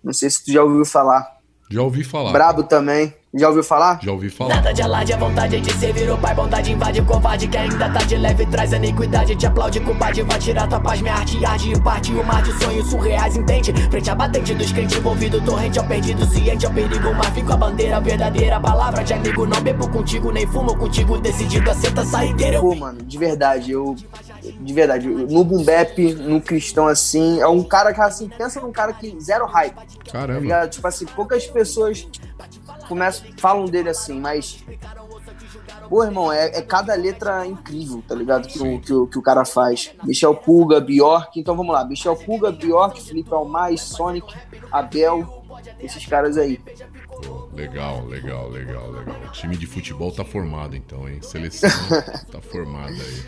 Não 0.03 0.13
sei 0.13 0.29
se 0.29 0.43
tu 0.43 0.51
já 0.51 0.63
ouviu 0.63 0.85
falar. 0.85 1.25
Já 1.71 1.81
ouvi 1.81 2.03
falar. 2.03 2.31
Brabo 2.31 2.63
também. 2.63 3.13
Já 3.35 3.47
ouviu 3.47 3.63
falar? 3.63 3.99
Já 4.03 4.11
ouvi 4.11 4.29
falar. 4.29 4.55
Nada 4.57 4.71
de 4.71 4.81
alarde, 4.83 5.11
a 5.11 5.17
vontade 5.17 5.59
de 5.59 5.73
ser 5.73 5.91
virou 5.91 6.15
pai, 6.19 6.35
bondade 6.35 6.71
invade 6.71 7.01
o 7.01 7.05
covarde 7.05 7.47
que 7.47 7.57
ainda 7.57 7.89
tá 7.89 7.99
de 8.03 8.15
leve, 8.15 8.45
traz 8.45 8.71
a 8.71 8.77
iniquidade, 8.77 9.35
te 9.35 9.47
aplaude, 9.47 9.79
culpade, 9.79 10.21
vai 10.21 10.37
tirar 10.37 10.67
tua 10.67 10.79
paz, 10.79 11.01
minha 11.01 11.15
arte, 11.15 11.43
arde 11.43 11.71
e 11.71 11.81
parte 11.81 12.13
o 12.13 12.23
mar 12.23 12.43
de 12.43 12.51
sonhos 12.63 12.87
surreais, 12.91 13.35
entende? 13.35 13.73
Frente 13.89 14.11
à 14.11 14.13
batente 14.13 14.53
dos 14.53 14.71
crentes 14.71 14.97
envolvido, 14.99 15.41
torrente 15.41 15.79
ao 15.79 15.85
perdido, 15.85 16.23
ciente 16.27 16.63
ao 16.63 16.71
perigo, 16.71 17.11
mas 17.15 17.27
fico 17.29 17.51
a 17.51 17.57
bandeira, 17.57 17.99
verdadeira 17.99 18.59
palavra 18.59 19.03
de 19.03 19.13
amigo, 19.15 19.47
não 19.47 19.59
bebo 19.61 19.89
contigo, 19.89 20.31
nem 20.31 20.45
fumo 20.45 20.77
contigo, 20.77 21.17
decidido 21.17 21.71
a 21.71 21.73
senta 21.73 22.05
saideira, 22.05 22.57
eu 22.57 22.61
Pô, 22.61 22.75
mano, 22.75 23.01
de 23.01 23.17
verdade, 23.17 23.71
eu. 23.71 23.95
De 24.43 24.73
verdade, 24.73 25.07
no 25.07 25.43
boom 25.43 25.63
bap, 25.63 25.97
no 26.15 26.39
cristão 26.39 26.85
assim, 26.85 27.39
é 27.39 27.47
um 27.47 27.63
cara 27.63 27.93
que 27.93 28.01
assim, 28.01 28.29
pensa 28.29 28.59
num 28.59 28.71
cara 28.71 28.93
que 28.93 29.17
zero 29.19 29.45
hype. 29.45 29.73
Tá 29.73 30.11
Caramba. 30.11 30.39
ligado? 30.39 30.69
Tipo 30.69 30.87
assim, 30.87 31.05
poucas 31.05 31.47
pessoas 31.47 32.05
começam, 32.87 33.22
falam 33.37 33.65
dele 33.65 33.89
assim, 33.89 34.19
mas. 34.19 34.63
Pô, 35.89 36.03
irmão, 36.03 36.31
é, 36.31 36.57
é 36.57 36.61
cada 36.61 36.95
letra 36.95 37.45
incrível, 37.45 38.03
tá 38.07 38.15
ligado? 38.15 38.47
Que 38.47 38.59
o, 38.59 38.79
que, 38.79 38.93
o, 38.93 39.07
que 39.07 39.17
o 39.17 39.21
cara 39.21 39.45
faz. 39.45 39.91
Michel 40.03 40.35
Puga, 40.35 40.79
Bjork. 40.79 41.39
Então 41.39 41.55
vamos 41.55 41.73
lá. 41.73 41.85
Michel 41.85 42.15
Puga, 42.15 42.51
Bjork, 42.51 43.01
Felipe 43.01 43.33
Almaz, 43.33 43.81
Sonic, 43.81 44.33
Abel. 44.71 45.43
Esses 45.79 46.05
caras 46.05 46.37
aí. 46.37 46.59
Legal, 47.53 48.05
legal, 48.05 48.49
legal, 48.49 48.91
legal. 48.91 49.15
O 49.27 49.31
time 49.31 49.55
de 49.55 49.67
futebol 49.67 50.11
tá 50.11 50.25
formado 50.25 50.75
então, 50.75 51.07
hein? 51.07 51.19
Seleção 51.21 51.69
tá 52.31 52.41
formada 52.41 52.91
aí. 52.91 53.23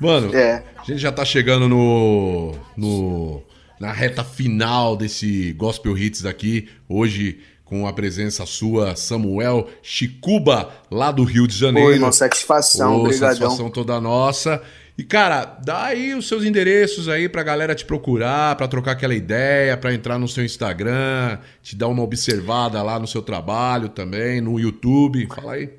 Mano, 0.00 0.34
É. 0.34 0.64
a 0.78 0.82
gente 0.82 0.98
já 0.98 1.12
tá 1.12 1.24
chegando 1.24 1.68
no, 1.68 2.54
no 2.76 3.42
na 3.78 3.92
reta 3.92 4.24
final 4.24 4.96
desse 4.96 5.52
Gospel 5.52 5.96
Hits 5.96 6.24
aqui. 6.24 6.68
Hoje 6.88 7.40
com 7.70 7.86
a 7.86 7.92
presença 7.92 8.44
sua, 8.44 8.96
Samuel 8.96 9.68
Chicuba, 9.80 10.70
lá 10.90 11.12
do 11.12 11.22
Rio 11.22 11.46
de 11.46 11.56
Janeiro. 11.56 11.88
Pô, 11.88 11.94
irmão, 11.94 12.10
satisfação, 12.10 12.96
Ô, 12.96 13.00
obrigadão. 13.02 13.28
satisfação 13.28 13.70
toda 13.70 14.00
nossa. 14.00 14.60
E, 14.98 15.04
cara, 15.04 15.44
dá 15.64 15.84
aí 15.84 16.12
os 16.12 16.26
seus 16.26 16.44
endereços 16.44 17.08
aí 17.08 17.28
pra 17.28 17.44
galera 17.44 17.72
te 17.72 17.84
procurar, 17.84 18.56
pra 18.56 18.66
trocar 18.66 18.90
aquela 18.90 19.14
ideia, 19.14 19.76
pra 19.76 19.94
entrar 19.94 20.18
no 20.18 20.26
seu 20.26 20.44
Instagram, 20.44 21.38
te 21.62 21.76
dar 21.76 21.86
uma 21.86 22.02
observada 22.02 22.82
lá 22.82 22.98
no 22.98 23.06
seu 23.06 23.22
trabalho 23.22 23.88
também, 23.88 24.40
no 24.40 24.58
YouTube. 24.58 25.28
Fala 25.32 25.52
aí. 25.52 25.72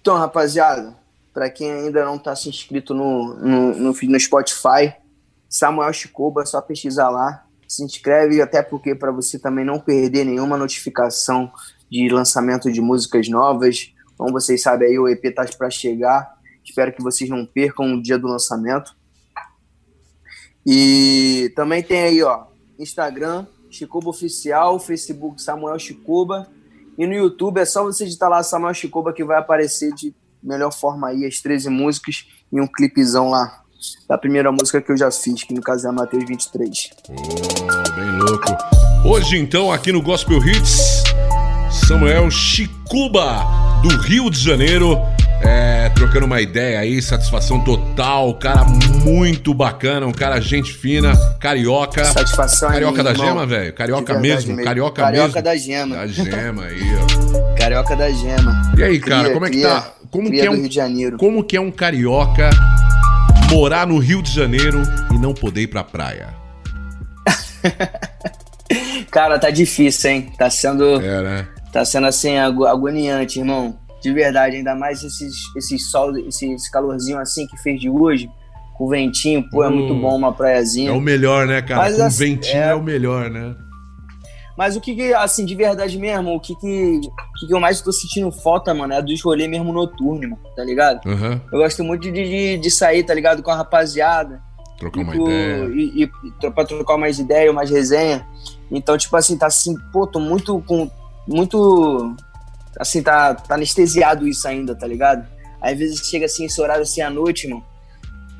Então, 0.00 0.16
rapaziada, 0.16 0.94
pra 1.34 1.50
quem 1.50 1.70
ainda 1.72 2.04
não 2.04 2.16
tá 2.16 2.36
se 2.36 2.48
inscrito 2.48 2.94
no, 2.94 3.34
no, 3.34 3.74
no, 3.74 3.92
no 3.92 4.20
Spotify, 4.20 4.94
Samuel 5.48 5.92
Chicoba, 5.92 6.42
é 6.42 6.46
só 6.46 6.60
pesquisar 6.60 7.10
lá. 7.10 7.44
Se 7.72 7.82
inscreve, 7.82 8.42
até 8.42 8.62
porque 8.62 8.94
para 8.94 9.10
você 9.10 9.38
também 9.38 9.64
não 9.64 9.80
perder 9.80 10.26
nenhuma 10.26 10.58
notificação 10.58 11.50
de 11.90 12.06
lançamento 12.10 12.70
de 12.70 12.82
músicas 12.82 13.30
novas. 13.30 13.94
Como 14.14 14.30
vocês 14.30 14.60
sabem 14.60 14.88
aí, 14.88 14.98
o 14.98 15.08
EP 15.08 15.34
tá 15.34 15.46
para 15.56 15.70
chegar. 15.70 16.38
Espero 16.62 16.92
que 16.92 17.02
vocês 17.02 17.30
não 17.30 17.46
percam 17.46 17.94
o 17.94 18.02
dia 18.02 18.18
do 18.18 18.28
lançamento. 18.28 18.94
E 20.66 21.50
também 21.56 21.82
tem 21.82 22.02
aí, 22.02 22.22
ó, 22.22 22.44
Instagram, 22.78 23.46
Chicoba 23.70 24.10
Oficial, 24.10 24.78
Facebook 24.78 25.40
Samuel 25.40 25.78
Chicoba. 25.78 26.48
E 26.98 27.06
no 27.06 27.14
YouTube 27.14 27.58
é 27.58 27.64
só 27.64 27.82
você 27.84 28.04
digitar 28.04 28.28
lá 28.28 28.42
Samuel 28.42 28.74
Chicoba 28.74 29.14
que 29.14 29.24
vai 29.24 29.38
aparecer 29.38 29.94
de 29.94 30.14
melhor 30.42 30.74
forma 30.74 31.08
aí 31.08 31.24
as 31.24 31.40
13 31.40 31.70
músicas 31.70 32.28
e 32.52 32.60
um 32.60 32.66
clipezão 32.66 33.30
lá 33.30 33.61
da 34.08 34.16
primeira 34.18 34.50
música 34.52 34.80
que 34.80 34.90
eu 34.92 34.96
já 34.96 35.10
fiz, 35.10 35.42
que 35.44 35.52
no 35.54 35.60
caso 35.60 35.86
é 35.86 35.90
a 35.90 35.92
Mateus 35.92 36.24
23. 36.26 36.90
Ô, 37.08 37.94
bem 37.94 38.10
louco. 38.18 38.56
Hoje, 39.04 39.36
então, 39.38 39.72
aqui 39.72 39.90
no 39.92 40.00
Gospel 40.02 40.38
Hits, 40.46 41.02
Samuel 41.88 42.30
Chicuba, 42.30 43.44
do 43.82 43.88
Rio 44.02 44.30
de 44.30 44.38
Janeiro. 44.38 44.98
É, 45.44 45.88
trocando 45.88 46.24
uma 46.24 46.40
ideia 46.40 46.78
aí, 46.78 47.02
satisfação 47.02 47.58
total, 47.64 48.32
cara 48.38 48.64
muito 48.64 49.52
bacana, 49.52 50.06
um 50.06 50.12
cara 50.12 50.40
gente 50.40 50.72
fina, 50.72 51.16
carioca. 51.40 52.04
Satisfação 52.04 52.68
é 52.68 52.74
Carioca 52.74 52.92
minha, 52.92 53.04
da 53.04 53.10
irmão. 53.10 53.26
gema, 53.26 53.46
velho? 53.46 53.72
Carioca 53.74 54.18
mesmo? 54.20 54.50
mesmo. 54.52 54.64
Carioca, 54.64 55.02
Carioca 55.02 55.26
mesmo? 55.26 55.42
da 55.42 55.56
gema. 55.56 55.96
Da 55.96 56.06
gema 56.06 56.62
aí, 56.64 56.80
ó. 56.94 57.54
Carioca 57.58 57.96
da 57.96 58.10
Gema. 58.10 58.72
E 58.76 58.82
aí, 58.82 58.98
cara, 59.00 59.22
Cria- 59.24 59.32
como 59.34 59.46
é 59.46 59.50
que 59.50 59.56
cria- 59.56 59.68
tá? 59.68 59.92
Como 60.10 60.30
que 60.30 60.40
é 60.40 60.44
do 60.44 60.50
um 60.52 60.54
Rio 60.56 60.68
de 60.68 60.74
Janeiro. 60.74 61.16
Como 61.16 61.44
que 61.44 61.56
é 61.56 61.60
um 61.60 61.70
carioca 61.70 62.50
morar 63.52 63.86
no 63.86 63.98
Rio 63.98 64.22
de 64.22 64.32
Janeiro 64.32 64.82
e 65.12 65.18
não 65.18 65.34
poder 65.34 65.62
ir 65.62 65.66
pra 65.66 65.84
praia? 65.84 66.28
Cara, 69.10 69.38
tá 69.38 69.50
difícil, 69.50 70.10
hein? 70.10 70.32
Tá 70.38 70.48
sendo. 70.48 71.00
É, 71.00 71.22
né? 71.22 71.48
Tá 71.72 71.84
sendo 71.84 72.06
assim, 72.06 72.36
ago- 72.38 72.66
agoniante, 72.66 73.38
irmão. 73.38 73.78
De 74.02 74.12
verdade, 74.12 74.56
ainda 74.56 74.74
mais 74.74 75.02
esses, 75.04 75.32
esses 75.56 75.90
sol, 75.90 76.16
esse, 76.18 76.50
esse 76.52 76.70
calorzinho 76.70 77.18
assim 77.18 77.46
que 77.46 77.56
fez 77.62 77.80
de 77.80 77.88
hoje, 77.88 78.28
com 78.76 78.84
o 78.86 78.88
ventinho, 78.88 79.48
pô, 79.48 79.62
é 79.62 79.68
Hum. 79.68 79.76
muito 79.76 79.94
bom 79.94 80.16
uma 80.16 80.32
praiazinha. 80.32 80.90
É 80.90 80.92
o 80.92 81.00
melhor, 81.00 81.46
né, 81.46 81.62
cara? 81.62 81.82
Mas 81.82 81.96
Com 81.96 82.02
assim, 82.04 82.18
ventinho 82.34 82.62
é... 82.62 82.68
é- 82.70 82.74
o 82.74 82.82
melhor, 82.82 83.30
né? 83.30 83.54
Mas 84.56 84.76
o 84.76 84.80
que, 84.80 84.94
que, 84.94 85.14
assim, 85.14 85.44
de 85.44 85.54
verdade 85.54 85.98
mesmo, 85.98 86.34
o 86.34 86.40
que 86.40 86.54
que, 86.56 87.00
que 87.38 87.46
que 87.46 87.54
eu 87.54 87.60
mais 87.60 87.80
tô 87.80 87.90
sentindo 87.92 88.30
falta, 88.30 88.74
mano, 88.74 88.92
é 88.92 89.00
dos 89.00 89.20
rolês 89.22 89.48
mesmo 89.48 89.72
noturno, 89.72 90.30
mano, 90.30 90.38
tá 90.54 90.62
ligado? 90.62 91.00
Aham. 91.06 91.40
Eu 91.52 91.58
gosto 91.58 91.82
muito 91.82 92.02
de, 92.02 92.12
de, 92.12 92.58
de 92.58 92.70
sair, 92.70 93.02
tá 93.02 93.14
ligado, 93.14 93.42
com 93.42 93.50
a 93.50 93.56
rapaziada. 93.56 94.40
Trocar 94.78 95.00
uma 95.00 95.14
ideia. 95.14 95.64
E, 95.74 96.02
e 96.02 96.50
pra 96.50 96.64
trocar 96.64 96.98
mais 96.98 97.18
ideia, 97.18 97.52
mais 97.52 97.70
resenha. 97.70 98.26
Então, 98.70 98.98
tipo 98.98 99.16
assim, 99.16 99.36
tá 99.38 99.46
assim, 99.46 99.74
pô, 99.92 100.06
tô 100.06 100.18
muito 100.18 100.60
com. 100.66 100.90
Muito. 101.26 102.14
Assim, 102.78 103.02
tá, 103.02 103.34
tá 103.34 103.54
anestesiado 103.54 104.26
isso 104.26 104.46
ainda, 104.48 104.74
tá 104.74 104.86
ligado? 104.86 105.26
Aí, 105.60 105.72
às 105.74 105.78
vezes 105.78 106.00
chega 106.00 106.26
assim, 106.26 106.46
esse 106.46 106.60
horário 106.60 106.82
assim 106.82 107.00
à 107.00 107.08
noite, 107.08 107.46
mano. 107.46 107.64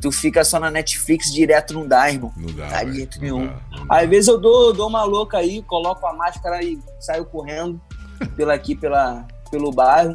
Tu 0.03 0.11
fica 0.11 0.43
só 0.43 0.59
na 0.59 0.69
Netflix 0.69 1.33
direto, 1.33 1.73
não 1.73 1.87
dá, 1.87 2.11
irmão. 2.11 2.33
Não 2.37 2.53
dá. 2.53 2.67
Tá 2.67 2.85
jeito 2.85 3.21
nenhum. 3.21 3.47
dá. 3.47 3.61
Às 3.89 4.11
vezes 4.11 4.27
eu 4.27 4.37
dou, 4.37 4.73
dou 4.73 4.89
uma 4.89 5.05
louca 5.05 5.39
aí, 5.39 5.63
coloco 5.63 6.05
a 6.05 6.13
máscara 6.13 6.61
e 6.63 6.77
saio 6.99 7.25
correndo 7.25 7.81
pela 8.37 8.53
aqui, 8.53 8.75
pela, 8.75 9.25
pelo 9.49 9.71
bairro. 9.71 10.15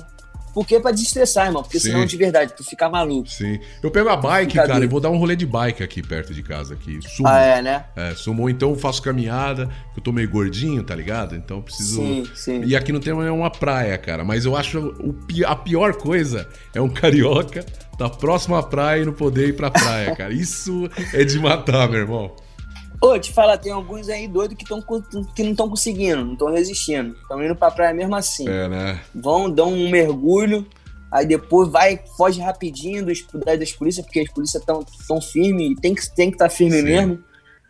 Porque 0.58 0.74
é 0.74 0.80
pra 0.80 0.90
desestressar, 0.90 1.46
irmão. 1.46 1.62
Porque 1.62 1.80
Sim. 1.80 1.92
senão, 1.92 2.04
de 2.04 2.18
verdade, 2.18 2.52
tu 2.58 2.64
fica 2.64 2.90
maluco. 2.90 3.30
Sim. 3.30 3.60
Eu 3.84 3.92
pego 3.92 4.10
a 4.10 4.18
bike, 4.18 4.56
cara, 4.56 4.70
doido. 4.70 4.86
e 4.86 4.88
vou 4.88 5.00
dar 5.00 5.12
um 5.12 5.18
rolê 5.20 5.36
de 5.36 5.46
bike 5.46 5.84
aqui 5.84 6.02
perto 6.02 6.34
de 6.34 6.42
casa. 6.42 6.74
Aqui. 6.74 6.98
Sumo. 7.08 7.30
Ah, 7.30 7.40
é, 7.40 7.62
né? 7.62 7.86
É, 7.96 8.16
sumo. 8.16 8.50
Então 8.50 8.72
eu 8.72 8.76
faço 8.76 9.00
caminhada, 9.04 9.68
que 9.94 10.00
eu 10.00 10.04
tô 10.04 10.12
meio 10.12 10.28
gordinho, 10.28 10.84
tá 10.84 10.96
ligado? 10.96 11.36
Então 11.36 11.58
eu 11.58 11.64
preciso. 11.64 12.02
Sim, 12.02 12.28
sim. 12.34 12.64
E 12.66 12.76
aqui 12.76 12.92
não 12.92 13.00
tem 13.00 13.14
uma 13.14 13.52
praia, 13.52 13.96
cara. 14.00 14.24
Mas 14.24 14.46
eu 14.46 14.56
acho 14.56 14.80
o 15.00 15.16
a 15.46 15.56
pior 15.56 15.94
coisa 15.94 16.50
é 16.74 16.82
um 16.82 16.90
carioca 16.90 17.64
da 18.00 18.10
próxima 18.10 18.64
praia 18.64 19.04
e 19.04 19.06
não 19.06 19.14
poder 19.14 19.50
ir 19.50 19.56
pra 19.56 19.70
praia, 19.70 20.16
cara. 20.16 20.34
Isso 20.34 20.90
é 21.14 21.24
de 21.24 21.38
matar, 21.38 21.88
meu 21.88 22.00
irmão. 22.00 22.36
Ô, 23.02 23.18
te 23.20 23.32
falar, 23.32 23.58
tem 23.58 23.72
alguns 23.72 24.10
aí 24.10 24.28
doidos 24.28 24.58
que, 24.58 24.66
tão, 24.66 24.82
que 24.82 25.44
não 25.44 25.52
estão 25.52 25.70
conseguindo, 25.70 26.26
não 26.26 26.34
estão 26.34 26.52
resistindo. 26.52 27.16
Estão 27.22 27.44
indo 27.44 27.56
pra 27.56 27.70
praia 27.70 27.94
mesmo 27.94 28.16
assim. 28.16 28.48
É, 28.50 28.68
né? 28.68 29.00
Vão, 29.14 29.50
dão 29.50 29.72
um 29.72 29.90
mergulho, 29.90 30.66
aí 31.12 31.26
depois 31.26 31.70
vai, 31.70 32.00
foge 32.18 32.42
rapidinho 32.42 33.06
dos, 33.06 33.24
das, 33.46 33.72
polícias, 33.72 34.06
porque 34.06 34.22
as 34.22 34.32
polícias 34.32 34.62
estão 34.62 34.84
tão 35.08 35.22
firmes, 35.22 35.72
e 35.72 35.76
tem 35.76 35.94
que 35.94 36.02
estar 36.02 36.16
tem 36.16 36.32
que 36.32 36.38
tá 36.38 36.50
firme 36.50 36.78
Sim. 36.78 36.84
mesmo. 36.84 37.24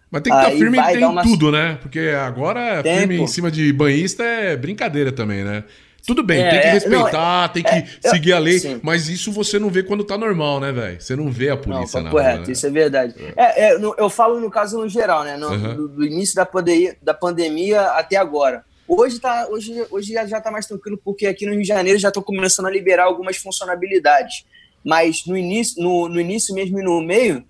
Mas 0.10 0.22
tem 0.22 0.32
que 0.32 0.40
estar 0.40 0.52
Aí 0.52 0.58
firme 0.58 0.80
em 0.80 1.04
uma- 1.04 1.22
tudo, 1.22 1.52
né? 1.52 1.78
Porque 1.82 2.00
agora 2.00 2.82
Tem, 2.82 3.00
firme 3.00 3.20
em 3.20 3.28
cima 3.28 3.52
de 3.52 3.74
banhista 3.74 4.24
é 4.24 4.56
brincadeira 4.56 5.12
também, 5.12 5.44
né? 5.44 5.66
Tudo 6.08 6.24
bem, 6.24 6.42
É, 6.42 6.50
tem 6.50 6.62
que 6.62 6.68
é, 6.68 6.72
respeitar, 6.72 7.50
tem 7.50 7.62
que 7.64 7.70
é, 7.70 7.86
eu- 8.02 8.10
seguir 8.12 8.32
a 8.32 8.40
lei, 8.40 8.60
sim. 8.60 8.80
mas 8.82 9.10
isso 9.10 9.30
você 9.30 9.60
não 9.60 9.70
vê 9.70 9.84
quando 9.84 10.06
tá 10.06 10.18
normal, 10.18 10.58
né, 10.62 10.72
velho? 10.72 11.02
Você 11.02 11.18
não 11.18 11.30
vê 11.30 11.50
a 11.50 11.56
Não, 11.56 11.62
polícia 11.62 12.00
tá 12.00 12.04
na 12.06 12.10
correto, 12.10 12.38
rua, 12.38 12.48
né? 12.48 12.54
isso 12.54 12.66
é 12.66 12.70
verdade. 12.70 13.14
É, 13.36 13.66
é, 13.74 13.78
no- 13.78 13.94
eu 13.98 14.10
falo 14.10 14.40
no 14.40 14.50
caso 14.50 14.78
no 14.80 14.88
geral, 14.88 15.26
né? 15.26 15.36
No, 15.36 15.48
Aham. 15.48 15.76
do, 15.76 15.88
do 15.90 16.06
início 16.06 16.34
da 16.34 16.46
pandemia, 16.46 16.96
da 17.02 17.14
pandemia 17.14 17.82
até 17.88 18.16
agora. 18.16 18.64
Hoje, 18.88 19.20
tá, 19.20 19.48
hoje, 19.52 19.86
hoje 19.92 20.14
já, 20.14 20.26
já 20.26 20.40
tá 20.40 20.50
mais 20.50 20.66
tranquilo, 20.66 20.98
porque 21.04 21.28
aqui 21.28 21.46
no 21.46 21.52
Rio 21.52 21.62
de 21.62 21.68
Janeiro 21.68 22.00
já 22.00 22.08
estão 22.08 22.24
começando 22.24 22.68
a 22.68 22.72
liberar 22.72 23.04
algumas 23.04 23.36
funcionalidades. 23.36 24.46
Mas 24.86 25.26
no 25.26 25.36
início, 25.36 25.84
no, 25.84 26.08
no 26.08 26.22
início 26.22 26.56
mesmo 26.56 26.80
e 26.80 26.84
no 26.84 27.02
meio, 27.02 27.44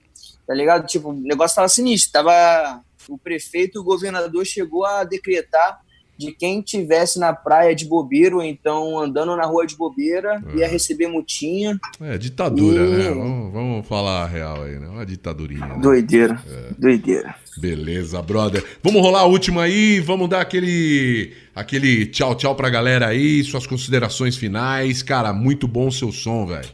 tá 0.47 0.55
ligado? 0.55 0.87
Tipo, 0.87 1.09
o 1.09 1.13
negócio 1.13 1.55
tava 1.55 1.69
sinistro, 1.69 2.11
tava, 2.11 2.81
o 3.07 3.19
prefeito 3.19 3.77
e 3.77 3.79
o 3.79 3.83
governador 3.83 4.43
chegou 4.47 4.83
a 4.83 5.03
decretar 5.03 5.79
de 6.17 6.31
quem 6.31 6.61
tivesse 6.61 7.19
na 7.19 7.31
praia 7.33 7.75
de 7.75 7.85
bobeira 7.85 8.35
ou 8.35 8.41
então 8.43 8.97
andando 8.99 9.35
na 9.35 9.45
rua 9.45 9.65
de 9.67 9.75
bobeira 9.75 10.41
ia 10.55 10.67
receber 10.67 11.07
multinha. 11.07 11.79
É, 12.01 12.17
ditadura, 12.17 12.83
E- 12.85 12.89
né? 12.89 13.09
Vamos, 13.11 13.53
vamos 13.53 13.87
falar 13.87 14.23
a 14.23 14.27
real 14.27 14.63
aí, 14.63 14.79
né? 14.79 14.87
Uma 14.87 15.05
ditadurinha. 15.05 15.65
né? 15.65 15.79
Doideira, 15.79 16.41
É. 16.49 16.73
doideira. 16.77 17.35
Beleza, 17.57 18.21
brother. 18.21 18.63
Vamos 18.83 19.01
rolar 19.01 19.21
a 19.21 19.25
última 19.25 19.63
aí, 19.63 19.99
vamos 19.99 20.29
dar 20.29 20.41
aquele 20.41 21.33
aquele 21.55 22.05
tchau, 22.07 22.35
tchau 22.35 22.55
pra 22.55 22.69
galera 22.69 23.07
aí, 23.07 23.43
suas 23.43 23.65
considerações 23.65 24.35
finais. 24.37 25.01
Cara, 25.01 25.33
muito 25.33 25.67
bom 25.67 25.87
o 25.87 25.91
seu 25.91 26.11
som, 26.11 26.45
velho. 26.45 26.69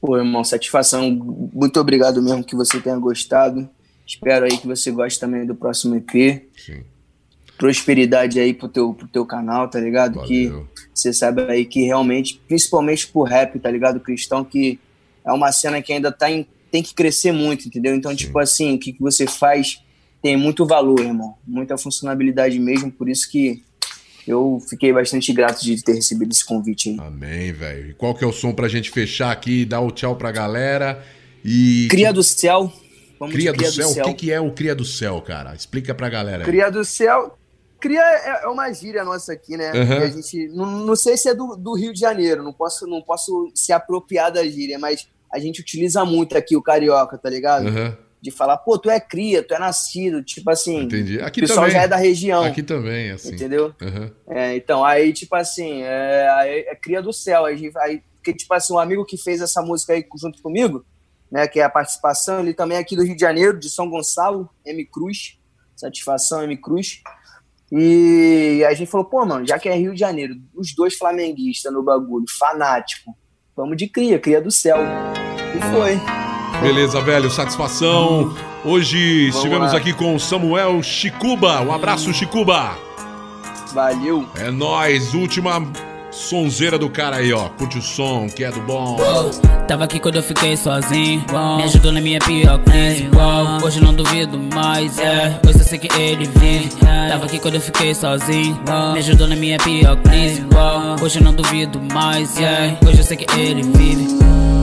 Pô, 0.00 0.16
irmão, 0.16 0.44
satisfação. 0.44 1.10
Muito 1.52 1.78
obrigado 1.80 2.22
mesmo 2.22 2.44
que 2.44 2.54
você 2.54 2.80
tenha 2.80 2.96
gostado. 2.96 3.68
Espero 4.06 4.46
aí 4.46 4.56
que 4.56 4.66
você 4.66 4.90
goste 4.90 5.18
também 5.20 5.44
do 5.44 5.54
próximo 5.54 5.96
EP. 5.96 6.46
Sim. 6.56 6.82
Prosperidade 7.58 8.38
aí 8.38 8.54
pro 8.54 8.68
teu, 8.68 8.94
pro 8.94 9.08
teu 9.08 9.26
canal, 9.26 9.68
tá 9.68 9.80
ligado? 9.80 10.22
Que 10.22 10.50
você 10.94 11.12
sabe 11.12 11.42
aí 11.42 11.64
que 11.64 11.82
realmente, 11.82 12.40
principalmente 12.46 13.08
pro 13.08 13.24
rap, 13.24 13.58
tá 13.58 13.70
ligado? 13.70 14.00
Cristão, 14.00 14.44
que 14.44 14.78
é 15.24 15.32
uma 15.32 15.52
cena 15.52 15.82
que 15.82 15.92
ainda 15.92 16.10
tá 16.10 16.30
em, 16.30 16.46
tem 16.70 16.82
que 16.82 16.94
crescer 16.94 17.32
muito, 17.32 17.66
entendeu? 17.66 17.94
Então, 17.94 18.14
tipo 18.14 18.38
assim, 18.38 18.74
o 18.74 18.78
que, 18.78 18.92
que 18.92 19.00
você 19.00 19.26
faz 19.26 19.82
tem 20.22 20.36
muito 20.36 20.66
valor, 20.66 21.00
irmão. 21.00 21.34
Muita 21.46 21.76
funcionalidade 21.76 22.58
mesmo, 22.58 22.90
por 22.90 23.08
isso 23.08 23.30
que 23.30 23.62
eu 24.26 24.62
fiquei 24.68 24.92
bastante 24.92 25.32
grato 25.32 25.64
de 25.64 25.82
ter 25.82 25.94
recebido 25.94 26.30
esse 26.32 26.44
convite 26.44 26.90
aí. 26.90 26.96
Amém, 27.00 27.52
velho. 27.52 27.90
E 27.90 27.94
qual 27.94 28.14
que 28.14 28.22
é 28.22 28.26
o 28.26 28.32
som 28.32 28.52
pra 28.52 28.68
gente 28.68 28.90
fechar 28.90 29.32
aqui, 29.32 29.64
dar 29.64 29.80
o 29.80 29.90
tchau 29.90 30.16
pra 30.16 30.30
galera 30.30 31.02
e... 31.44 31.88
Cria 31.90 32.12
do 32.12 32.22
Céu. 32.22 32.72
Vamos 33.18 33.34
Cria, 33.34 33.52
de 33.52 33.58
do, 33.58 33.72
céu. 33.72 34.04
O 34.06 34.08
que, 34.08 34.14
que 34.14 34.32
é 34.32 34.40
o 34.40 34.52
Cria 34.52 34.74
do 34.74 34.84
Céu, 34.84 35.20
cara? 35.20 35.54
Explica 35.54 35.94
pra 35.94 36.08
galera 36.08 36.44
aí. 36.44 36.44
Cria 36.44 36.70
do 36.70 36.84
Céu. 36.84 37.36
Cria 37.80 38.02
é, 38.02 38.44
é 38.44 38.48
uma 38.48 38.72
gíria 38.72 39.04
nossa 39.04 39.32
aqui, 39.32 39.56
né? 39.56 39.72
Uhum. 39.72 39.98
A 39.98 40.08
gente, 40.08 40.48
não, 40.48 40.66
não 40.66 40.96
sei 40.96 41.16
se 41.16 41.28
é 41.28 41.34
do, 41.34 41.56
do 41.56 41.74
Rio 41.74 41.92
de 41.92 42.00
Janeiro, 42.00 42.42
não 42.42 42.52
posso, 42.52 42.86
não 42.86 43.00
posso 43.02 43.50
se 43.54 43.72
apropriar 43.72 44.32
da 44.32 44.44
gíria, 44.44 44.78
mas 44.78 45.08
a 45.32 45.38
gente 45.38 45.60
utiliza 45.60 46.04
muito 46.04 46.36
aqui 46.36 46.56
o 46.56 46.62
carioca, 46.62 47.16
tá 47.16 47.30
ligado? 47.30 47.66
Uhum. 47.66 47.96
De 48.20 48.30
falar, 48.32 48.56
pô, 48.56 48.76
tu 48.78 48.90
é 48.90 48.98
cria, 48.98 49.42
tu 49.42 49.54
é 49.54 49.58
nascido, 49.58 50.24
tipo 50.24 50.50
assim. 50.50 50.82
Entendi. 50.82 51.20
Aqui 51.20 51.40
o 51.40 51.42
pessoal 51.42 51.66
também. 51.66 51.72
já 51.72 51.82
é 51.82 51.88
da 51.88 51.96
região. 51.96 52.42
Aqui 52.42 52.64
também, 52.64 53.12
assim. 53.12 53.34
Entendeu? 53.34 53.72
Uhum. 53.80 54.10
É, 54.28 54.56
então, 54.56 54.84
aí, 54.84 55.12
tipo 55.12 55.36
assim, 55.36 55.82
é, 55.82 56.64
é 56.68 56.74
cria 56.74 57.00
do 57.00 57.12
céu. 57.12 57.44
Aí, 57.44 57.70
aí, 57.76 58.02
porque, 58.16 58.34
tipo 58.34 58.52
assim, 58.54 58.72
um 58.72 58.78
amigo 58.78 59.04
que 59.04 59.16
fez 59.16 59.40
essa 59.40 59.62
música 59.62 59.92
aí 59.92 60.04
junto 60.20 60.42
comigo, 60.42 60.84
né, 61.30 61.46
que 61.46 61.60
é 61.60 61.62
a 61.62 61.70
participação, 61.70 62.40
ele 62.40 62.54
também 62.54 62.76
é 62.76 62.80
aqui 62.80 62.96
do 62.96 63.04
Rio 63.04 63.14
de 63.14 63.20
Janeiro, 63.20 63.58
de 63.58 63.70
São 63.70 63.88
Gonçalo, 63.88 64.48
M 64.64 64.84
Cruz. 64.84 65.38
Satisfação, 65.76 66.42
M 66.42 66.56
Cruz. 66.56 67.02
E 67.70 68.64
a 68.66 68.72
gente 68.72 68.90
falou, 68.90 69.06
pô, 69.06 69.24
mano, 69.26 69.46
já 69.46 69.58
que 69.58 69.68
é 69.68 69.74
Rio 69.74 69.92
de 69.92 70.00
Janeiro, 70.00 70.34
os 70.54 70.74
dois 70.74 70.96
flamenguistas 70.96 71.72
no 71.72 71.82
bagulho, 71.82 72.24
fanático, 72.38 73.14
vamos 73.56 73.76
de 73.76 73.86
cria, 73.86 74.18
cria 74.18 74.40
do 74.40 74.50
céu. 74.50 74.78
E 75.54 75.60
foi. 75.72 76.00
Beleza, 76.62 77.00
velho, 77.00 77.30
satisfação. 77.30 78.34
Hoje 78.64 79.26
Vamos 79.28 79.36
estivemos 79.36 79.72
lá. 79.72 79.78
aqui 79.78 79.92
com 79.92 80.14
o 80.14 80.20
Samuel 80.20 80.82
Chicuba. 80.82 81.60
Um 81.60 81.72
abraço, 81.72 82.12
Chicuba. 82.12 82.76
Valeu. 83.72 84.26
É 84.36 84.50
nóis, 84.50 85.14
última 85.14 85.60
sonzeira 86.18 86.78
do 86.78 86.90
cara 86.90 87.16
aí, 87.16 87.32
ó. 87.32 87.48
Curte 87.50 87.78
o 87.78 87.82
som, 87.82 88.28
que 88.28 88.44
é 88.44 88.50
do 88.50 88.60
bom. 88.60 88.98
Tava 89.66 89.84
aqui 89.84 90.00
quando 90.00 90.16
eu 90.16 90.22
fiquei 90.22 90.56
sozinho, 90.56 91.24
me 91.56 91.62
ajudou 91.62 91.92
na 91.92 92.00
minha 92.00 92.18
pior 92.18 92.58
crise. 92.58 93.08
Hoje 93.62 93.80
não 93.80 93.94
duvido 93.94 94.38
mais, 94.54 94.98
é. 94.98 95.38
Hoje 95.46 95.58
eu 95.58 95.64
sei 95.64 95.78
que 95.78 96.00
ele 96.00 96.28
vive. 96.36 96.70
Tava 97.08 97.24
aqui 97.24 97.38
quando 97.38 97.54
eu 97.54 97.60
fiquei 97.60 97.94
sozinho, 97.94 98.58
me 98.92 98.98
ajudou 98.98 99.26
na 99.26 99.36
minha 99.36 99.58
pior 99.58 99.96
crise. 99.96 100.44
Hoje 101.00 101.18
eu 101.18 101.24
não 101.24 101.34
duvido 101.34 101.80
mais, 101.92 102.38
é. 102.40 102.76
Hoje 102.86 102.98
eu 102.98 103.04
sei 103.04 103.16
que 103.16 103.38
ele 103.38 103.62
vive. 103.62 104.18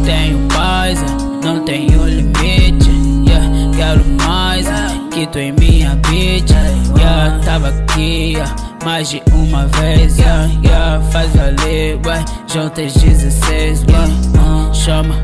Tenho 0.06 0.48
paz, 0.50 1.02
é, 1.02 1.46
não 1.46 1.64
tenho 1.66 2.06
limite. 2.06 2.92
Yeah, 3.28 3.48
quero 3.76 4.06
mais, 4.24 4.68
é, 4.68 4.88
que 5.12 5.26
tu 5.28 5.40
em 5.40 5.52
minha 5.54 5.96
beat. 5.96 6.50
Yeah, 6.96 7.40
tava 7.44 7.70
aqui, 7.70 8.34
yeah, 8.34 8.56
mais 8.86 9.10
de 9.10 9.22
uma 9.34 9.66
vez. 9.66 10.18
Yeah, 10.18 10.50
yeah, 10.64 11.02
faz 11.12 11.36
valer, 11.36 12.00
ué. 12.06 12.24
Juntas 12.48 12.94
16, 12.94 13.84
ué. 13.84 14.74
chama 14.74 15.16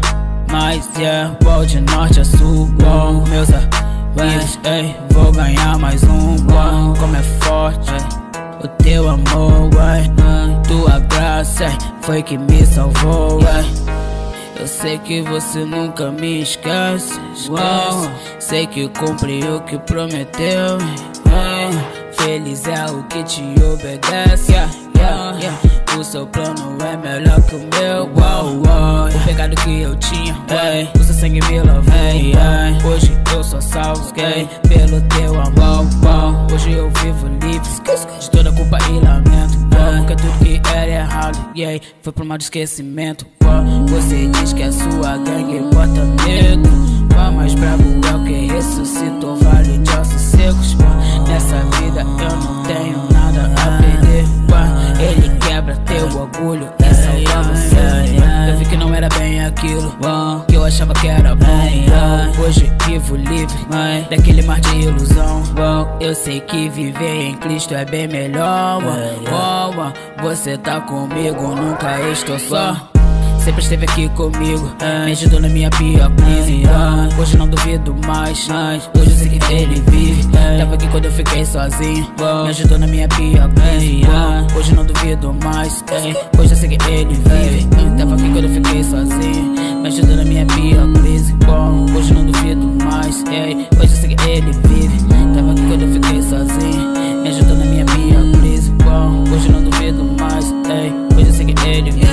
mais, 0.49 0.89
yeah. 0.97 1.37
Uau, 1.45 1.63
de 1.65 1.79
norte 1.81 2.19
a 2.19 2.25
sul, 2.25 2.67
uau. 2.83 3.23
Meus 3.29 3.49
amigos, 3.51 4.59
ei, 4.65 4.95
vou 5.11 5.31
ganhar 5.31 5.77
mais 5.77 6.03
um, 6.03 6.35
uau. 6.51 6.93
Como 6.99 7.15
é 7.15 7.23
forte, 7.41 7.91
o 8.63 8.67
teu 8.83 9.07
amor, 9.07 9.69
ué. 9.75 10.09
Tua 10.67 10.99
graça, 10.99 11.67
foi 12.01 12.23
que 12.23 12.37
me 12.37 12.65
salvou, 12.65 13.41
ué. 13.43 13.65
Eu 14.59 14.67
sei 14.67 14.97
que 14.99 15.21
você 15.21 15.65
nunca 15.65 16.11
me 16.11 16.41
esquece, 16.41 17.19
esquece. 17.33 18.09
Sei 18.39 18.67
que 18.67 18.87
cumpri 18.89 19.43
o 19.43 19.61
que 19.61 19.77
prometeu. 19.79 20.77
yeah. 21.27 21.60
Feliz 22.21 22.67
é 22.67 22.85
o 22.85 23.01
que 23.05 23.23
te 23.23 23.41
obedece. 23.63 24.51
yeah, 24.51 24.71
yeah, 24.95 25.39
yeah. 25.39 25.57
O 25.97 26.03
seu 26.03 26.27
plano 26.27 26.77
é 26.79 26.95
melhor 26.95 27.41
que 27.41 27.55
o 27.55 27.59
meu. 27.59 28.09
Uau, 28.15 28.61
uau. 28.63 29.07
O 29.07 29.25
pecado 29.25 29.55
que 29.55 29.81
eu 29.81 29.95
tinha, 29.95 30.37
ué, 30.51 30.87
o 30.99 31.03
seu 31.03 31.15
sangue 31.15 31.39
me 31.47 31.61
lavou. 31.61 31.93
ei, 31.95 32.31
ei. 32.31 32.87
Hoje 32.87 33.11
eu 33.33 33.43
sou 33.43 33.59
salvo, 33.59 34.13
pelo 34.13 35.01
teu 35.09 35.41
amor. 35.41 35.87
Hoje 36.53 36.73
eu 36.73 36.91
vivo 37.01 37.27
livre 37.27 37.59
de 38.19 38.29
toda 38.29 38.51
culpa 38.51 38.77
e 38.89 38.99
lamento. 38.99 39.57
uau. 39.73 39.97
Porque 39.97 40.15
tudo 40.15 40.45
que 40.45 40.61
era 40.75 40.91
errado, 40.91 41.39
yeah, 41.57 41.83
foi 42.03 42.13
pro 42.13 42.23
mal 42.23 42.37
de 42.37 42.43
esquecimento. 42.43 43.25
Você 43.87 44.27
diz 44.27 44.53
que 44.53 44.61
a 44.61 44.71
sua 44.71 45.17
gangue 45.17 45.59
bota 45.73 46.05
medo. 46.23 46.69
Uau, 47.15 47.31
mais 47.31 47.55
brabo 47.55 47.83
é 48.07 48.15
o 48.15 48.23
que 48.23 48.53
ressuscitou 48.53 49.35
vale 49.37 49.79
de 49.79 49.89
ossos. 49.91 50.30
Nessa 51.31 51.57
vida 51.77 52.01
eu 52.01 52.35
não 52.35 52.63
tenho 52.63 52.97
nada 53.11 53.51
a 53.55 53.81
perder. 53.81 54.25
uau. 54.51 54.99
Ele 54.99 55.37
quebra 55.39 55.75
teu 55.77 56.05
orgulho 56.05 56.69
e 56.79 56.93
salva 56.93 57.43
você. 57.43 58.51
Eu 58.51 58.57
vi 58.57 58.65
que 58.65 58.75
não 58.75 58.93
era 58.93 59.07
bem 59.17 59.43
aquilo 59.45 59.95
que 60.47 60.55
eu 60.55 60.65
achava 60.65 60.93
que 60.93 61.07
era 61.07 61.33
bom. 61.35 61.71
Hoje 62.43 62.71
vivo 62.85 63.15
livre 63.15 63.57
daquele 64.09 64.41
mar 64.43 64.59
de 64.59 64.75
ilusão. 64.81 65.43
Eu 65.99 66.13
sei 66.13 66.41
que 66.41 66.69
viver 66.69 67.29
em 67.29 67.35
Cristo 67.35 67.73
é 67.73 67.85
bem 67.85 68.07
melhor. 68.07 68.81
Você 70.21 70.57
tá 70.57 70.81
comigo, 70.81 71.55
nunca 71.55 71.99
estou 72.09 72.37
só. 72.39 72.90
Sempre 73.43 73.63
esteve 73.63 73.85
aqui 73.85 74.07
comigo, 74.09 74.71
me 75.05 75.11
ajudou 75.11 75.39
na 75.39 75.49
minha 75.49 75.69
pior 75.71 76.11
crise. 76.11 76.63
ah. 76.69 77.09
Hoje 77.19 77.37
não 77.37 77.47
duvido 77.47 77.95
mais, 78.05 78.47
hoje 78.95 79.09
eu 79.11 79.17
sei 79.17 79.29
que 79.39 79.53
ele 79.53 79.81
vive. 79.89 80.27
Tava 80.59 80.75
aqui 80.75 80.87
quando 80.89 81.05
eu 81.05 81.11
fiquei 81.11 81.43
sozinho, 81.45 82.07
me 82.43 82.49
ajudou 82.49 82.77
na 82.77 82.85
minha 82.87 83.07
pior 83.07 83.49
crise. 83.49 84.01
ah. 84.09 84.45
Hoje 84.55 84.75
não 84.75 84.85
duvido 84.85 85.35
mais, 85.43 85.83
hoje 86.39 86.51
eu 86.51 86.55
sei 86.57 86.69
que 86.77 86.89
ele 86.91 87.13
vive. 87.15 87.67
Tava 87.97 88.13
aqui 88.13 88.29
quando 88.29 88.43
eu 88.45 88.49
fiquei 88.49 88.83
sozinho, 88.83 89.81
me 89.81 89.87
ajudou 89.87 90.15
na 90.15 90.23
minha 90.23 90.45
pior 90.45 90.93
crise. 91.01 91.33
Bom, 91.45 91.85
hoje 91.97 92.13
não 92.13 92.25
duvido 92.25 92.67
mais, 92.85 93.23
hoje 93.27 93.67
eu 93.81 93.87
sei 93.87 94.15
que 94.15 94.29
ele 94.29 94.51
vive. 94.67 95.03
Tava 95.35 95.51
aqui 95.51 95.61
quando 95.67 95.81
eu 95.81 95.93
fiquei 95.93 96.21
sozinho, 96.21 96.93
me 97.23 97.29
ajudou 97.29 97.57
na 97.57 97.65
minha 97.65 97.85
pior 97.85 98.39
crise. 98.39 98.69
Bom, 98.83 99.23
hoje 99.33 99.49
não 99.51 99.63
duvido 99.63 100.03
mais, 100.19 100.45
hoje 101.17 101.27
eu 101.27 101.33
sei 101.33 101.45
que 101.47 101.67
ele 101.67 101.91
vive. 101.91 102.10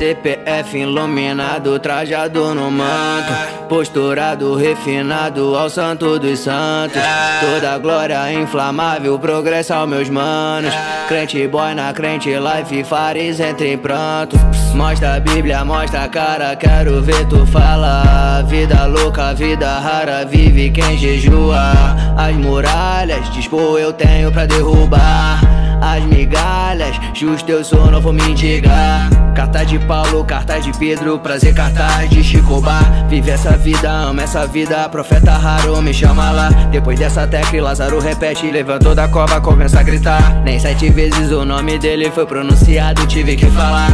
CPF 0.00 0.78
iluminado, 0.78 1.78
trajado 1.78 2.54
no 2.54 2.70
manto 2.70 3.34
Posturado, 3.68 4.56
refinado 4.56 5.54
ao 5.54 5.68
santo 5.68 6.18
dos 6.18 6.38
santos. 6.38 7.02
Toda 7.38 7.76
glória 7.76 8.32
inflamável, 8.32 9.18
progresso 9.18 9.74
aos 9.74 9.86
meus 9.86 10.08
manos. 10.08 10.72
Crente 11.06 11.46
boy 11.46 11.74
na 11.74 11.92
crente 11.92 12.30
life, 12.30 12.82
fares 12.82 13.40
entre 13.40 13.76
prantos 13.76 14.40
Mostra 14.74 15.16
a 15.16 15.20
Bíblia, 15.20 15.66
mostra 15.66 16.04
a 16.04 16.08
cara, 16.08 16.56
quero 16.56 17.02
ver 17.02 17.26
tu 17.26 17.44
falar 17.44 18.42
Vida 18.46 18.86
louca, 18.86 19.34
vida 19.34 19.80
rara, 19.80 20.24
vive 20.24 20.70
quem 20.70 20.96
jejua. 20.96 21.74
As 22.16 22.34
muralhas, 22.36 23.30
dispor 23.34 23.78
eu 23.78 23.92
tenho 23.92 24.32
pra 24.32 24.46
derrubar. 24.46 25.42
As 25.82 26.02
migalhas, 26.04 26.96
justo 27.12 27.50
eu 27.52 27.62
sou, 27.62 27.90
não 27.90 28.00
vou 28.00 28.14
mendigar. 28.14 29.19
Carta 29.34 29.64
de 29.64 29.78
Paulo, 29.78 30.24
carta 30.24 30.60
de 30.60 30.72
Pedro, 30.78 31.18
prazer, 31.18 31.54
carta 31.54 31.86
de 32.08 32.22
Chicobar. 32.22 33.08
Vive 33.08 33.30
essa 33.30 33.56
vida, 33.56 33.90
ama 33.90 34.22
essa 34.22 34.46
vida, 34.46 34.88
profeta 34.88 35.32
raro, 35.32 35.80
me 35.80 35.94
chama 35.94 36.30
lá. 36.30 36.48
Depois 36.70 36.98
dessa 36.98 37.26
tecla, 37.26 37.62
Lázaro 37.62 38.00
repete, 38.00 38.50
levantou 38.50 38.94
da 38.94 39.08
cova, 39.08 39.40
começa 39.40 39.80
a 39.80 39.82
gritar. 39.82 40.42
Nem 40.44 40.58
sete 40.58 40.90
vezes 40.90 41.30
o 41.32 41.44
nome 41.44 41.78
dele 41.78 42.10
foi 42.10 42.26
pronunciado, 42.26 43.06
tive 43.06 43.36
que 43.36 43.46
falar. 43.46 43.88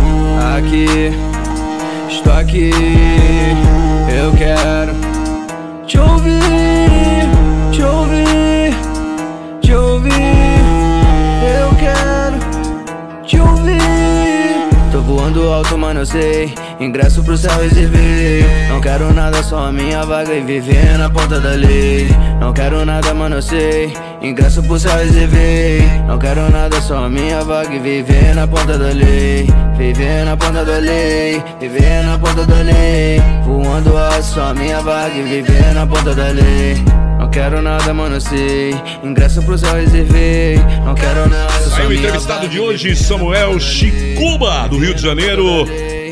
Aqui, 0.57 1.13
estou 2.11 2.33
aqui, 2.33 2.71
eu 4.09 4.33
quero 4.33 4.95
te 5.87 5.99
ouvir, 5.99 6.41
te 7.71 7.83
ouvir, 7.83 8.75
te 9.61 9.73
ouvir. 9.73 10.13
Eu 11.61 11.75
quero 11.77 12.39
te 13.25 13.39
ouvir. 13.39 13.76
Voando 15.07 15.53
alto, 15.53 15.79
mano, 15.79 16.01
eu 16.01 16.07
sei. 16.07 16.53
Ingresso 16.81 17.23
pro 17.23 17.37
céu 17.37 17.57
reservei. 17.61 18.45
Não 18.69 18.81
quero 18.81 19.15
nada, 19.15 19.41
só 19.41 19.69
a 19.69 19.73
minha 19.73 20.05
vaga 20.05 20.35
e 20.35 20.41
viver 20.41 20.99
na 20.99 21.09
ponta 21.09 21.39
da 21.39 21.51
lei. 21.51 22.09
Não 22.41 22.53
quero 22.53 22.85
nada, 22.85 23.15
mano, 23.15 23.37
eu 23.37 23.43
sei. 23.43 23.97
Ingresso 24.21 24.61
pro 24.65 24.77
céu 24.77 24.97
reservei. 24.97 25.81
Não 26.09 26.19
quero 26.19 26.51
nada, 26.51 26.81
só 26.81 27.05
a 27.05 27.09
minha 27.09 27.41
vaga 27.45 27.73
e 27.73 27.79
viver 27.79 28.35
na 28.35 28.49
ponta 28.49 28.77
da 28.77 28.89
lei. 28.89 29.49
Viver 29.79 30.25
na 30.25 30.37
ponta 30.37 30.65
da 30.65 30.79
lei. 30.79 31.41
Viver 31.61 32.05
na 32.05 32.19
ponta 32.19 32.45
da 32.45 32.63
lei. 32.63 33.23
Voando 33.45 33.97
alto, 33.97 34.25
só 34.25 34.51
a 34.51 34.55
minha 34.55 34.81
vaga 34.81 35.15
e 35.15 35.23
viver 35.23 35.73
na 35.73 35.87
ponta 35.87 36.13
da 36.17 36.31
lei. 36.33 36.85
Não 37.19 37.31
quero 37.31 37.63
nada, 37.63 37.95
mano, 37.95 38.17
eu 38.17 38.21
sei. 38.21 38.75
Ingresso 39.03 39.43
pro 39.43 39.57
céu 39.57 39.75
reservei. 39.75 40.57
Não 40.85 40.95
quero 40.95 41.29
nada, 41.29 41.77
Aí 41.77 41.87
o 41.87 41.93
entrevistado 41.93 42.49
de 42.49 42.61
hoje, 42.61 42.95
Samuel 42.95 43.59
Chicuba, 43.59 44.69
do 44.69 44.79
Rio 44.79 44.95
de 44.95 45.03
Janeiro. 45.03 45.67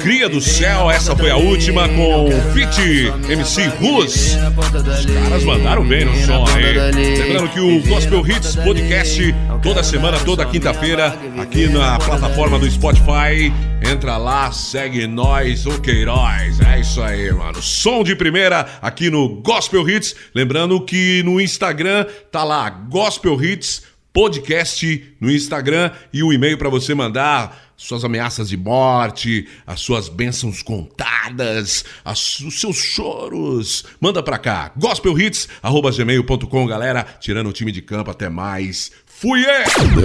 Cria 0.05 0.29
do 0.29 0.39
Céu, 0.39 0.91
essa 0.91 1.17
foi 1.17 1.31
a 1.31 1.37
última 1.39 1.89
com 1.89 2.29
Fit 2.53 3.11
MC 3.27 3.69
Rus. 3.69 4.37
Os 4.37 5.07
caras 5.07 5.45
mandaram 5.45 5.83
bem 5.83 6.05
no 6.05 6.15
som 6.27 6.45
aí. 6.55 6.75
Lembrando 6.93 7.49
que 7.49 7.59
o 7.59 7.83
Gospel 7.89 8.21
Hits 8.21 8.55
Podcast, 8.55 9.35
toda 9.63 9.83
semana, 9.83 10.19
toda 10.21 10.45
quinta-feira, 10.45 11.19
aqui 11.39 11.69
na 11.69 11.99
plataforma 11.99 12.59
do 12.59 12.71
Spotify. 12.71 13.51
Entra 13.83 14.19
lá, 14.19 14.53
segue 14.53 15.07
nós, 15.07 15.65
o 15.65 15.81
Queiroz. 15.81 16.61
É 16.61 16.81
isso 16.81 17.01
aí, 17.01 17.33
mano. 17.33 17.63
Som 17.63 18.05
de 18.05 18.15
primeira 18.15 18.67
aqui 18.83 19.09
no 19.09 19.41
Gospel 19.41 19.89
Hits. 19.89 20.15
Lembrando 20.35 20.85
que 20.85 21.23
no 21.25 21.41
Instagram 21.41 22.05
tá 22.31 22.45
lá, 22.45 22.69
Gospel 22.69 23.43
Hits 23.43 23.94
Podcast 24.15 25.05
no 25.21 25.29
Instagram 25.29 25.91
e 26.13 26.23
o 26.23 26.33
e-mail 26.33 26.57
para 26.57 26.69
você 26.71 26.95
mandar 26.95 27.73
suas 27.77 28.05
ameaças 28.05 28.49
de 28.49 28.57
morte, 28.57 29.49
as 29.67 29.81
suas 29.81 30.09
bênçãos 30.09 30.63
contadas, 30.63 31.85
as- 32.05 32.39
os 32.39 32.61
seus 32.61 32.77
choros. 32.77 33.85
Manda 34.01 34.23
pra 34.23 34.39
cá, 34.39 34.71
gospelhits.gmail.com, 34.77 36.67
galera. 36.69 37.05
Tirando 37.19 37.49
o 37.49 37.53
time 37.53 37.73
de 37.73 37.83
campo, 37.83 38.13
até 38.13 38.29
mais. 38.29 38.93
Fui! 39.05 39.45
é! 39.45 39.65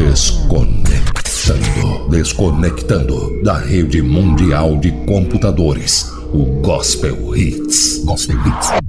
Desconectando. 0.10 2.10
Desconectando 2.10 3.44
da 3.44 3.60
rede 3.60 4.02
mundial 4.02 4.76
de 4.80 4.90
computadores. 5.06 6.12
O 6.34 6.46
Gospel 6.62 7.36
Hits. 7.36 8.04
Gospel 8.04 8.38
Hits. 8.40 8.89